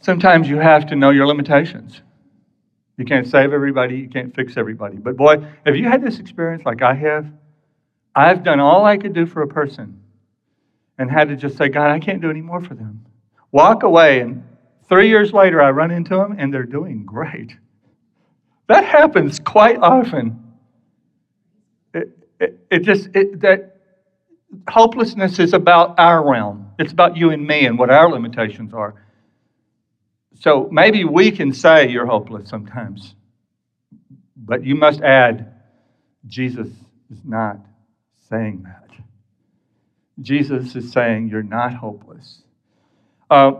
sometimes 0.00 0.48
you 0.48 0.58
have 0.58 0.86
to 0.88 0.96
know 0.96 1.10
your 1.10 1.28
limitations. 1.28 2.02
You 2.96 3.04
can't 3.04 3.26
save 3.26 3.52
everybody, 3.52 3.96
you 3.96 4.08
can't 4.08 4.34
fix 4.34 4.56
everybody. 4.56 4.96
But 4.96 5.16
boy, 5.16 5.46
have 5.66 5.76
you 5.76 5.84
had 5.88 6.02
this 6.02 6.18
experience 6.18 6.64
like 6.64 6.82
I 6.82 6.94
have? 6.94 7.26
I've 8.14 8.42
done 8.42 8.60
all 8.60 8.86
I 8.86 8.96
could 8.96 9.12
do 9.12 9.26
for 9.26 9.42
a 9.42 9.48
person 9.48 10.00
and 10.98 11.10
had 11.10 11.28
to 11.28 11.36
just 11.36 11.58
say, 11.58 11.68
God, 11.68 11.90
I 11.90 11.98
can't 11.98 12.22
do 12.22 12.30
any 12.30 12.40
more 12.40 12.62
for 12.62 12.74
them. 12.74 13.04
Walk 13.52 13.82
away, 13.82 14.20
and 14.20 14.42
three 14.88 15.08
years 15.08 15.32
later, 15.32 15.62
I 15.62 15.70
run 15.70 15.90
into 15.90 16.16
them 16.16 16.36
and 16.38 16.52
they're 16.52 16.64
doing 16.64 17.04
great. 17.04 17.54
That 18.68 18.84
happens 18.84 19.38
quite 19.38 19.78
often. 19.78 20.42
It, 21.92 22.08
it, 22.40 22.58
it 22.70 22.78
just, 22.80 23.08
it, 23.14 23.40
that 23.40 23.76
hopelessness 24.68 25.38
is 25.38 25.52
about 25.52 25.98
our 25.98 26.28
realm. 26.28 26.70
It's 26.78 26.92
about 26.92 27.16
you 27.16 27.30
and 27.30 27.46
me 27.46 27.66
and 27.66 27.78
what 27.78 27.90
our 27.90 28.10
limitations 28.10 28.72
are. 28.72 28.94
So 30.40 30.68
maybe 30.70 31.04
we 31.04 31.30
can 31.30 31.52
say 31.52 31.88
you're 31.88 32.06
hopeless 32.06 32.48
sometimes, 32.48 33.14
but 34.36 34.64
you 34.64 34.74
must 34.74 35.00
add, 35.00 35.54
Jesus 36.26 36.68
is 37.10 37.18
not 37.24 37.58
saying 38.28 38.64
that. 38.64 38.90
Jesus 40.20 40.74
is 40.74 40.92
saying 40.92 41.28
you're 41.28 41.42
not 41.42 41.74
hopeless. 41.74 42.42
Uh, 43.30 43.52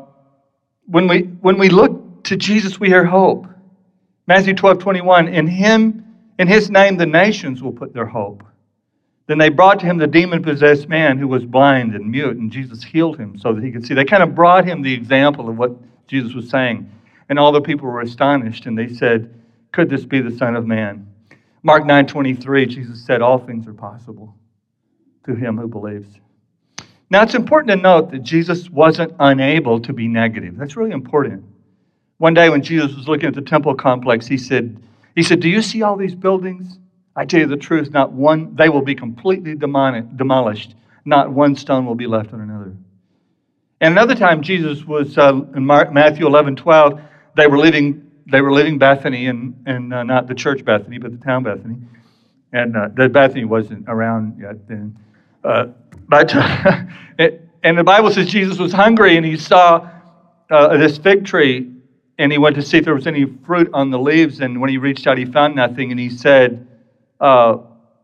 when, 0.87 1.09
we, 1.09 1.23
when 1.23 1.59
we 1.59 1.69
look 1.69 2.25
to 2.25 2.37
Jesus, 2.37 2.79
we 2.81 2.89
hear 2.89 3.05
hope. 3.05 3.47
Matthew 4.27 4.55
12, 4.55 4.79
21, 4.79 5.29
in 5.29 5.47
him, 5.47 6.17
in 6.39 6.49
his 6.49 6.71
name, 6.71 6.97
the 6.97 7.07
nations 7.07 7.63
will 7.63 7.73
put 7.73 7.93
their 7.93 8.07
hope. 8.07 8.43
Then 9.27 9.39
they 9.39 9.49
brought 9.49 9.81
to 9.81 9.87
him 9.87 9.99
the 9.99 10.07
demon 10.07 10.43
possessed 10.43 10.89
man 10.89 11.19
who 11.19 11.27
was 11.27 11.45
blind 11.45 11.95
and 11.95 12.11
mute, 12.11 12.37
and 12.37 12.51
Jesus 12.51 12.85
healed 12.85 13.19
him 13.19 13.39
so 13.39 13.53
that 13.53 13.63
he 13.63 13.73
could 13.73 13.87
see. 13.87 13.95
They 13.95 14.05
kind 14.05 14.23
of 14.23 14.35
brought 14.35 14.65
him 14.65 14.83
the 14.83 14.95
example 14.95 15.49
of 15.49 15.59
what 15.59 15.73
Jesus 16.07 16.35
was 16.35 16.49
saying. 16.49 16.91
And 17.29 17.39
all 17.39 17.53
the 17.53 17.61
people 17.61 17.89
were 17.89 18.01
astonished, 18.01 18.67
and 18.67 18.79
they 18.79 18.89
said, 18.89 19.35
Could 19.73 19.91
this 19.91 20.05
be 20.05 20.21
the 20.21 20.37
Son 20.37 20.55
of 20.55 20.67
Man? 20.67 21.13
Mark 21.63 21.85
9 21.85 22.07
23, 22.07 22.67
Jesus 22.67 23.05
said, 23.05 23.21
All 23.21 23.39
things 23.39 23.67
are 23.67 23.75
possible 23.75 24.35
to 25.25 25.35
him 25.35 25.59
who 25.59 25.67
believes. 25.67 26.09
Now, 27.11 27.23
it's 27.23 27.35
important 27.35 27.71
to 27.71 27.77
note 27.77 28.11
that 28.11 28.23
Jesus 28.23 28.71
wasn't 28.71 29.15
unable 29.21 29.81
to 29.81 29.93
be 29.93 30.09
negative. 30.09 30.57
That's 30.57 30.77
really 30.77 30.91
important. 30.91 31.45
One 32.19 32.35
day 32.35 32.49
when 32.49 32.63
Jesus 32.63 32.97
was 32.97 33.07
looking 33.07 33.29
at 33.29 33.35
the 33.35 33.43
temple 33.43 33.75
complex, 33.75 34.27
he 34.27 34.39
said, 34.39 34.81
he 35.15 35.23
said, 35.23 35.41
Do 35.41 35.49
you 35.49 35.63
see 35.63 35.83
all 35.83 35.97
these 35.97 36.15
buildings? 36.15 36.79
I 37.15 37.25
tell 37.25 37.41
you 37.41 37.47
the 37.47 37.57
truth, 37.57 37.91
not 37.91 38.13
one, 38.13 38.55
they 38.55 38.69
will 38.69 38.83
be 38.83 38.95
completely 38.95 39.55
demolished. 39.55 40.75
Not 41.05 41.33
one 41.33 41.57
stone 41.57 41.87
will 41.87 41.95
be 41.95 42.07
left 42.07 42.33
on 42.33 42.41
another. 42.41 42.75
And 43.81 43.93
another 43.93 44.15
time, 44.15 44.43
Jesus 44.43 44.85
was 44.85 45.19
uh, 45.19 45.41
in 45.55 45.67
Matthew 45.67 46.27
11, 46.27 46.57
12, 46.57 47.01
they 47.37 47.47
were 47.47 47.59
leaving, 47.59 48.11
they 48.27 48.41
were 48.41 48.53
leaving 48.53 48.79
Bethany, 48.79 49.27
and, 49.27 49.55
and 49.67 49.93
uh, 49.93 50.03
not 50.03 50.29
the 50.29 50.35
church 50.35 50.65
Bethany, 50.65 50.99
but 50.99 51.13
the 51.13 51.25
town 51.25 51.43
Bethany. 51.43 51.77
And 52.53 52.75
uh, 52.75 52.89
the 52.95 53.09
Bethany 53.09 53.45
wasn't 53.45 53.85
around 53.87 54.39
yet 54.41 54.67
then. 54.67 54.99
Uh, 55.45 55.67
but, 56.09 56.35
and 57.63 57.79
the 57.79 57.85
Bible 57.85 58.11
says 58.11 58.29
Jesus 58.29 58.59
was 58.59 58.73
hungry, 58.73 59.19
and 59.19 59.27
he 59.27 59.37
saw 59.37 59.91
uh, 60.51 60.77
this 60.79 60.97
fig 60.97 61.27
tree, 61.27 61.71
and 62.19 62.33
he 62.33 62.39
went 62.39 62.57
to 62.57 62.63
see 62.63 62.79
if 62.79 62.85
there 62.87 62.95
was 62.95 63.07
any 63.07 63.27
fruit 63.45 63.69
on 63.75 63.91
the 63.91 63.99
leaves. 63.99 64.41
And 64.41 64.59
when 64.59 64.71
he 64.71 64.79
reached 64.79 65.07
out, 65.07 65.19
he 65.19 65.27
found 65.27 65.55
nothing, 65.55 65.91
and 65.91 66.01
he 66.01 66.09
said, 66.09 66.67
uh, 67.21 67.59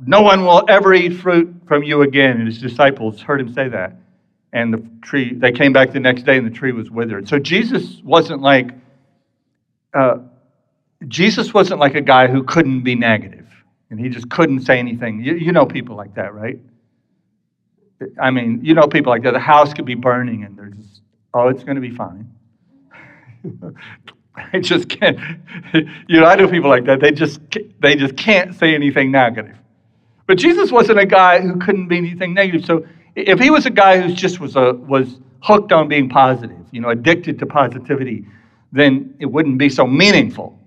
no 0.05 0.21
one 0.21 0.45
will 0.45 0.65
ever 0.69 0.93
eat 0.93 1.15
fruit 1.21 1.55
from 1.67 1.83
you 1.83 2.03
again. 2.03 2.39
And 2.39 2.47
his 2.47 2.61
disciples 2.61 3.23
heard 3.23 3.41
him 3.41 3.55
say 3.55 3.69
that. 3.69 3.97
And 4.53 4.75
the 4.75 4.87
tree, 5.03 5.35
they 5.35 5.51
came 5.53 5.73
back 5.73 5.93
the 5.93 6.01
next 6.01 6.25
day 6.25 6.37
and 6.37 6.47
the 6.47 6.51
tree 6.51 6.73
was 6.73 6.91
withered. 6.91 7.29
So 7.29 7.39
Jesus 7.39 8.01
wasn't 8.05 8.43
like, 8.43 8.71
uh, 9.95 10.19
Jesus 11.09 11.55
wasn't 11.55 11.81
like 11.81 11.95
a 11.95 12.01
guy 12.01 12.27
who 12.27 12.43
couldn't 12.45 12.83
be 12.83 12.95
negative 12.95 13.47
and 13.91 13.99
he 13.99 14.09
just 14.09 14.29
couldn't 14.31 14.61
say 14.61 14.79
anything. 14.79 15.23
You, 15.23 15.35
you 15.35 15.53
know 15.53 15.67
people 15.67 15.97
like 15.97 16.15
that, 16.15 16.35
right? 16.35 16.59
I 18.21 18.31
mean, 18.31 18.61
you 18.63 18.75
know 18.75 18.87
people 18.87 19.11
like 19.11 19.23
that. 19.23 19.33
The 19.33 19.41
house 19.41 19.73
could 19.73 19.85
be 19.85 19.95
burning 19.95 20.45
and 20.45 20.57
they're 20.57 20.71
just, 20.71 21.03
oh, 21.35 21.49
it's 21.49 21.65
going 21.65 21.77
to 21.77 21.81
be 21.81 21.91
fine. 21.91 22.31
I 24.35 24.61
just 24.61 24.89
can't. 24.89 25.19
You 26.09 26.21
know, 26.21 26.27
I 26.27 26.35
know 26.35 26.49
people 26.49 26.69
like 26.69 26.85
that. 26.85 27.01
They 27.01 27.13
just 27.13 27.41
they 27.81 27.95
just 27.95 28.17
can't 28.17 28.55
say 28.55 28.75
anything 28.75 29.11
negative. 29.11 29.57
But 30.27 30.37
Jesus 30.37 30.71
wasn't 30.71 30.99
a 30.99 31.07
guy 31.07 31.41
who 31.41 31.57
couldn't 31.59 31.89
be 31.89 31.97
anything 31.97 32.35
negative. 32.35 32.67
So 32.67 32.87
if 33.15 33.39
he 33.39 33.51
was 33.51 33.67
a 33.67 33.71
guy 33.71 34.01
who 34.01 34.15
just 34.15 34.41
was 34.41 34.57
a 34.57 34.73
was 34.73 35.21
hooked 35.43 35.73
on 35.73 35.89
being 35.89 36.09
positive, 36.09 36.65
you 36.71 36.81
know, 36.81 36.91
addicted 36.91 37.39
to 37.41 37.47
positivity, 37.47 38.25
then 38.73 39.15
it 39.19 39.27
wouldn't 39.27 39.59
be 39.59 39.69
so 39.69 39.87
meaningful 39.87 40.59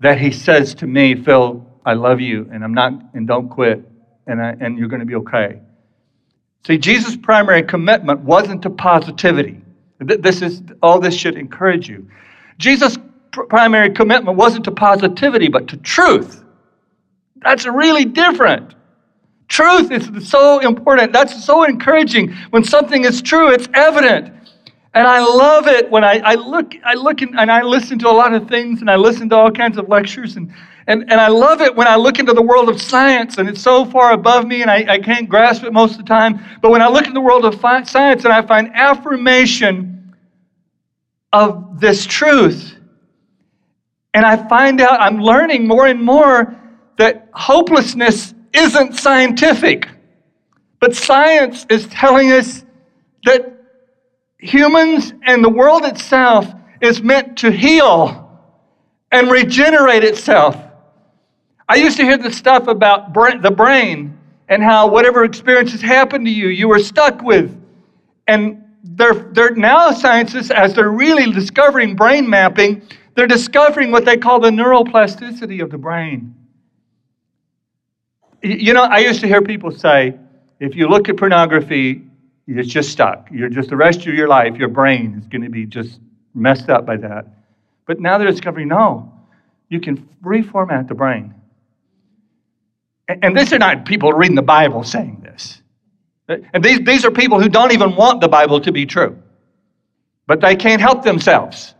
that 0.00 0.18
he 0.18 0.30
says 0.30 0.74
to 0.74 0.86
me, 0.86 1.14
Phil, 1.14 1.64
I 1.84 1.94
love 1.94 2.20
you, 2.20 2.48
and 2.52 2.64
I'm 2.64 2.74
not, 2.74 2.92
and 3.14 3.26
don't 3.28 3.48
quit, 3.48 3.86
and 4.26 4.42
I, 4.42 4.56
and 4.60 4.78
you're 4.78 4.88
going 4.88 5.00
to 5.00 5.06
be 5.06 5.14
okay. 5.16 5.60
See, 6.66 6.78
Jesus' 6.78 7.16
primary 7.16 7.62
commitment 7.62 8.20
wasn't 8.20 8.62
to 8.62 8.70
positivity. 8.70 9.62
This 10.00 10.42
is 10.42 10.62
all 10.82 11.00
this 11.00 11.14
should 11.14 11.36
encourage 11.36 11.88
you. 11.88 12.08
Jesus' 12.58 12.98
primary 13.30 13.90
commitment 13.90 14.36
wasn't 14.36 14.64
to 14.64 14.72
positivity, 14.72 15.48
but 15.48 15.68
to 15.68 15.76
truth. 15.76 16.42
That's 17.36 17.66
really 17.66 18.04
different. 18.04 18.74
Truth 19.48 19.90
is 19.92 20.28
so 20.28 20.60
important. 20.60 21.12
That's 21.12 21.44
so 21.44 21.64
encouraging. 21.64 22.32
When 22.50 22.64
something 22.64 23.04
is 23.04 23.22
true, 23.22 23.50
it's 23.50 23.68
evident. 23.74 24.32
And 24.94 25.06
I 25.06 25.20
love 25.20 25.68
it 25.68 25.90
when 25.90 26.04
I, 26.04 26.20
I 26.24 26.34
look, 26.34 26.72
I 26.84 26.94
look 26.94 27.20
in, 27.20 27.38
and 27.38 27.50
I 27.50 27.62
listen 27.62 27.98
to 28.00 28.08
a 28.08 28.12
lot 28.12 28.32
of 28.32 28.48
things 28.48 28.80
and 28.80 28.90
I 28.90 28.96
listen 28.96 29.28
to 29.28 29.36
all 29.36 29.50
kinds 29.50 29.76
of 29.76 29.88
lectures 29.88 30.36
and, 30.36 30.50
and, 30.86 31.02
and 31.10 31.20
I 31.20 31.28
love 31.28 31.60
it 31.60 31.76
when 31.76 31.86
I 31.86 31.96
look 31.96 32.18
into 32.18 32.32
the 32.32 32.40
world 32.42 32.68
of 32.70 32.80
science 32.80 33.36
and 33.36 33.48
it's 33.48 33.60
so 33.60 33.84
far 33.84 34.12
above 34.12 34.46
me 34.46 34.62
and 34.62 34.70
I, 34.70 34.86
I 34.88 34.98
can't 34.98 35.28
grasp 35.28 35.64
it 35.64 35.72
most 35.72 35.92
of 35.92 35.98
the 35.98 36.04
time. 36.04 36.42
But 36.62 36.70
when 36.70 36.80
I 36.80 36.88
look 36.88 37.06
in 37.06 37.12
the 37.12 37.20
world 37.20 37.44
of 37.44 37.60
fi- 37.60 37.82
science 37.82 38.24
and 38.24 38.32
I 38.32 38.40
find 38.40 38.70
affirmation 38.74 40.14
of 41.32 41.78
this 41.78 42.06
truth. 42.06 42.74
And 44.14 44.24
I 44.24 44.48
find 44.48 44.80
out, 44.80 44.98
I'm 45.00 45.20
learning 45.20 45.68
more 45.68 45.86
and 45.86 46.02
more 46.02 46.56
that 46.96 47.28
hopelessness 47.34 48.32
isn't 48.56 48.94
scientific. 48.94 49.88
But 50.80 50.94
science 50.94 51.66
is 51.68 51.86
telling 51.88 52.32
us 52.32 52.64
that 53.24 53.52
humans 54.38 55.12
and 55.22 55.44
the 55.44 55.48
world 55.48 55.84
itself 55.84 56.52
is 56.80 57.02
meant 57.02 57.38
to 57.38 57.50
heal 57.50 58.22
and 59.12 59.30
regenerate 59.30 60.04
itself. 60.04 60.56
I 61.68 61.76
used 61.76 61.96
to 61.96 62.04
hear 62.04 62.18
the 62.18 62.30
stuff 62.30 62.68
about 62.68 63.12
the 63.14 63.50
brain 63.50 64.18
and 64.48 64.62
how 64.62 64.86
whatever 64.86 65.24
experiences 65.24 65.80
happened 65.80 66.26
to 66.26 66.30
you, 66.30 66.48
you 66.48 66.68
were 66.68 66.78
stuck 66.78 67.22
with. 67.22 67.60
And 68.28 68.62
they're, 68.84 69.30
they're 69.32 69.54
now 69.54 69.90
scientists, 69.90 70.50
as 70.50 70.74
they're 70.74 70.90
really 70.90 71.32
discovering 71.32 71.96
brain 71.96 72.28
mapping, 72.28 72.82
they're 73.14 73.26
discovering 73.26 73.90
what 73.90 74.04
they 74.04 74.16
call 74.16 74.38
the 74.38 74.50
neuroplasticity 74.50 75.62
of 75.62 75.70
the 75.70 75.78
brain. 75.78 76.34
You 78.46 78.74
know, 78.74 78.84
I 78.84 78.98
used 78.98 79.20
to 79.22 79.26
hear 79.26 79.42
people 79.42 79.72
say, 79.72 80.14
if 80.60 80.76
you 80.76 80.88
look 80.88 81.08
at 81.08 81.16
pornography, 81.16 82.06
it's 82.46 82.68
just 82.68 82.90
stuck. 82.90 83.28
You're 83.30 83.48
just 83.48 83.70
the 83.70 83.76
rest 83.76 84.06
of 84.06 84.14
your 84.14 84.28
life, 84.28 84.56
your 84.56 84.68
brain 84.68 85.16
is 85.18 85.26
going 85.26 85.42
to 85.42 85.50
be 85.50 85.66
just 85.66 85.98
messed 86.32 86.70
up 86.70 86.86
by 86.86 86.96
that. 86.98 87.26
But 87.86 87.98
now 87.98 88.18
they're 88.18 88.30
discovering, 88.30 88.68
no, 88.68 89.12
you 89.68 89.80
can 89.80 90.08
reformat 90.24 90.86
the 90.86 90.94
brain. 90.94 91.34
And 93.08 93.36
these 93.36 93.52
are 93.52 93.58
not 93.58 93.84
people 93.84 94.12
reading 94.12 94.36
the 94.36 94.42
Bible 94.42 94.84
saying 94.84 95.22
this. 95.22 95.60
And 96.28 96.62
these, 96.62 96.80
these 96.80 97.04
are 97.04 97.10
people 97.10 97.40
who 97.40 97.48
don't 97.48 97.72
even 97.72 97.96
want 97.96 98.20
the 98.20 98.28
Bible 98.28 98.60
to 98.60 98.70
be 98.70 98.86
true, 98.86 99.20
but 100.26 100.40
they 100.40 100.54
can't 100.54 100.80
help 100.80 101.02
themselves. 101.02 101.74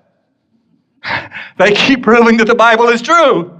they 1.58 1.72
keep 1.74 2.02
proving 2.02 2.36
that 2.38 2.46
the 2.46 2.54
Bible 2.56 2.88
is 2.88 3.02
true. 3.02 3.52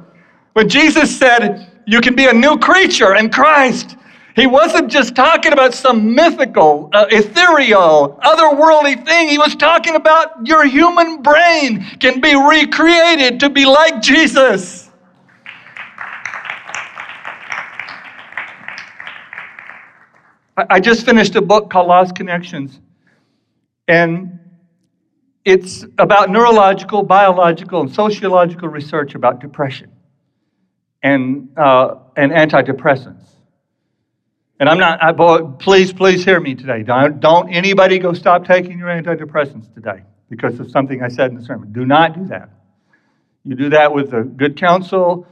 When 0.54 0.68
Jesus 0.68 1.16
said, 1.16 1.75
You 1.86 2.00
can 2.00 2.16
be 2.16 2.26
a 2.26 2.32
new 2.32 2.58
creature 2.58 3.14
in 3.14 3.30
Christ, 3.30 3.96
he 4.36 4.46
wasn't 4.46 4.90
just 4.90 5.16
talking 5.16 5.54
about 5.54 5.72
some 5.72 6.14
mythical, 6.14 6.90
uh, 6.92 7.06
ethereal, 7.08 8.20
otherworldly 8.22 9.02
thing. 9.06 9.30
He 9.30 9.38
was 9.38 9.56
talking 9.56 9.94
about 9.94 10.46
your 10.46 10.66
human 10.66 11.22
brain 11.22 11.82
can 12.00 12.20
be 12.20 12.34
recreated 12.34 13.40
to 13.40 13.48
be 13.48 13.64
like 13.64 14.02
Jesus. 14.02 14.90
I 20.58 20.80
just 20.80 21.06
finished 21.06 21.34
a 21.36 21.42
book 21.42 21.70
called 21.70 21.88
Lost 21.88 22.14
Connections, 22.14 22.80
and 23.88 24.38
it's 25.46 25.86
about 25.98 26.28
neurological, 26.30 27.02
biological, 27.02 27.80
and 27.80 27.94
sociological 27.94 28.68
research 28.68 29.14
about 29.14 29.40
depression 29.40 29.95
and, 31.06 31.48
uh, 31.56 31.96
and 32.16 32.32
antidepressants. 32.32 33.22
And 34.58 34.68
I'm 34.68 34.78
not, 34.78 35.02
I, 35.02 35.12
boy, 35.12 35.44
please, 35.58 35.92
please 35.92 36.24
hear 36.24 36.40
me 36.40 36.54
today. 36.54 36.82
Don't, 36.82 37.20
don't 37.20 37.48
anybody 37.50 37.98
go 37.98 38.12
stop 38.12 38.44
taking 38.44 38.78
your 38.78 38.88
antidepressants 38.88 39.72
today 39.72 40.02
because 40.30 40.58
of 40.58 40.70
something 40.70 41.02
I 41.02 41.08
said 41.08 41.30
in 41.30 41.36
the 41.36 41.44
sermon. 41.44 41.72
Do 41.72 41.84
not 41.84 42.14
do 42.14 42.26
that. 42.26 42.50
You 43.44 43.54
do 43.54 43.68
that 43.70 43.94
with 43.94 44.12
a 44.14 44.24
good 44.24 44.56
counsel 44.56 45.28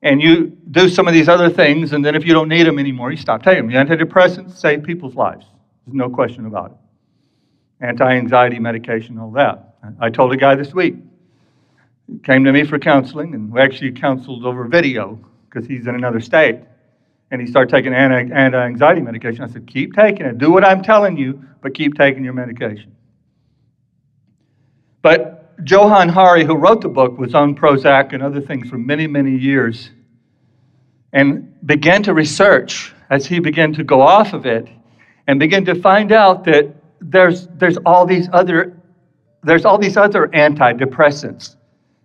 and 0.00 0.22
you 0.22 0.56
do 0.70 0.88
some 0.88 1.06
of 1.06 1.12
these 1.12 1.28
other 1.28 1.50
things, 1.50 1.92
and 1.92 2.02
then 2.02 2.14
if 2.14 2.24
you 2.24 2.32
don't 2.32 2.48
need 2.48 2.66
them 2.66 2.78
anymore, 2.78 3.10
you 3.10 3.18
stop 3.18 3.42
taking 3.42 3.68
them. 3.68 3.86
The 3.86 3.96
antidepressants 3.96 4.56
save 4.56 4.82
people's 4.82 5.14
lives. 5.14 5.44
There's 5.84 5.94
no 5.94 6.08
question 6.08 6.46
about 6.46 6.70
it. 6.70 7.84
Anti 7.84 8.10
anxiety 8.10 8.58
medication, 8.58 9.18
all 9.18 9.30
that. 9.32 9.74
I 10.00 10.08
told 10.08 10.32
a 10.32 10.38
guy 10.38 10.54
this 10.54 10.72
week, 10.72 10.94
came 12.24 12.44
to 12.44 12.52
me 12.52 12.64
for 12.64 12.78
counseling, 12.78 13.34
and 13.34 13.52
we 13.52 13.60
actually 13.60 13.92
counseled 13.92 14.44
over 14.44 14.64
video 14.64 15.18
because 15.48 15.66
he's 15.66 15.86
in 15.86 15.94
another 15.94 16.20
state. 16.20 16.60
And 17.30 17.40
he 17.40 17.46
started 17.46 17.70
taking 17.70 17.94
anti 17.94 18.34
anxiety 18.34 19.00
medication. 19.00 19.44
I 19.44 19.48
said, 19.48 19.66
Keep 19.66 19.94
taking 19.94 20.26
it. 20.26 20.38
Do 20.38 20.50
what 20.50 20.64
I'm 20.64 20.82
telling 20.82 21.16
you, 21.16 21.44
but 21.62 21.74
keep 21.74 21.94
taking 21.94 22.24
your 22.24 22.32
medication. 22.32 22.94
But 25.02 25.54
Johann 25.64 26.08
Hari, 26.08 26.44
who 26.44 26.56
wrote 26.56 26.80
the 26.80 26.88
book, 26.88 27.18
was 27.18 27.34
on 27.34 27.54
Prozac 27.54 28.12
and 28.12 28.22
other 28.22 28.40
things 28.40 28.68
for 28.68 28.78
many, 28.78 29.06
many 29.06 29.36
years 29.36 29.90
and 31.12 31.54
began 31.66 32.02
to 32.04 32.14
research 32.14 32.92
as 33.10 33.26
he 33.26 33.38
began 33.40 33.72
to 33.74 33.84
go 33.84 34.00
off 34.00 34.32
of 34.32 34.46
it 34.46 34.68
and 35.26 35.38
began 35.38 35.64
to 35.64 35.74
find 35.74 36.12
out 36.12 36.44
that 36.44 36.74
there's, 37.00 37.48
there's 37.54 37.76
all 37.78 38.06
these 38.06 38.28
other 38.32 38.76
there's 39.42 39.64
all 39.64 39.78
these 39.78 39.96
other 39.96 40.28
antidepressants 40.28 41.56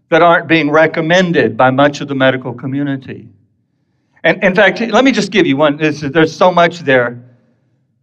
that 0.10 0.22
aren't 0.22 0.48
being 0.48 0.70
recommended 0.70 1.58
by 1.58 1.72
much 1.72 2.02
of 2.02 2.08
the 2.08 2.16
medical 2.16 2.54
community. 2.54 3.28
And 4.24 4.44
in 4.44 4.56
fact, 4.56 4.80
let 4.80 5.04
me 5.04 5.12
just 5.12 5.32
give 5.32 5.46
you 5.46 5.58
one. 5.58 5.78
There's 5.78 6.36
so 6.36 6.52
much 6.52 6.80
there. 6.80 7.22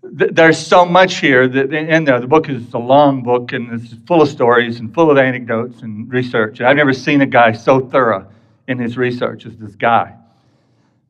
There's 0.03 0.59
so 0.59 0.85
much 0.85 1.19
here 1.19 1.49
that 1.49 1.73
in 1.73 2.05
there. 2.05 2.21
The 2.21 2.27
book 2.27 2.49
is 2.49 2.75
a 2.75 2.79
long 2.79 3.23
book 3.23 3.53
and 3.53 3.73
it's 3.73 3.95
full 4.07 4.23
of 4.23 4.29
stories 4.29 4.79
and 4.81 4.93
full 4.93 5.11
of 5.11 5.19
anecdotes 5.19 5.83
and 5.83 6.12
research. 6.12 6.61
I've 6.61 6.77
never 6.77 6.93
seen 6.93 7.21
a 7.23 7.27
guy 7.27 7.53
so 7.53 7.81
thorough 7.81 8.29
in 8.69 8.79
his 8.79 8.97
research 8.97 9.47
as 9.47 9.57
this 9.57 9.75
guy. 9.75 10.15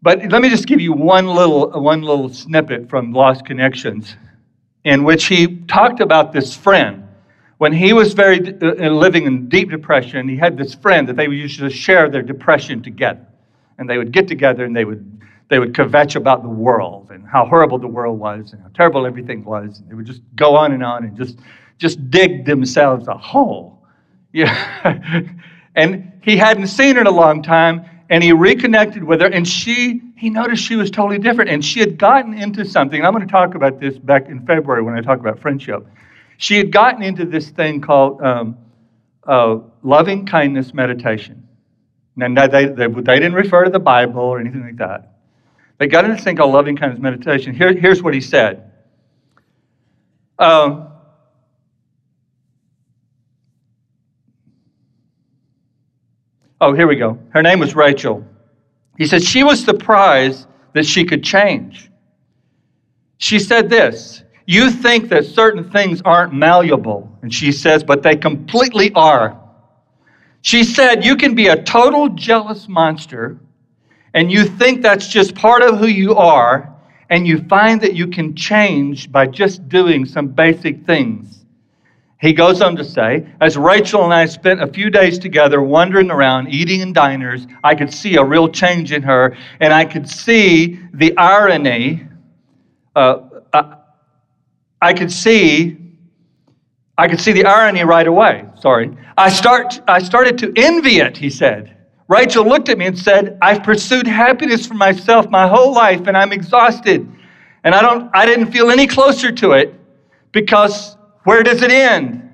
But 0.03 0.31
let 0.31 0.43
me 0.43 0.49
just 0.51 0.67
give 0.67 0.81
you 0.81 0.93
one 0.93 1.27
little, 1.27 1.71
one 1.81 2.03
little 2.03 2.29
snippet 2.29 2.89
from 2.89 3.13
Lost 3.13 3.45
Connections 3.45 4.17
in 4.85 5.05
which 5.05 5.27
he 5.27 5.59
talked 5.67 6.01
about 6.01 6.33
this 6.33 6.57
friend. 6.57 7.02
When 7.63 7.73
he 7.73 7.93
was 7.93 8.13
very 8.13 8.41
uh, 8.61 8.91
living 8.91 9.25
in 9.25 9.49
deep 9.49 9.71
depression, 9.71 10.29
he 10.29 10.37
had 10.37 10.59
this 10.59 10.75
friend 10.75 11.09
that 11.09 11.15
they 11.15 11.29
would 11.29 11.39
usually 11.39 11.71
share 11.71 12.09
their 12.09 12.21
depression 12.21 12.83
together. 12.83 13.25
And 13.79 13.89
they 13.89 13.99
would 13.99 14.11
get 14.11 14.27
together 14.27 14.65
and 14.65 14.75
they 14.75 14.85
would, 14.85 15.23
they 15.47 15.61
would 15.61 15.73
kvetch 15.73 16.17
about 16.17 16.43
the 16.43 16.49
world 16.49 17.13
and 17.13 17.25
how 17.25 17.47
horrible 17.47 17.79
the 17.79 17.87
world 17.87 18.19
was 18.19 18.53
and 18.53 18.61
how 18.63 18.69
terrible 18.75 19.07
everything 19.07 19.45
was. 19.45 19.79
And 19.79 19.89
they 19.89 19.95
would 19.95 20.07
just 20.07 20.23
go 20.35 20.57
on 20.57 20.73
and 20.73 20.83
on 20.83 21.05
and 21.05 21.17
just, 21.17 21.39
just 21.79 22.11
dig 22.11 22.47
themselves 22.47 23.07
a 23.07 23.17
hole. 23.17 23.79
Yeah. 24.33 25.23
and 25.77 26.11
he 26.21 26.37
hadn't 26.37 26.67
seen 26.67 26.97
her 26.97 27.03
in 27.03 27.07
a 27.07 27.13
long 27.13 27.43
time 27.45 27.85
and 28.11 28.25
he 28.25 28.33
reconnected 28.33 29.05
with 29.05 29.21
her 29.21 29.29
and 29.29 29.47
she 29.47 30.01
he 30.17 30.31
noticed 30.31 30.65
she 30.65 30.75
was 30.75 30.91
totally 30.91 31.19
different 31.19 31.51
and 31.51 31.63
she 31.63 31.81
had 31.81 31.99
gotten 31.99 32.33
into 32.33 32.65
something 32.65 33.05
i'm 33.05 33.13
going 33.13 33.27
to 33.27 33.31
talk 33.31 33.55
about 33.55 33.79
this 33.79 33.99
back 33.99 34.31
in 34.31 34.41
february 34.47 34.83
when 34.83 34.95
i 34.95 35.03
talk 35.03 35.21
about 35.21 35.39
friendship 35.39 35.87
she 36.43 36.57
had 36.57 36.73
gotten 36.73 37.05
into 37.05 37.25
this 37.25 37.51
thing 37.51 37.81
called 37.81 38.21
um, 38.21 38.59
uh, 39.29 39.59
loving 39.85 40.27
kindness 40.27 40.75
meditation 40.75 41.47
Now, 42.17 42.47
they, 42.49 42.67
they, 42.67 42.89
they 42.89 43.19
didn't 43.21 43.35
refer 43.35 43.65
to 43.65 43.71
the 43.71 43.79
bible 43.79 44.23
or 44.23 44.41
anything 44.41 44.63
like 44.63 44.77
that 44.77 45.13
they 45.79 45.87
got 45.87 46.05
into 46.05 46.17
this 46.17 46.25
thing 46.25 46.37
called 46.37 46.53
loving 46.53 46.77
kindness 46.77 47.01
meditation 47.01 47.55
Here, 47.55 47.73
here's 47.73 48.03
what 48.03 48.13
he 48.13 48.21
said 48.21 48.73
uh, 50.39 50.89
Oh, 56.61 56.73
here 56.73 56.87
we 56.87 56.95
go. 56.95 57.19
Her 57.31 57.43
name 57.43 57.59
was 57.59 57.75
Rachel. 57.75 58.25
He 58.97 59.05
said 59.05 59.21
she 59.21 59.43
was 59.43 59.65
surprised 59.65 60.47
that 60.75 60.87
she 60.87 61.05
could 61.05 61.25
change. 61.25 61.91
She 63.19 63.41
said 63.41 63.69
this 63.69 64.23
You 64.47 64.71
think 64.71 65.09
that 65.11 65.25
certain 65.25 65.71
things 65.71 66.03
aren't 66.03 66.33
malleable. 66.33 67.11
And 67.23 67.33
she 67.33 67.53
says, 67.53 67.85
But 67.85 68.03
they 68.03 68.17
completely 68.17 68.93
are. 68.95 69.39
She 70.43 70.65
said, 70.65 71.05
You 71.05 71.17
can 71.17 71.35
be 71.35 71.49
a 71.49 71.63
total 71.63 72.09
jealous 72.09 72.69
monster, 72.69 73.39
and 74.15 74.31
you 74.31 74.45
think 74.45 74.83
that's 74.83 75.09
just 75.09 75.35
part 75.35 75.63
of 75.63 75.79
who 75.79 75.87
you 75.87 76.15
are, 76.17 76.75
and 77.11 77.27
you 77.27 77.39
find 77.45 77.81
that 77.81 77.95
you 77.95 78.09
can 78.09 78.35
change 78.35 79.11
by 79.13 79.27
just 79.27 79.69
doing 79.69 80.05
some 80.05 80.29
basic 80.29 80.85
things. 80.85 81.43
He 82.23 82.33
goes 82.33 82.63
on 82.63 82.77
to 82.77 82.85
say, 82.85 83.27
as 83.41 83.57
Rachel 83.57 84.05
and 84.05 84.15
I 84.15 84.27
spent 84.27 84.63
a 84.63 84.67
few 84.69 84.91
days 84.91 85.19
together 85.19 85.61
wandering 85.61 86.09
around, 86.09 86.49
eating 86.51 86.81
in 86.81 86.93
diners, 86.93 87.49
I 87.65 87.75
could 87.75 87.93
see 87.93 88.15
a 88.15 88.23
real 88.23 88.49
change 88.49 88.93
in 88.93 89.03
her, 89.03 89.37
and 89.59 89.73
I 89.75 89.85
could 89.85 90.09
see 90.09 90.79
the 90.95 91.17
irony. 91.17 92.07
Uh, 92.95 93.23
I 94.83 94.93
could 94.93 95.11
see, 95.11 95.79
I 96.99 97.09
could 97.09 97.21
see 97.21 97.33
the 97.33 97.47
irony 97.47 97.85
right 97.85 98.07
away. 98.07 98.45
Sorry, 98.61 98.91
I 99.17 99.31
start, 99.31 99.81
I 99.89 100.01
started 100.03 100.37
to 100.39 100.53
envy 100.57 100.99
it. 100.99 101.17
He 101.17 101.31
said. 101.31 101.77
Rachel 102.09 102.45
looked 102.45 102.69
at 102.69 102.77
me 102.77 102.87
and 102.87 102.99
said, 102.99 103.39
"I've 103.41 103.63
pursued 103.63 104.07
happiness 104.07 104.67
for 104.67 104.75
myself 104.75 105.31
my 105.31 105.47
whole 105.49 105.73
life, 105.73 106.07
and 106.09 106.17
I'm 106.17 106.33
exhausted, 106.33 107.09
and 107.65 107.75
I 107.75 107.81
don't, 107.81 108.11
I 108.13 108.27
didn't 108.27 108.53
feel 108.53 108.71
any 108.71 108.87
closer 108.87 109.33
to 109.33 109.53
it 109.53 109.73
because." 110.33 110.99
Where 111.25 111.45
does 111.45 111.63
it 111.63 111.71
end? 111.71 112.32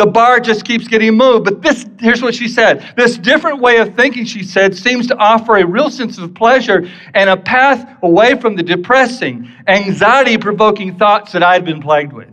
The 0.00 0.06
bar 0.06 0.40
just 0.40 0.64
keeps 0.64 0.88
getting 0.88 1.14
moved. 1.14 1.44
But 1.44 1.60
this, 1.60 1.84
here's 1.98 2.22
what 2.22 2.34
she 2.34 2.48
said. 2.48 2.94
This 2.96 3.18
different 3.18 3.60
way 3.60 3.76
of 3.80 3.94
thinking, 3.96 4.24
she 4.24 4.42
said, 4.42 4.74
seems 4.74 5.06
to 5.08 5.16
offer 5.18 5.58
a 5.58 5.66
real 5.66 5.90
sense 5.90 6.16
of 6.16 6.32
pleasure 6.32 6.88
and 7.12 7.28
a 7.28 7.36
path 7.36 7.98
away 8.02 8.40
from 8.40 8.56
the 8.56 8.62
depressing, 8.62 9.50
anxiety 9.66 10.38
provoking 10.38 10.96
thoughts 10.96 11.32
that 11.32 11.42
I 11.42 11.52
had 11.52 11.66
been 11.66 11.82
plagued 11.82 12.14
with. 12.14 12.30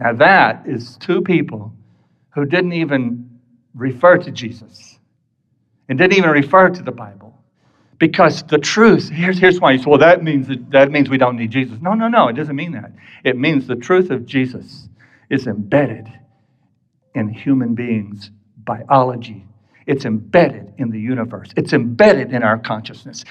Now, 0.00 0.14
that 0.14 0.66
is 0.66 0.96
two 0.96 1.22
people 1.22 1.72
who 2.30 2.44
didn't 2.44 2.72
even 2.72 3.38
refer 3.72 4.18
to 4.18 4.32
Jesus 4.32 4.98
and 5.88 5.96
didn't 5.96 6.18
even 6.18 6.30
refer 6.30 6.70
to 6.70 6.82
the 6.82 6.90
Bible. 6.90 7.40
Because 8.00 8.42
the 8.42 8.58
truth, 8.58 9.10
here's, 9.10 9.38
here's 9.38 9.60
why 9.60 9.70
you 9.70 9.78
say, 9.78 9.84
well, 9.86 10.00
that 10.00 10.24
means, 10.24 10.48
that 10.70 10.90
means 10.90 11.08
we 11.08 11.18
don't 11.18 11.36
need 11.36 11.52
Jesus. 11.52 11.78
No, 11.80 11.94
no, 11.94 12.08
no, 12.08 12.26
it 12.26 12.32
doesn't 12.32 12.56
mean 12.56 12.72
that. 12.72 12.90
It 13.22 13.38
means 13.38 13.68
the 13.68 13.76
truth 13.76 14.10
of 14.10 14.26
Jesus 14.26 14.88
is 15.30 15.46
embedded 15.46 16.06
in 17.14 17.28
human 17.28 17.74
beings' 17.74 18.30
biology. 18.64 19.44
It's 19.86 20.06
embedded 20.06 20.72
in 20.78 20.90
the 20.90 20.98
universe. 20.98 21.50
It's 21.56 21.74
embedded 21.74 22.32
in 22.32 22.42
our 22.42 22.58
consciousness. 22.58 23.24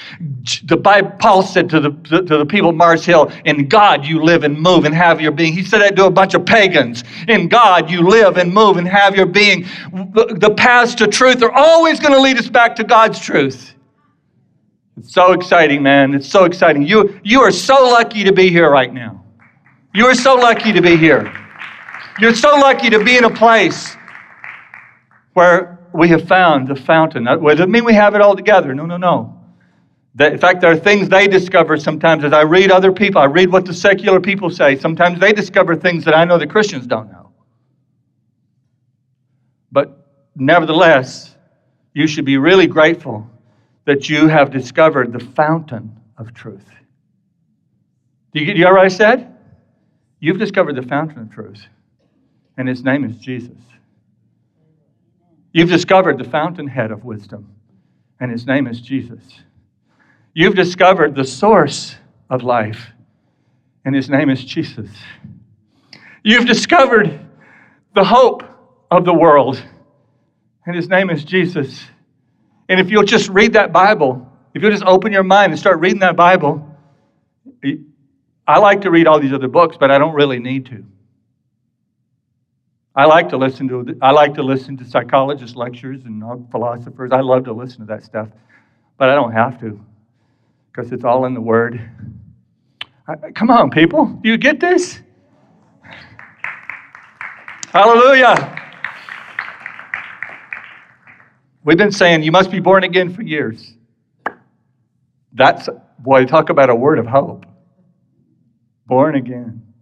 The 0.65 0.77
Bible, 0.77 1.09
Paul 1.17 1.41
said 1.41 1.67
to 1.71 1.79
the, 1.79 1.89
to 1.89 2.37
the 2.37 2.45
people 2.45 2.69
of 2.69 2.75
Mars 2.75 3.03
Hill, 3.03 3.31
In 3.45 3.67
God 3.67 4.05
you 4.05 4.23
live 4.23 4.43
and 4.43 4.59
move 4.59 4.85
and 4.85 4.93
have 4.93 5.19
your 5.19 5.31
being. 5.31 5.53
He 5.53 5.63
said 5.63 5.79
that 5.79 5.95
to 5.95 6.05
a 6.05 6.11
bunch 6.11 6.35
of 6.35 6.45
pagans. 6.45 7.03
In 7.27 7.47
God 7.47 7.89
you 7.89 8.07
live 8.07 8.37
and 8.37 8.53
move 8.53 8.77
and 8.77 8.87
have 8.87 9.15
your 9.15 9.25
being. 9.25 9.65
The, 9.91 10.37
the 10.39 10.53
paths 10.53 10.93
to 10.95 11.07
truth 11.07 11.41
are 11.41 11.51
always 11.51 11.99
going 11.99 12.13
to 12.13 12.21
lead 12.21 12.37
us 12.37 12.49
back 12.49 12.75
to 12.75 12.83
God's 12.83 13.19
truth. 13.19 13.73
It's 14.97 15.11
so 15.11 15.31
exciting, 15.31 15.81
man. 15.81 16.13
It's 16.13 16.29
so 16.29 16.45
exciting. 16.45 16.85
You, 16.85 17.19
you 17.23 17.41
are 17.41 17.51
so 17.51 17.89
lucky 17.89 18.23
to 18.23 18.31
be 18.31 18.49
here 18.49 18.69
right 18.69 18.93
now. 18.93 19.25
You 19.95 20.05
are 20.05 20.15
so 20.15 20.35
lucky 20.35 20.71
to 20.71 20.81
be 20.83 20.97
here. 20.97 21.33
You're 22.19 22.35
so 22.35 22.55
lucky 22.57 22.89
to 22.89 23.03
be 23.03 23.17
in 23.17 23.23
a 23.23 23.29
place 23.29 23.95
where 25.33 25.79
we 25.93 26.07
have 26.09 26.27
found 26.27 26.67
the 26.67 26.75
fountain. 26.75 27.23
That 27.23 27.41
doesn't 27.41 27.71
mean 27.71 27.85
we 27.85 27.93
have 27.93 28.15
it 28.15 28.21
all 28.21 28.35
together. 28.35 28.73
No, 28.73 28.85
no, 28.85 28.97
no. 28.97 29.39
in 30.19 30.37
fact, 30.37 30.61
there 30.61 30.71
are 30.71 30.77
things 30.77 31.09
they 31.09 31.27
discover 31.27 31.77
sometimes 31.77 32.23
as 32.23 32.33
I 32.33 32.41
read 32.41 32.71
other 32.71 32.91
people. 32.91 33.21
I 33.21 33.25
read 33.25 33.51
what 33.51 33.65
the 33.65 33.73
secular 33.73 34.19
people 34.19 34.49
say. 34.49 34.77
Sometimes 34.77 35.19
they 35.19 35.33
discover 35.33 35.75
things 35.75 36.05
that 36.05 36.15
I 36.15 36.25
know 36.25 36.37
the 36.37 36.47
Christians 36.47 36.85
don't 36.85 37.11
know. 37.11 37.31
But 39.71 40.07
nevertheless, 40.35 41.35
you 41.93 42.07
should 42.07 42.25
be 42.25 42.37
really 42.37 42.67
grateful 42.67 43.27
that 43.85 44.09
you 44.09 44.27
have 44.27 44.51
discovered 44.51 45.11
the 45.13 45.19
fountain 45.19 45.99
of 46.17 46.33
truth. 46.33 46.65
Do 48.33 48.39
you, 48.39 48.45
do 48.47 48.51
you 48.53 48.65
hear 48.65 48.73
what 48.73 48.85
I 48.85 48.87
said? 48.87 49.35
You've 50.19 50.39
discovered 50.39 50.75
the 50.75 50.83
fountain 50.83 51.19
of 51.19 51.31
truth, 51.31 51.65
and 52.57 52.67
his 52.67 52.83
name 52.83 53.03
is 53.03 53.15
Jesus. 53.17 53.57
You've 55.51 55.69
discovered 55.69 56.17
the 56.17 56.23
fountainhead 56.23 56.91
of 56.91 57.05
wisdom, 57.05 57.53
and 58.19 58.31
his 58.31 58.47
name 58.47 58.67
is 58.67 58.81
Jesus. 58.81 59.21
You've 60.33 60.55
discovered 60.55 61.15
the 61.15 61.25
source 61.25 61.95
of 62.29 62.43
life, 62.43 62.87
and 63.85 63.95
his 63.95 64.09
name 64.09 64.29
is 64.29 64.43
Jesus. 64.43 64.89
You've 66.23 66.45
discovered 66.45 67.19
the 67.93 68.03
hope 68.03 68.43
of 68.89 69.05
the 69.05 69.13
world, 69.13 69.61
and 70.65 70.75
his 70.75 70.89
name 70.89 71.09
is 71.09 71.23
Jesus. 71.23 71.83
And 72.69 72.79
if 72.79 72.89
you'll 72.89 73.03
just 73.03 73.29
read 73.29 73.53
that 73.53 73.71
Bible, 73.71 74.27
if 74.53 74.61
you'll 74.61 74.71
just 74.71 74.85
open 74.85 75.11
your 75.11 75.23
mind 75.23 75.51
and 75.51 75.59
start 75.59 75.79
reading 75.79 75.99
that 75.99 76.15
Bible, 76.15 76.67
I 78.47 78.59
like 78.59 78.81
to 78.81 78.91
read 78.91 79.07
all 79.07 79.19
these 79.19 79.33
other 79.33 79.47
books, 79.47 79.77
but 79.79 79.91
I 79.91 79.97
don't 79.97 80.13
really 80.13 80.39
need 80.39 80.65
to. 80.67 80.83
I 82.95 83.05
like 83.05 83.27
to 83.29 83.37
listen 83.37 83.67
to 83.69 83.97
I 84.01 84.11
like 84.11 84.33
to 84.35 84.43
listen 84.43 84.77
to 84.77 84.85
psychologists' 84.85 85.55
lectures 85.55 86.03
and 86.05 86.23
philosophers. 86.51 87.11
I 87.11 87.21
love 87.21 87.43
to 87.45 87.53
listen 87.53 87.79
to 87.79 87.85
that 87.85 88.03
stuff, 88.03 88.29
but 88.97 89.09
I 89.09 89.15
don't 89.15 89.31
have 89.31 89.59
to 89.61 89.79
because 90.71 90.91
it's 90.91 91.03
all 91.03 91.25
in 91.25 91.33
the 91.33 91.41
Word. 91.41 91.81
I, 93.07 93.31
come 93.31 93.49
on, 93.49 93.69
people, 93.69 94.05
do 94.05 94.29
you 94.29 94.37
get 94.37 94.59
this? 94.59 95.01
Hallelujah. 97.73 98.59
We've 101.63 101.77
been 101.77 101.91
saying 101.91 102.23
you 102.23 102.31
must 102.31 102.51
be 102.51 102.59
born 102.59 102.83
again 102.83 103.13
for 103.13 103.23
years. 103.23 103.73
That's, 105.33 105.67
boy, 105.99 106.25
talk 106.25 106.49
about 106.49 106.69
a 106.69 106.75
word 106.75 106.99
of 106.99 107.07
hope. 107.07 107.45
Born 108.85 109.15
again. 109.15 109.72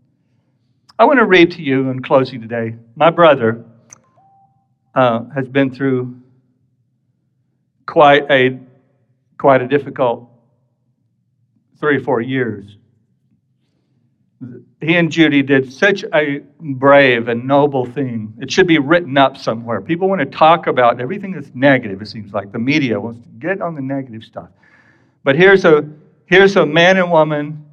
I 1.01 1.03
want 1.03 1.17
to 1.17 1.25
read 1.25 1.49
to 1.53 1.63
you 1.63 1.89
in 1.89 2.03
closing 2.03 2.41
today. 2.41 2.75
My 2.95 3.09
brother 3.09 3.65
uh, 4.93 5.23
has 5.33 5.47
been 5.47 5.73
through 5.73 6.15
quite 7.87 8.29
a 8.29 8.59
quite 9.39 9.63
a 9.63 9.67
difficult 9.67 10.29
three 11.79 11.97
or 11.97 12.01
four 12.01 12.21
years. 12.21 12.77
He 14.79 14.95
and 14.95 15.11
Judy 15.11 15.41
did 15.41 15.73
such 15.73 16.05
a 16.13 16.43
brave 16.59 17.29
and 17.29 17.47
noble 17.47 17.87
thing. 17.87 18.35
It 18.39 18.51
should 18.51 18.67
be 18.67 18.77
written 18.77 19.17
up 19.17 19.37
somewhere. 19.37 19.81
People 19.81 20.07
want 20.07 20.19
to 20.19 20.27
talk 20.27 20.67
about 20.67 21.01
everything 21.01 21.31
that's 21.31 21.49
negative, 21.55 21.99
it 22.03 22.09
seems 22.09 22.31
like. 22.31 22.51
The 22.51 22.59
media 22.59 22.99
wants 22.99 23.21
to 23.21 23.27
get 23.39 23.59
on 23.59 23.73
the 23.73 23.81
negative 23.81 24.23
stuff. 24.23 24.49
But 25.23 25.35
here's 25.35 25.65
a, 25.65 25.83
here's 26.27 26.57
a 26.57 26.65
man 26.67 26.97
and 26.97 27.09
woman 27.09 27.65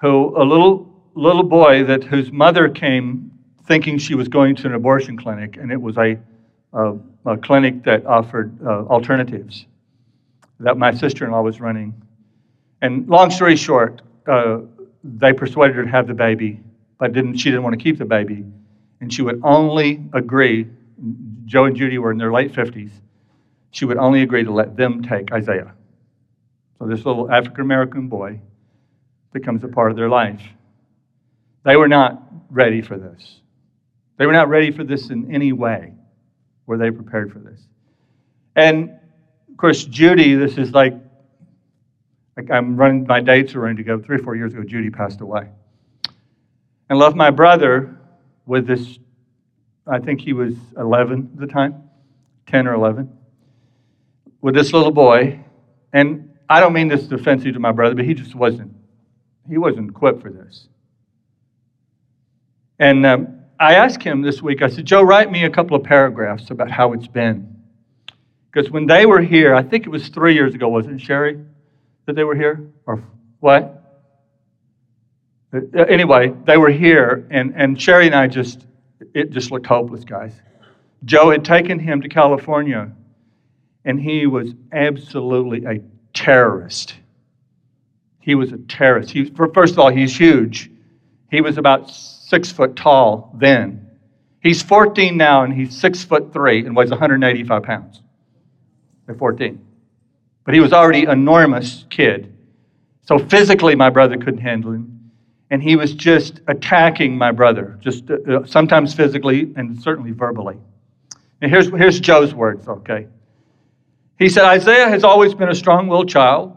who, 0.00 0.36
a 0.36 0.42
little, 0.42 0.87
little 1.18 1.42
boy 1.42 1.84
that 1.84 2.04
whose 2.04 2.30
mother 2.30 2.68
came 2.68 3.30
thinking 3.66 3.98
she 3.98 4.14
was 4.14 4.28
going 4.28 4.54
to 4.56 4.66
an 4.66 4.74
abortion 4.74 5.16
clinic, 5.16 5.56
and 5.56 5.70
it 5.72 5.80
was 5.80 5.96
a, 5.98 6.18
a, 6.72 6.94
a 7.26 7.36
clinic 7.36 7.82
that 7.84 8.06
offered 8.06 8.56
uh, 8.64 8.84
alternatives 8.84 9.66
that 10.60 10.78
my 10.78 10.94
sister 10.94 11.24
in 11.24 11.32
law 11.32 11.42
was 11.42 11.60
running. 11.60 11.94
And 12.80 13.08
long 13.08 13.30
story 13.30 13.56
short, 13.56 14.00
uh, 14.26 14.60
they 15.04 15.32
persuaded 15.32 15.76
her 15.76 15.84
to 15.84 15.90
have 15.90 16.06
the 16.06 16.14
baby, 16.14 16.60
but 16.98 17.12
didn't, 17.12 17.36
she 17.36 17.50
didn't 17.50 17.62
want 17.62 17.78
to 17.78 17.82
keep 17.82 17.98
the 17.98 18.04
baby. 18.04 18.44
And 19.00 19.12
she 19.12 19.22
would 19.22 19.40
only 19.44 20.02
agree, 20.12 20.66
Joe 21.44 21.64
and 21.64 21.76
Judy 21.76 21.98
were 21.98 22.10
in 22.10 22.18
their 22.18 22.32
late 22.32 22.52
50s, 22.52 22.90
she 23.70 23.84
would 23.84 23.98
only 23.98 24.22
agree 24.22 24.44
to 24.44 24.50
let 24.50 24.76
them 24.76 25.02
take 25.02 25.32
Isaiah. 25.32 25.74
So 26.78 26.86
this 26.86 27.04
little 27.04 27.30
African 27.30 27.60
American 27.62 28.08
boy 28.08 28.40
becomes 29.32 29.62
a 29.62 29.68
part 29.68 29.90
of 29.90 29.96
their 29.96 30.08
life. 30.08 30.42
They 31.68 31.76
were 31.76 31.86
not 31.86 32.22
ready 32.48 32.80
for 32.80 32.96
this. 32.96 33.40
They 34.16 34.24
were 34.24 34.32
not 34.32 34.48
ready 34.48 34.70
for 34.70 34.84
this 34.84 35.10
in 35.10 35.30
any 35.30 35.52
way. 35.52 35.92
Were 36.64 36.78
they 36.78 36.90
prepared 36.90 37.30
for 37.30 37.40
this? 37.40 37.60
And 38.56 38.88
of 39.50 39.56
course, 39.58 39.84
Judy, 39.84 40.34
this 40.34 40.56
is 40.56 40.72
like, 40.72 40.94
like 42.38 42.50
I'm 42.50 42.74
running 42.74 43.06
my 43.06 43.20
dates 43.20 43.54
are 43.54 43.60
running 43.60 43.76
to 43.76 43.82
go. 43.82 44.00
Three 44.00 44.16
or 44.16 44.20
four 44.20 44.34
years 44.34 44.54
ago, 44.54 44.62
Judy 44.64 44.88
passed 44.88 45.20
away. 45.20 45.50
And 46.88 46.98
left 46.98 47.16
my 47.16 47.28
brother 47.28 47.98
with 48.46 48.66
this, 48.66 48.98
I 49.86 49.98
think 49.98 50.22
he 50.22 50.32
was 50.32 50.54
11 50.78 51.32
at 51.34 51.38
the 51.38 51.46
time, 51.46 51.82
10 52.46 52.66
or 52.66 52.72
11, 52.72 53.12
with 54.40 54.54
this 54.54 54.72
little 54.72 54.90
boy. 54.90 55.44
And 55.92 56.30
I 56.48 56.60
don't 56.60 56.72
mean 56.72 56.88
this 56.88 57.12
offensive 57.12 57.52
to 57.52 57.60
my 57.60 57.72
brother, 57.72 57.94
but 57.94 58.06
he 58.06 58.14
just 58.14 58.34
wasn't. 58.34 58.74
He 59.46 59.58
wasn't 59.58 59.90
equipped 59.90 60.22
for 60.22 60.30
this. 60.30 60.68
And 62.78 63.04
um, 63.04 63.38
I 63.58 63.74
asked 63.74 64.02
him 64.02 64.22
this 64.22 64.40
week, 64.40 64.62
I 64.62 64.68
said, 64.68 64.84
Joe, 64.84 65.02
write 65.02 65.32
me 65.32 65.44
a 65.44 65.50
couple 65.50 65.76
of 65.76 65.82
paragraphs 65.82 66.50
about 66.50 66.70
how 66.70 66.92
it's 66.92 67.08
been. 67.08 67.56
Because 68.52 68.70
when 68.70 68.86
they 68.86 69.04
were 69.04 69.20
here, 69.20 69.54
I 69.54 69.62
think 69.62 69.86
it 69.86 69.90
was 69.90 70.08
three 70.08 70.34
years 70.34 70.54
ago, 70.54 70.68
wasn't 70.68 71.00
it, 71.00 71.04
Sherry, 71.04 71.38
that 72.06 72.14
they 72.14 72.24
were 72.24 72.36
here? 72.36 72.70
Or 72.86 73.02
what? 73.40 73.74
Uh, 75.52 75.60
anyway, 75.82 76.32
they 76.44 76.56
were 76.56 76.70
here, 76.70 77.26
and, 77.30 77.52
and 77.56 77.80
Sherry 77.80 78.06
and 78.06 78.14
I 78.14 78.26
just, 78.26 78.66
it 79.14 79.30
just 79.30 79.50
looked 79.50 79.66
hopeless, 79.66 80.04
guys. 80.04 80.32
Joe 81.04 81.30
had 81.30 81.44
taken 81.44 81.78
him 81.78 82.00
to 82.02 82.08
California, 82.08 82.90
and 83.84 84.00
he 84.00 84.26
was 84.26 84.54
absolutely 84.72 85.64
a 85.64 85.80
terrorist. 86.12 86.96
He 88.20 88.34
was 88.34 88.52
a 88.52 88.58
terrorist. 88.58 89.10
He, 89.10 89.24
first 89.54 89.72
of 89.72 89.78
all, 89.78 89.90
he's 89.90 90.16
huge. 90.16 90.70
He 91.30 91.40
was 91.40 91.58
about 91.58 91.90
six 92.28 92.52
foot 92.52 92.76
tall 92.76 93.34
then. 93.38 93.86
He's 94.42 94.62
14 94.62 95.16
now, 95.16 95.44
and 95.44 95.52
he's 95.52 95.76
six 95.76 96.04
foot 96.04 96.32
three 96.32 96.64
and 96.64 96.76
weighs 96.76 96.90
185 96.90 97.62
pounds 97.62 98.02
at 99.08 99.16
14. 99.16 99.58
But 100.44 100.54
he 100.54 100.60
was 100.60 100.72
already 100.72 101.04
an 101.04 101.10
enormous 101.10 101.86
kid. 101.88 102.34
So 103.06 103.18
physically, 103.18 103.74
my 103.74 103.88
brother 103.88 104.18
couldn't 104.18 104.40
handle 104.40 104.72
him. 104.72 105.10
And 105.50 105.62
he 105.62 105.76
was 105.76 105.94
just 105.94 106.40
attacking 106.46 107.16
my 107.16 107.32
brother, 107.32 107.78
just 107.80 108.10
uh, 108.10 108.16
uh 108.30 108.44
sometimes 108.44 108.92
physically 108.92 109.50
and 109.56 109.80
certainly 109.82 110.10
verbally. 110.10 110.58
And 111.40 111.50
here's, 111.50 111.68
here's 111.70 111.98
Joe's 111.98 112.34
words, 112.34 112.68
okay? 112.68 113.06
He 114.18 114.28
said, 114.28 114.44
Isaiah 114.44 114.88
has 114.88 115.04
always 115.04 115.32
been 115.32 115.48
a 115.48 115.54
strong 115.54 115.88
willed 115.88 116.10
child. 116.10 116.54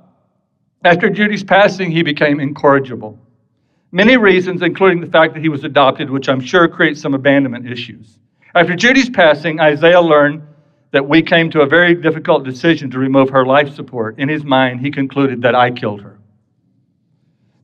After 0.84 1.10
Judy's 1.10 1.44
passing, 1.44 1.92
he 1.92 2.04
became 2.04 2.42
incorrigible. 2.42 3.18
Many 3.92 4.18
reasons, 4.18 4.62
including 4.62 5.02
the 5.02 5.08
fact 5.08 5.34
that 5.34 5.42
he 5.42 5.50
was 5.50 5.64
adopted, 5.64 6.10
which 6.10 6.30
I'm 6.30 6.40
sure 6.40 6.68
creates 6.68 7.02
some 7.02 7.14
abandonment 7.14 7.70
issues. 7.70 8.18
After 8.56 8.76
Judy's 8.76 9.10
passing, 9.10 9.60
Isaiah 9.60 10.02
learned 10.02 10.44
that 10.92 11.08
we 11.08 11.22
came 11.22 11.50
to 11.52 11.62
a 11.62 11.66
very 11.66 11.96
difficult 11.96 12.44
decision 12.44 12.90
to 12.92 13.00
remove 13.00 13.30
her 13.30 13.46
life 13.46 13.74
support. 13.74 14.20
In 14.20 14.30
his 14.30 14.44
mind, 14.44 14.82
he 14.82 14.92
concluded 14.92 15.42
that 15.42 15.56
I 15.56 15.72
killed 15.72 16.02
her. 16.02 16.20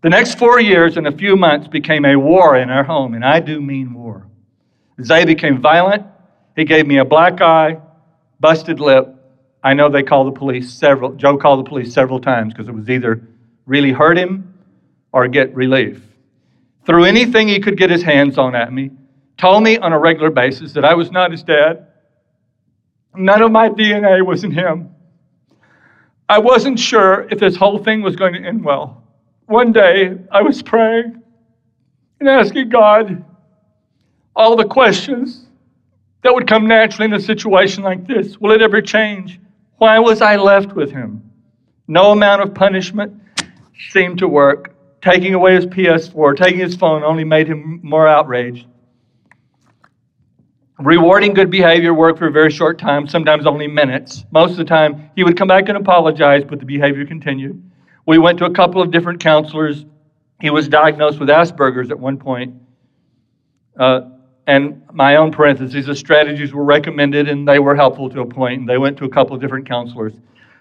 The 0.02 0.10
next 0.10 0.38
four 0.38 0.60
years 0.60 0.98
and 0.98 1.08
a 1.08 1.12
few 1.12 1.36
months 1.36 1.68
became 1.68 2.06
a 2.06 2.16
war 2.16 2.58
in 2.58 2.70
our 2.70 2.84
home, 2.84 3.14
and 3.14 3.26
I 3.26 3.40
do 3.40 3.62
mean 3.62 3.94
war. 3.94 4.28
Isaiah 5.00 5.26
became 5.26 5.62
violent. 5.62 6.06
He 6.56 6.64
gave 6.64 6.88
me 6.88 6.98
a 6.98 7.06
black 7.06 7.42
eye, 7.42 7.80
busted 8.40 8.80
lip, 8.80 9.18
I 9.64 9.74
know 9.74 9.90
they 9.90 10.04
called 10.04 10.28
the 10.28 10.40
police 10.40 10.72
several, 10.72 11.14
Joe 11.14 11.38
called 11.38 11.66
the 11.66 11.70
police 11.70 11.94
several 11.94 12.22
times 12.22 12.54
because 12.54 12.70
it 12.70 12.74
was 12.74 12.90
either 12.90 13.28
really 13.66 13.92
hurt 13.92 14.18
him 14.18 14.54
or 15.12 15.28
get 15.28 15.54
relief. 15.54 16.02
Threw 16.88 17.04
anything 17.04 17.50
he 17.50 17.60
could 17.60 17.78
get 17.78 17.90
his 17.90 18.02
hands 18.02 18.38
on 18.38 18.56
at 18.56 18.72
me, 18.72 18.92
told 19.38 19.62
me 19.62 19.78
on 19.78 19.92
a 19.92 20.00
regular 20.00 20.30
basis 20.30 20.72
that 20.72 20.86
I 20.86 20.94
was 20.94 21.12
not 21.12 21.32
his 21.32 21.44
dad. 21.44 21.86
None 23.14 23.42
of 23.42 23.52
my 23.52 23.68
DNA 23.68 24.26
was 24.26 24.46
in 24.46 24.52
him. 24.52 24.96
I 26.30 26.40
wasn't 26.40 26.80
sure 26.80 27.28
if 27.30 27.40
this 27.40 27.58
whole 27.58 27.78
thing 27.78 28.02
was 28.02 28.16
going 28.16 28.36
to 28.36 28.40
end 28.40 28.64
well. 28.64 29.04
One 29.48 29.74
day, 29.74 30.18
I 30.32 30.42
was 30.42 30.62
praying 30.62 31.22
and 32.22 32.30
asking 32.30 32.70
God 32.70 33.22
all 34.34 34.56
the 34.56 34.66
questions 34.66 35.48
that 36.22 36.34
would 36.34 36.48
come 36.48 36.68
naturally 36.68 37.06
in 37.06 37.14
a 37.14 37.20
situation 37.20 37.84
like 37.84 38.08
this. 38.08 38.40
Will 38.40 38.52
it 38.54 38.62
ever 38.62 38.82
change? 38.82 39.42
Why 39.78 40.00
was 40.00 40.22
I 40.22 40.38
left 40.38 40.72
with 40.72 40.92
him? 40.92 41.22
No 41.90 42.14
amount 42.14 42.44
of 42.44 42.54
punishment 42.54 43.22
seemed 43.92 44.20
to 44.20 44.30
work. 44.30 44.74
Taking 45.02 45.34
away 45.34 45.56
his 45.56 45.66
PS4, 45.66 46.36
taking 46.36 46.60
his 46.60 46.76
phone 46.76 47.04
only 47.04 47.24
made 47.24 47.48
him 47.48 47.80
more 47.84 48.08
outraged. 48.08 48.68
Rewarding 50.80 51.34
good 51.34 51.50
behavior 51.50 51.94
worked 51.94 52.20
for 52.20 52.28
a 52.28 52.32
very 52.32 52.52
short 52.52 52.78
time, 52.78 53.08
sometimes 53.08 53.48
only 53.48 53.68
minutes. 53.68 54.26
Most 54.32 54.52
of 54.52 54.58
the 54.58 54.66
time, 54.66 55.10
he 55.16 55.24
would 55.24 55.36
come 55.36 55.48
back 55.48 55.70
and 55.70 55.78
apologize, 55.78 56.44
but 56.48 56.60
the 56.60 56.66
behavior 56.66 57.06
continued. 57.06 57.64
We 58.06 58.20
went 58.20 58.38
to 58.40 58.46
a 58.46 58.52
couple 58.52 58.82
of 58.82 58.92
different 58.92 59.20
counselors. 59.20 59.86
He 60.40 60.52
was 60.52 60.68
diagnosed 60.68 61.20
with 61.20 61.30
Asperger's 61.30 61.90
at 61.90 62.00
one 62.00 62.18
point. 62.18 62.56
Uh, 63.80 64.02
and 64.46 64.82
my 64.94 65.18
own 65.18 65.32
parentheses, 65.32 65.88
the 65.88 65.96
strategies 65.96 66.54
were 66.54 66.64
recommended 66.64 67.28
and 67.28 67.48
they 67.48 67.60
were 67.60 67.76
helpful 67.76 68.10
to 68.12 68.22
a 68.22 68.26
point. 68.26 68.62
and 68.62 68.70
they 68.70 68.78
went 68.78 68.98
to 68.98 69.06
a 69.06 69.10
couple 69.10 69.36
of 69.36 69.42
different 69.42 69.68
counselors. 69.68 70.14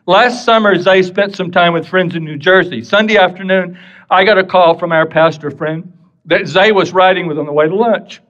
Last 0.06 0.44
summer, 0.44 0.76
Zay 0.76 1.02
spent 1.02 1.36
some 1.36 1.50
time 1.50 1.72
with 1.72 1.86
friends 1.86 2.14
in 2.14 2.24
New 2.24 2.36
Jersey. 2.36 2.82
Sunday 2.82 3.16
afternoon, 3.16 3.78
I 4.10 4.24
got 4.24 4.38
a 4.38 4.44
call 4.44 4.78
from 4.78 4.92
our 4.92 5.06
pastor 5.06 5.50
friend 5.50 5.92
that 6.26 6.46
Zay 6.46 6.72
was 6.72 6.92
riding 6.92 7.26
with 7.26 7.38
on 7.38 7.46
the 7.46 7.52
way 7.52 7.68
to 7.68 7.74
lunch. 7.74 8.20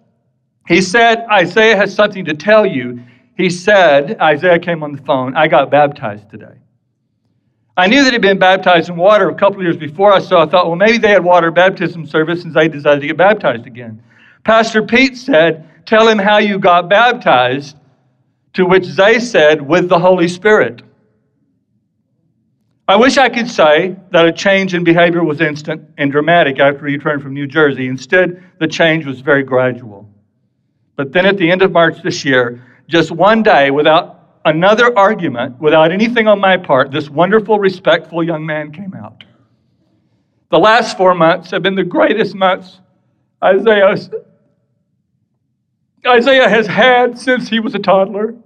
He 0.67 0.81
said, 0.83 1.27
Isaiah 1.31 1.77
has 1.77 1.95
something 1.95 2.25
to 2.25 2.35
tell 2.35 2.67
you. 2.67 3.03
He 3.37 3.51
said, 3.51 4.21
Isaiah 4.21 4.59
came 4.59 4.83
on 4.83 4.93
the 4.93 5.03
phone, 5.03 5.37
I 5.37 5.49
got 5.49 5.71
baptized 5.71 6.31
today. 6.31 6.59
I 7.79 7.87
knew 7.87 8.03
that 8.05 8.13
he'd 8.15 8.23
been 8.23 8.39
baptized 8.39 8.89
in 8.89 8.97
water 8.97 9.29
a 9.29 9.35
couple 9.35 9.63
years 9.63 9.77
before, 9.77 10.19
so 10.21 10.39
I 10.39 10.47
thought, 10.47 10.67
well, 10.67 10.77
maybe 10.77 10.97
they 10.97 11.11
had 11.11 11.23
water 11.23 11.51
baptism 11.51 12.07
service 12.07 12.45
and 12.45 12.55
Zay 12.55 12.69
decided 12.69 13.03
to 13.03 13.07
get 13.07 13.19
baptized 13.19 13.67
again. 13.67 14.03
Pastor 14.45 14.83
Pete 14.83 15.17
said, 15.17 15.69
Tell 15.85 16.09
him 16.09 16.19
how 16.19 16.39
you 16.39 16.59
got 16.59 16.89
baptized, 16.89 17.77
to 18.55 18.65
which 18.65 18.85
Zay 18.85 19.21
said, 19.21 19.61
With 19.61 19.89
the 19.91 19.99
Holy 19.99 20.27
Spirit. 20.27 20.83
I 22.89 22.95
wish 22.95 23.19
I 23.19 23.29
could 23.29 23.51
say 23.51 23.97
that 24.13 24.27
a 24.27 24.33
change 24.33 24.73
in 24.73 24.85
behavior 24.85 25.25
was 25.25 25.41
instant 25.41 25.91
and 25.99 26.13
dramatic 26.13 26.61
after 26.61 26.87
he 26.87 26.95
returned 26.95 27.21
from 27.21 27.35
New 27.35 27.49
Jersey. 27.49 27.89
Instead, 27.89 28.43
the 28.61 28.69
change 28.69 29.05
was 29.05 29.21
very 29.21 29.43
gradual. 29.43 30.09
But 30.95 31.13
then 31.13 31.27
at 31.27 31.37
the 31.37 31.51
end 31.51 31.63
of 31.63 31.73
March 31.73 32.01
this 32.03 32.25
year, 32.25 32.65
just 32.87 33.11
one 33.11 33.43
day, 33.43 33.73
without 33.73 34.41
another 34.45 34.97
argument, 34.97 35.61
without 35.61 35.91
anything 35.91 36.29
on 36.29 36.39
my 36.39 36.57
part, 36.57 36.93
this 36.93 37.11
wonderful, 37.11 37.59
respectful 37.59 38.23
young 38.23 38.47
man 38.47 38.71
came 38.71 38.95
out. 38.95 39.25
The 40.51 40.59
last 40.59 40.97
four 40.97 41.13
months 41.13 41.51
have 41.51 41.65
been 41.65 41.75
the 41.75 41.85
greatest 41.85 42.37
months 42.37 42.81
Isaiah 43.43 43.97
Isaiah 46.07 46.49
has 46.49 46.69
had 46.69 47.19
since 47.19 47.49
he 47.49 47.59
was 47.59 47.75
a 47.75 47.81
toddler. 47.81 48.37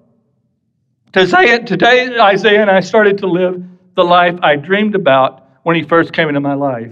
To 1.12 1.26
say 1.26 1.50
it, 1.50 1.66
today, 1.66 2.18
Isaiah 2.18 2.62
and 2.62 2.70
I 2.70 2.80
started 2.80 3.18
to 3.18 3.26
live 3.26 3.62
the 3.96 4.04
life 4.04 4.38
I 4.42 4.56
dreamed 4.56 4.94
about 4.94 5.48
when 5.62 5.76
he 5.76 5.82
first 5.82 6.12
came 6.12 6.28
into 6.28 6.40
my 6.40 6.54
life. 6.54 6.90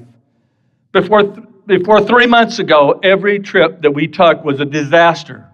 Before, 0.93 1.25
before 1.67 2.03
three 2.03 2.27
months 2.27 2.59
ago, 2.59 2.99
every 3.03 3.39
trip 3.39 3.83
that 3.83 3.91
we 3.91 4.07
took 4.09 4.45
was 4.45 4.61
a 4.61 4.65
disaster. 4.65 5.47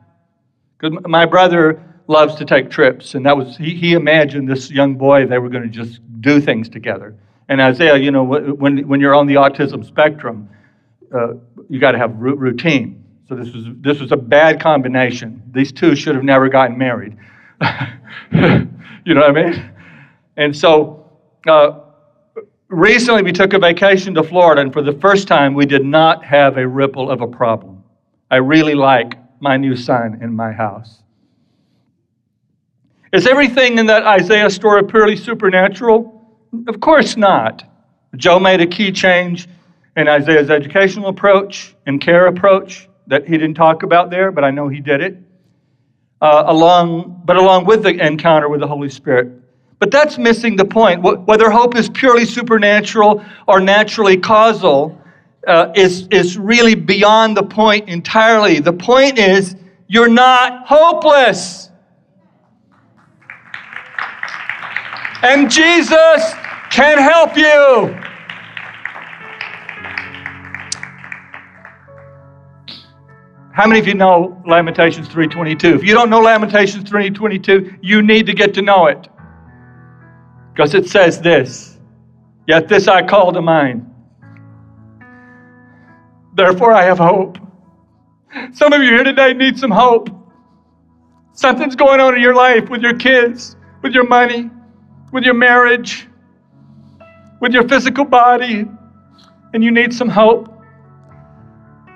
Because 0.78 0.98
my 1.06 1.26
brother 1.26 1.82
loves 2.06 2.34
to 2.36 2.44
take 2.44 2.70
trips, 2.70 3.14
and 3.14 3.24
that 3.26 3.36
was 3.36 3.56
he, 3.56 3.74
he 3.74 3.92
imagined 3.94 4.48
this 4.48 4.70
young 4.70 4.94
boy 4.94 5.26
they 5.26 5.38
were 5.38 5.48
going 5.48 5.62
to 5.62 5.68
just 5.68 6.00
do 6.20 6.40
things 6.40 6.68
together. 6.68 7.16
And 7.48 7.60
Isaiah, 7.60 7.96
you 7.96 8.10
know, 8.10 8.24
when, 8.24 8.88
when 8.88 9.00
you're 9.00 9.14
on 9.14 9.26
the 9.26 9.34
autism 9.34 9.84
spectrum, 9.84 10.48
uh, 11.14 11.34
you 11.68 11.78
got 11.78 11.92
to 11.92 11.98
have 11.98 12.16
routine. 12.16 13.04
So 13.28 13.34
this 13.34 13.52
was 13.54 13.64
this 13.80 14.00
was 14.00 14.12
a 14.12 14.16
bad 14.16 14.60
combination. 14.60 15.42
These 15.52 15.72
two 15.72 15.96
should 15.96 16.14
have 16.14 16.24
never 16.24 16.48
gotten 16.48 16.76
married. 16.76 17.16
you 18.32 19.14
know 19.14 19.20
what 19.20 19.30
I 19.30 19.50
mean? 19.50 19.70
And 20.36 20.54
so 20.54 21.03
uh, 21.46 21.80
recently 22.68 23.22
we 23.22 23.32
took 23.32 23.52
a 23.52 23.58
vacation 23.58 24.14
to 24.14 24.22
Florida, 24.22 24.60
and 24.60 24.72
for 24.72 24.82
the 24.82 24.92
first 24.92 25.28
time 25.28 25.54
we 25.54 25.66
did 25.66 25.84
not 25.84 26.24
have 26.24 26.56
a 26.56 26.66
ripple 26.66 27.10
of 27.10 27.20
a 27.20 27.26
problem. 27.26 27.82
I 28.30 28.36
really 28.36 28.74
like 28.74 29.18
my 29.40 29.56
new 29.56 29.76
sign 29.76 30.18
in 30.22 30.34
my 30.34 30.52
house. 30.52 31.02
Is 33.12 33.26
everything 33.26 33.78
in 33.78 33.86
that 33.86 34.02
Isaiah 34.04 34.50
story 34.50 34.82
purely 34.82 35.16
supernatural? 35.16 36.36
Of 36.66 36.80
course 36.80 37.16
not. 37.16 37.64
Joe 38.16 38.40
made 38.40 38.60
a 38.60 38.66
key 38.66 38.90
change 38.90 39.48
in 39.96 40.08
Isaiah's 40.08 40.50
educational 40.50 41.08
approach 41.08 41.76
and 41.86 42.00
care 42.00 42.26
approach 42.26 42.88
that 43.06 43.24
he 43.26 43.32
didn't 43.32 43.54
talk 43.54 43.82
about 43.82 44.10
there, 44.10 44.32
but 44.32 44.44
I 44.44 44.50
know 44.50 44.68
he 44.68 44.80
did 44.80 45.00
it. 45.00 45.18
Uh, 46.20 46.44
along, 46.46 47.22
but 47.24 47.36
along 47.36 47.66
with 47.66 47.82
the 47.82 47.90
encounter 48.04 48.48
with 48.48 48.60
the 48.60 48.66
Holy 48.66 48.88
Spirit. 48.88 49.28
But 49.78 49.90
that's 49.90 50.18
missing 50.18 50.56
the 50.56 50.64
point. 50.64 51.02
Whether 51.02 51.50
hope 51.50 51.76
is 51.76 51.88
purely 51.88 52.24
supernatural 52.24 53.24
or 53.46 53.60
naturally 53.60 54.16
causal 54.16 55.00
uh, 55.46 55.72
is, 55.74 56.06
is 56.10 56.38
really 56.38 56.74
beyond 56.74 57.36
the 57.36 57.42
point 57.42 57.88
entirely. 57.88 58.60
The 58.60 58.72
point 58.72 59.18
is, 59.18 59.56
you're 59.88 60.08
not 60.08 60.66
hopeless. 60.66 61.70
And 65.22 65.50
Jesus 65.50 66.34
can 66.70 66.98
help 66.98 67.36
you. 67.36 67.98
How 73.54 73.68
many 73.68 73.78
of 73.78 73.86
you 73.86 73.94
know 73.94 74.42
Lamentations 74.44 75.08
3:22? 75.08 75.76
If 75.76 75.84
you 75.84 75.94
don't 75.94 76.10
know 76.10 76.20
Lamentations 76.20 76.90
3:22, 76.90 77.78
you 77.80 78.02
need 78.02 78.26
to 78.26 78.32
get 78.32 78.52
to 78.54 78.62
know 78.62 78.86
it. 78.86 79.06
Because 80.54 80.72
it 80.74 80.88
says 80.88 81.20
this, 81.20 81.78
yet 82.46 82.68
this 82.68 82.86
I 82.86 83.02
call 83.02 83.32
to 83.32 83.42
mind. 83.42 83.90
Therefore 86.34 86.72
I 86.72 86.84
have 86.84 86.98
hope. 86.98 87.38
Some 88.52 88.72
of 88.72 88.80
you 88.80 88.90
here 88.90 89.02
today 89.02 89.34
need 89.34 89.58
some 89.58 89.72
hope. 89.72 90.10
Something's 91.32 91.74
going 91.74 91.98
on 91.98 92.14
in 92.14 92.22
your 92.22 92.36
life 92.36 92.68
with 92.68 92.82
your 92.82 92.96
kids, 92.96 93.56
with 93.82 93.94
your 93.94 94.06
money, 94.06 94.48
with 95.12 95.24
your 95.24 95.34
marriage, 95.34 96.06
with 97.40 97.52
your 97.52 97.66
physical 97.68 98.04
body, 98.04 98.64
and 99.54 99.64
you 99.64 99.72
need 99.72 99.92
some 99.92 100.08
hope. 100.08 100.50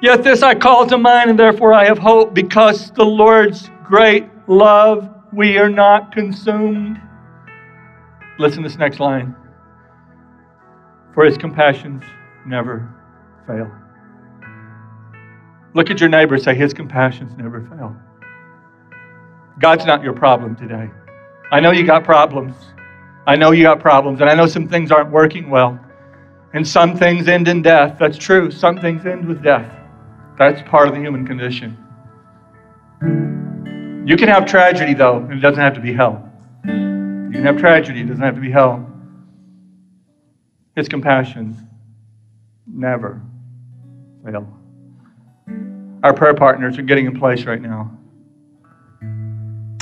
Yet 0.02 0.24
this 0.24 0.42
I 0.42 0.56
call 0.56 0.84
to 0.86 0.98
mind, 0.98 1.30
and 1.30 1.38
therefore 1.38 1.72
I 1.72 1.84
have 1.84 1.98
hope, 1.98 2.34
because 2.34 2.90
the 2.92 3.04
Lord's 3.04 3.70
great 3.84 4.24
love, 4.48 5.08
we 5.32 5.58
are 5.58 5.68
not 5.68 6.12
consumed. 6.12 7.00
Listen 8.38 8.62
to 8.62 8.68
this 8.68 8.78
next 8.78 9.00
line. 9.00 9.34
For 11.14 11.24
his 11.24 11.36
compassions 11.36 12.04
never 12.46 12.88
fail. 13.46 13.70
Look 15.74 15.90
at 15.90 16.00
your 16.00 16.08
neighbor 16.08 16.38
say, 16.38 16.54
His 16.54 16.72
compassions 16.72 17.36
never 17.36 17.60
fail. 17.62 17.94
God's 19.60 19.84
not 19.84 20.02
your 20.02 20.12
problem 20.12 20.56
today. 20.56 20.90
I 21.52 21.60
know 21.60 21.72
you 21.72 21.84
got 21.84 22.04
problems. 22.04 22.54
I 23.26 23.36
know 23.36 23.50
you 23.50 23.64
got 23.64 23.80
problems, 23.80 24.20
and 24.20 24.30
I 24.30 24.34
know 24.34 24.46
some 24.46 24.68
things 24.68 24.90
aren't 24.90 25.10
working 25.10 25.50
well. 25.50 25.78
And 26.54 26.66
some 26.66 26.96
things 26.96 27.28
end 27.28 27.46
in 27.48 27.60
death. 27.60 27.96
That's 27.98 28.16
true. 28.16 28.50
Some 28.50 28.80
things 28.80 29.04
end 29.04 29.26
with 29.26 29.42
death. 29.42 29.70
That's 30.38 30.62
part 30.68 30.88
of 30.88 30.94
the 30.94 31.00
human 31.00 31.26
condition. 31.26 31.76
You 34.06 34.16
can 34.16 34.28
have 34.28 34.46
tragedy, 34.46 34.94
though, 34.94 35.18
and 35.18 35.34
it 35.34 35.40
doesn't 35.40 35.60
have 35.60 35.74
to 35.74 35.80
be 35.80 35.92
hell. 35.92 36.24
Can 37.38 37.46
have 37.46 37.58
tragedy, 37.58 38.00
it 38.00 38.08
doesn't 38.08 38.24
have 38.24 38.34
to 38.34 38.40
be 38.40 38.50
hell. 38.50 38.84
His 40.74 40.88
compassion 40.88 41.56
never 42.66 43.22
fail. 44.24 44.52
Our 46.02 46.14
prayer 46.14 46.34
partners 46.34 46.78
are 46.78 46.82
getting 46.82 47.06
in 47.06 47.16
place 47.16 47.44
right 47.44 47.62
now. 47.62 47.96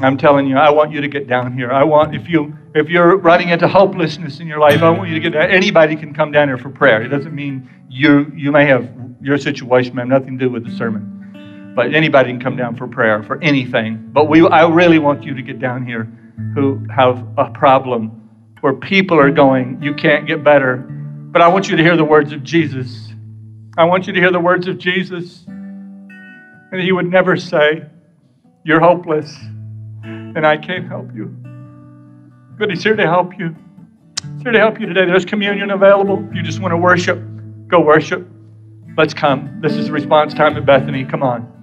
I'm 0.02 0.18
telling 0.18 0.46
you, 0.46 0.58
I 0.58 0.68
want 0.68 0.92
you 0.92 1.00
to 1.00 1.08
get 1.08 1.28
down 1.28 1.54
here. 1.54 1.72
I 1.72 1.82
want 1.82 2.14
if 2.14 2.28
you 2.28 2.54
if 2.74 2.90
you're 2.90 3.16
running 3.16 3.48
into 3.48 3.66
hopelessness 3.66 4.38
in 4.38 4.46
your 4.46 4.58
life, 4.58 4.82
I 4.82 4.90
want 4.90 5.08
you 5.08 5.14
to 5.14 5.20
get 5.20 5.32
down. 5.32 5.50
Anybody 5.50 5.96
can 5.96 6.12
come 6.12 6.32
down 6.32 6.48
here 6.48 6.58
for 6.58 6.68
prayer. 6.68 7.00
It 7.00 7.08
doesn't 7.08 7.34
mean 7.34 7.70
you 7.88 8.30
you 8.36 8.52
may 8.52 8.66
have 8.66 8.86
your 9.22 9.38
situation 9.38 9.94
may 9.94 10.02
have 10.02 10.08
nothing 10.08 10.38
to 10.38 10.44
do 10.44 10.50
with 10.50 10.66
the 10.66 10.76
sermon. 10.76 11.72
But 11.74 11.94
anybody 11.94 12.32
can 12.32 12.40
come 12.40 12.56
down 12.56 12.76
for 12.76 12.86
prayer 12.86 13.22
for 13.22 13.42
anything. 13.42 14.10
But 14.12 14.28
we, 14.28 14.46
I 14.46 14.68
really 14.68 14.98
want 14.98 15.24
you 15.24 15.32
to 15.32 15.40
get 15.40 15.58
down 15.58 15.86
here 15.86 16.06
who 16.54 16.86
have 16.94 17.26
a 17.36 17.50
problem 17.50 18.28
where 18.60 18.74
people 18.74 19.18
are 19.18 19.30
going, 19.30 19.80
you 19.82 19.94
can't 19.94 20.26
get 20.26 20.42
better. 20.42 20.76
But 20.76 21.42
I 21.42 21.48
want 21.48 21.68
you 21.68 21.76
to 21.76 21.82
hear 21.82 21.96
the 21.96 22.04
words 22.04 22.32
of 22.32 22.42
Jesus. 22.42 23.12
I 23.76 23.84
want 23.84 24.06
you 24.06 24.12
to 24.12 24.20
hear 24.20 24.32
the 24.32 24.40
words 24.40 24.66
of 24.66 24.78
Jesus. 24.78 25.44
And 25.46 26.80
he 26.80 26.92
would 26.92 27.06
never 27.06 27.36
say, 27.36 27.84
You're 28.64 28.80
hopeless 28.80 29.36
and 30.36 30.46
I 30.46 30.56
can't 30.56 30.86
help 30.86 31.14
you. 31.14 31.34
But 32.58 32.70
he's 32.70 32.82
here 32.82 32.96
to 32.96 33.06
help 33.06 33.38
you. 33.38 33.54
He's 34.34 34.42
here 34.42 34.52
to 34.52 34.58
help 34.58 34.78
you 34.78 34.86
today. 34.86 35.06
There's 35.06 35.24
communion 35.24 35.70
available. 35.70 36.26
If 36.28 36.34
you 36.34 36.42
just 36.42 36.60
want 36.60 36.72
to 36.72 36.76
worship, 36.76 37.18
go 37.68 37.80
worship. 37.80 38.26
Let's 38.96 39.14
come. 39.14 39.60
This 39.62 39.74
is 39.74 39.90
response 39.90 40.34
time 40.34 40.56
at 40.56 40.66
Bethany. 40.66 41.04
Come 41.04 41.22
on. 41.22 41.55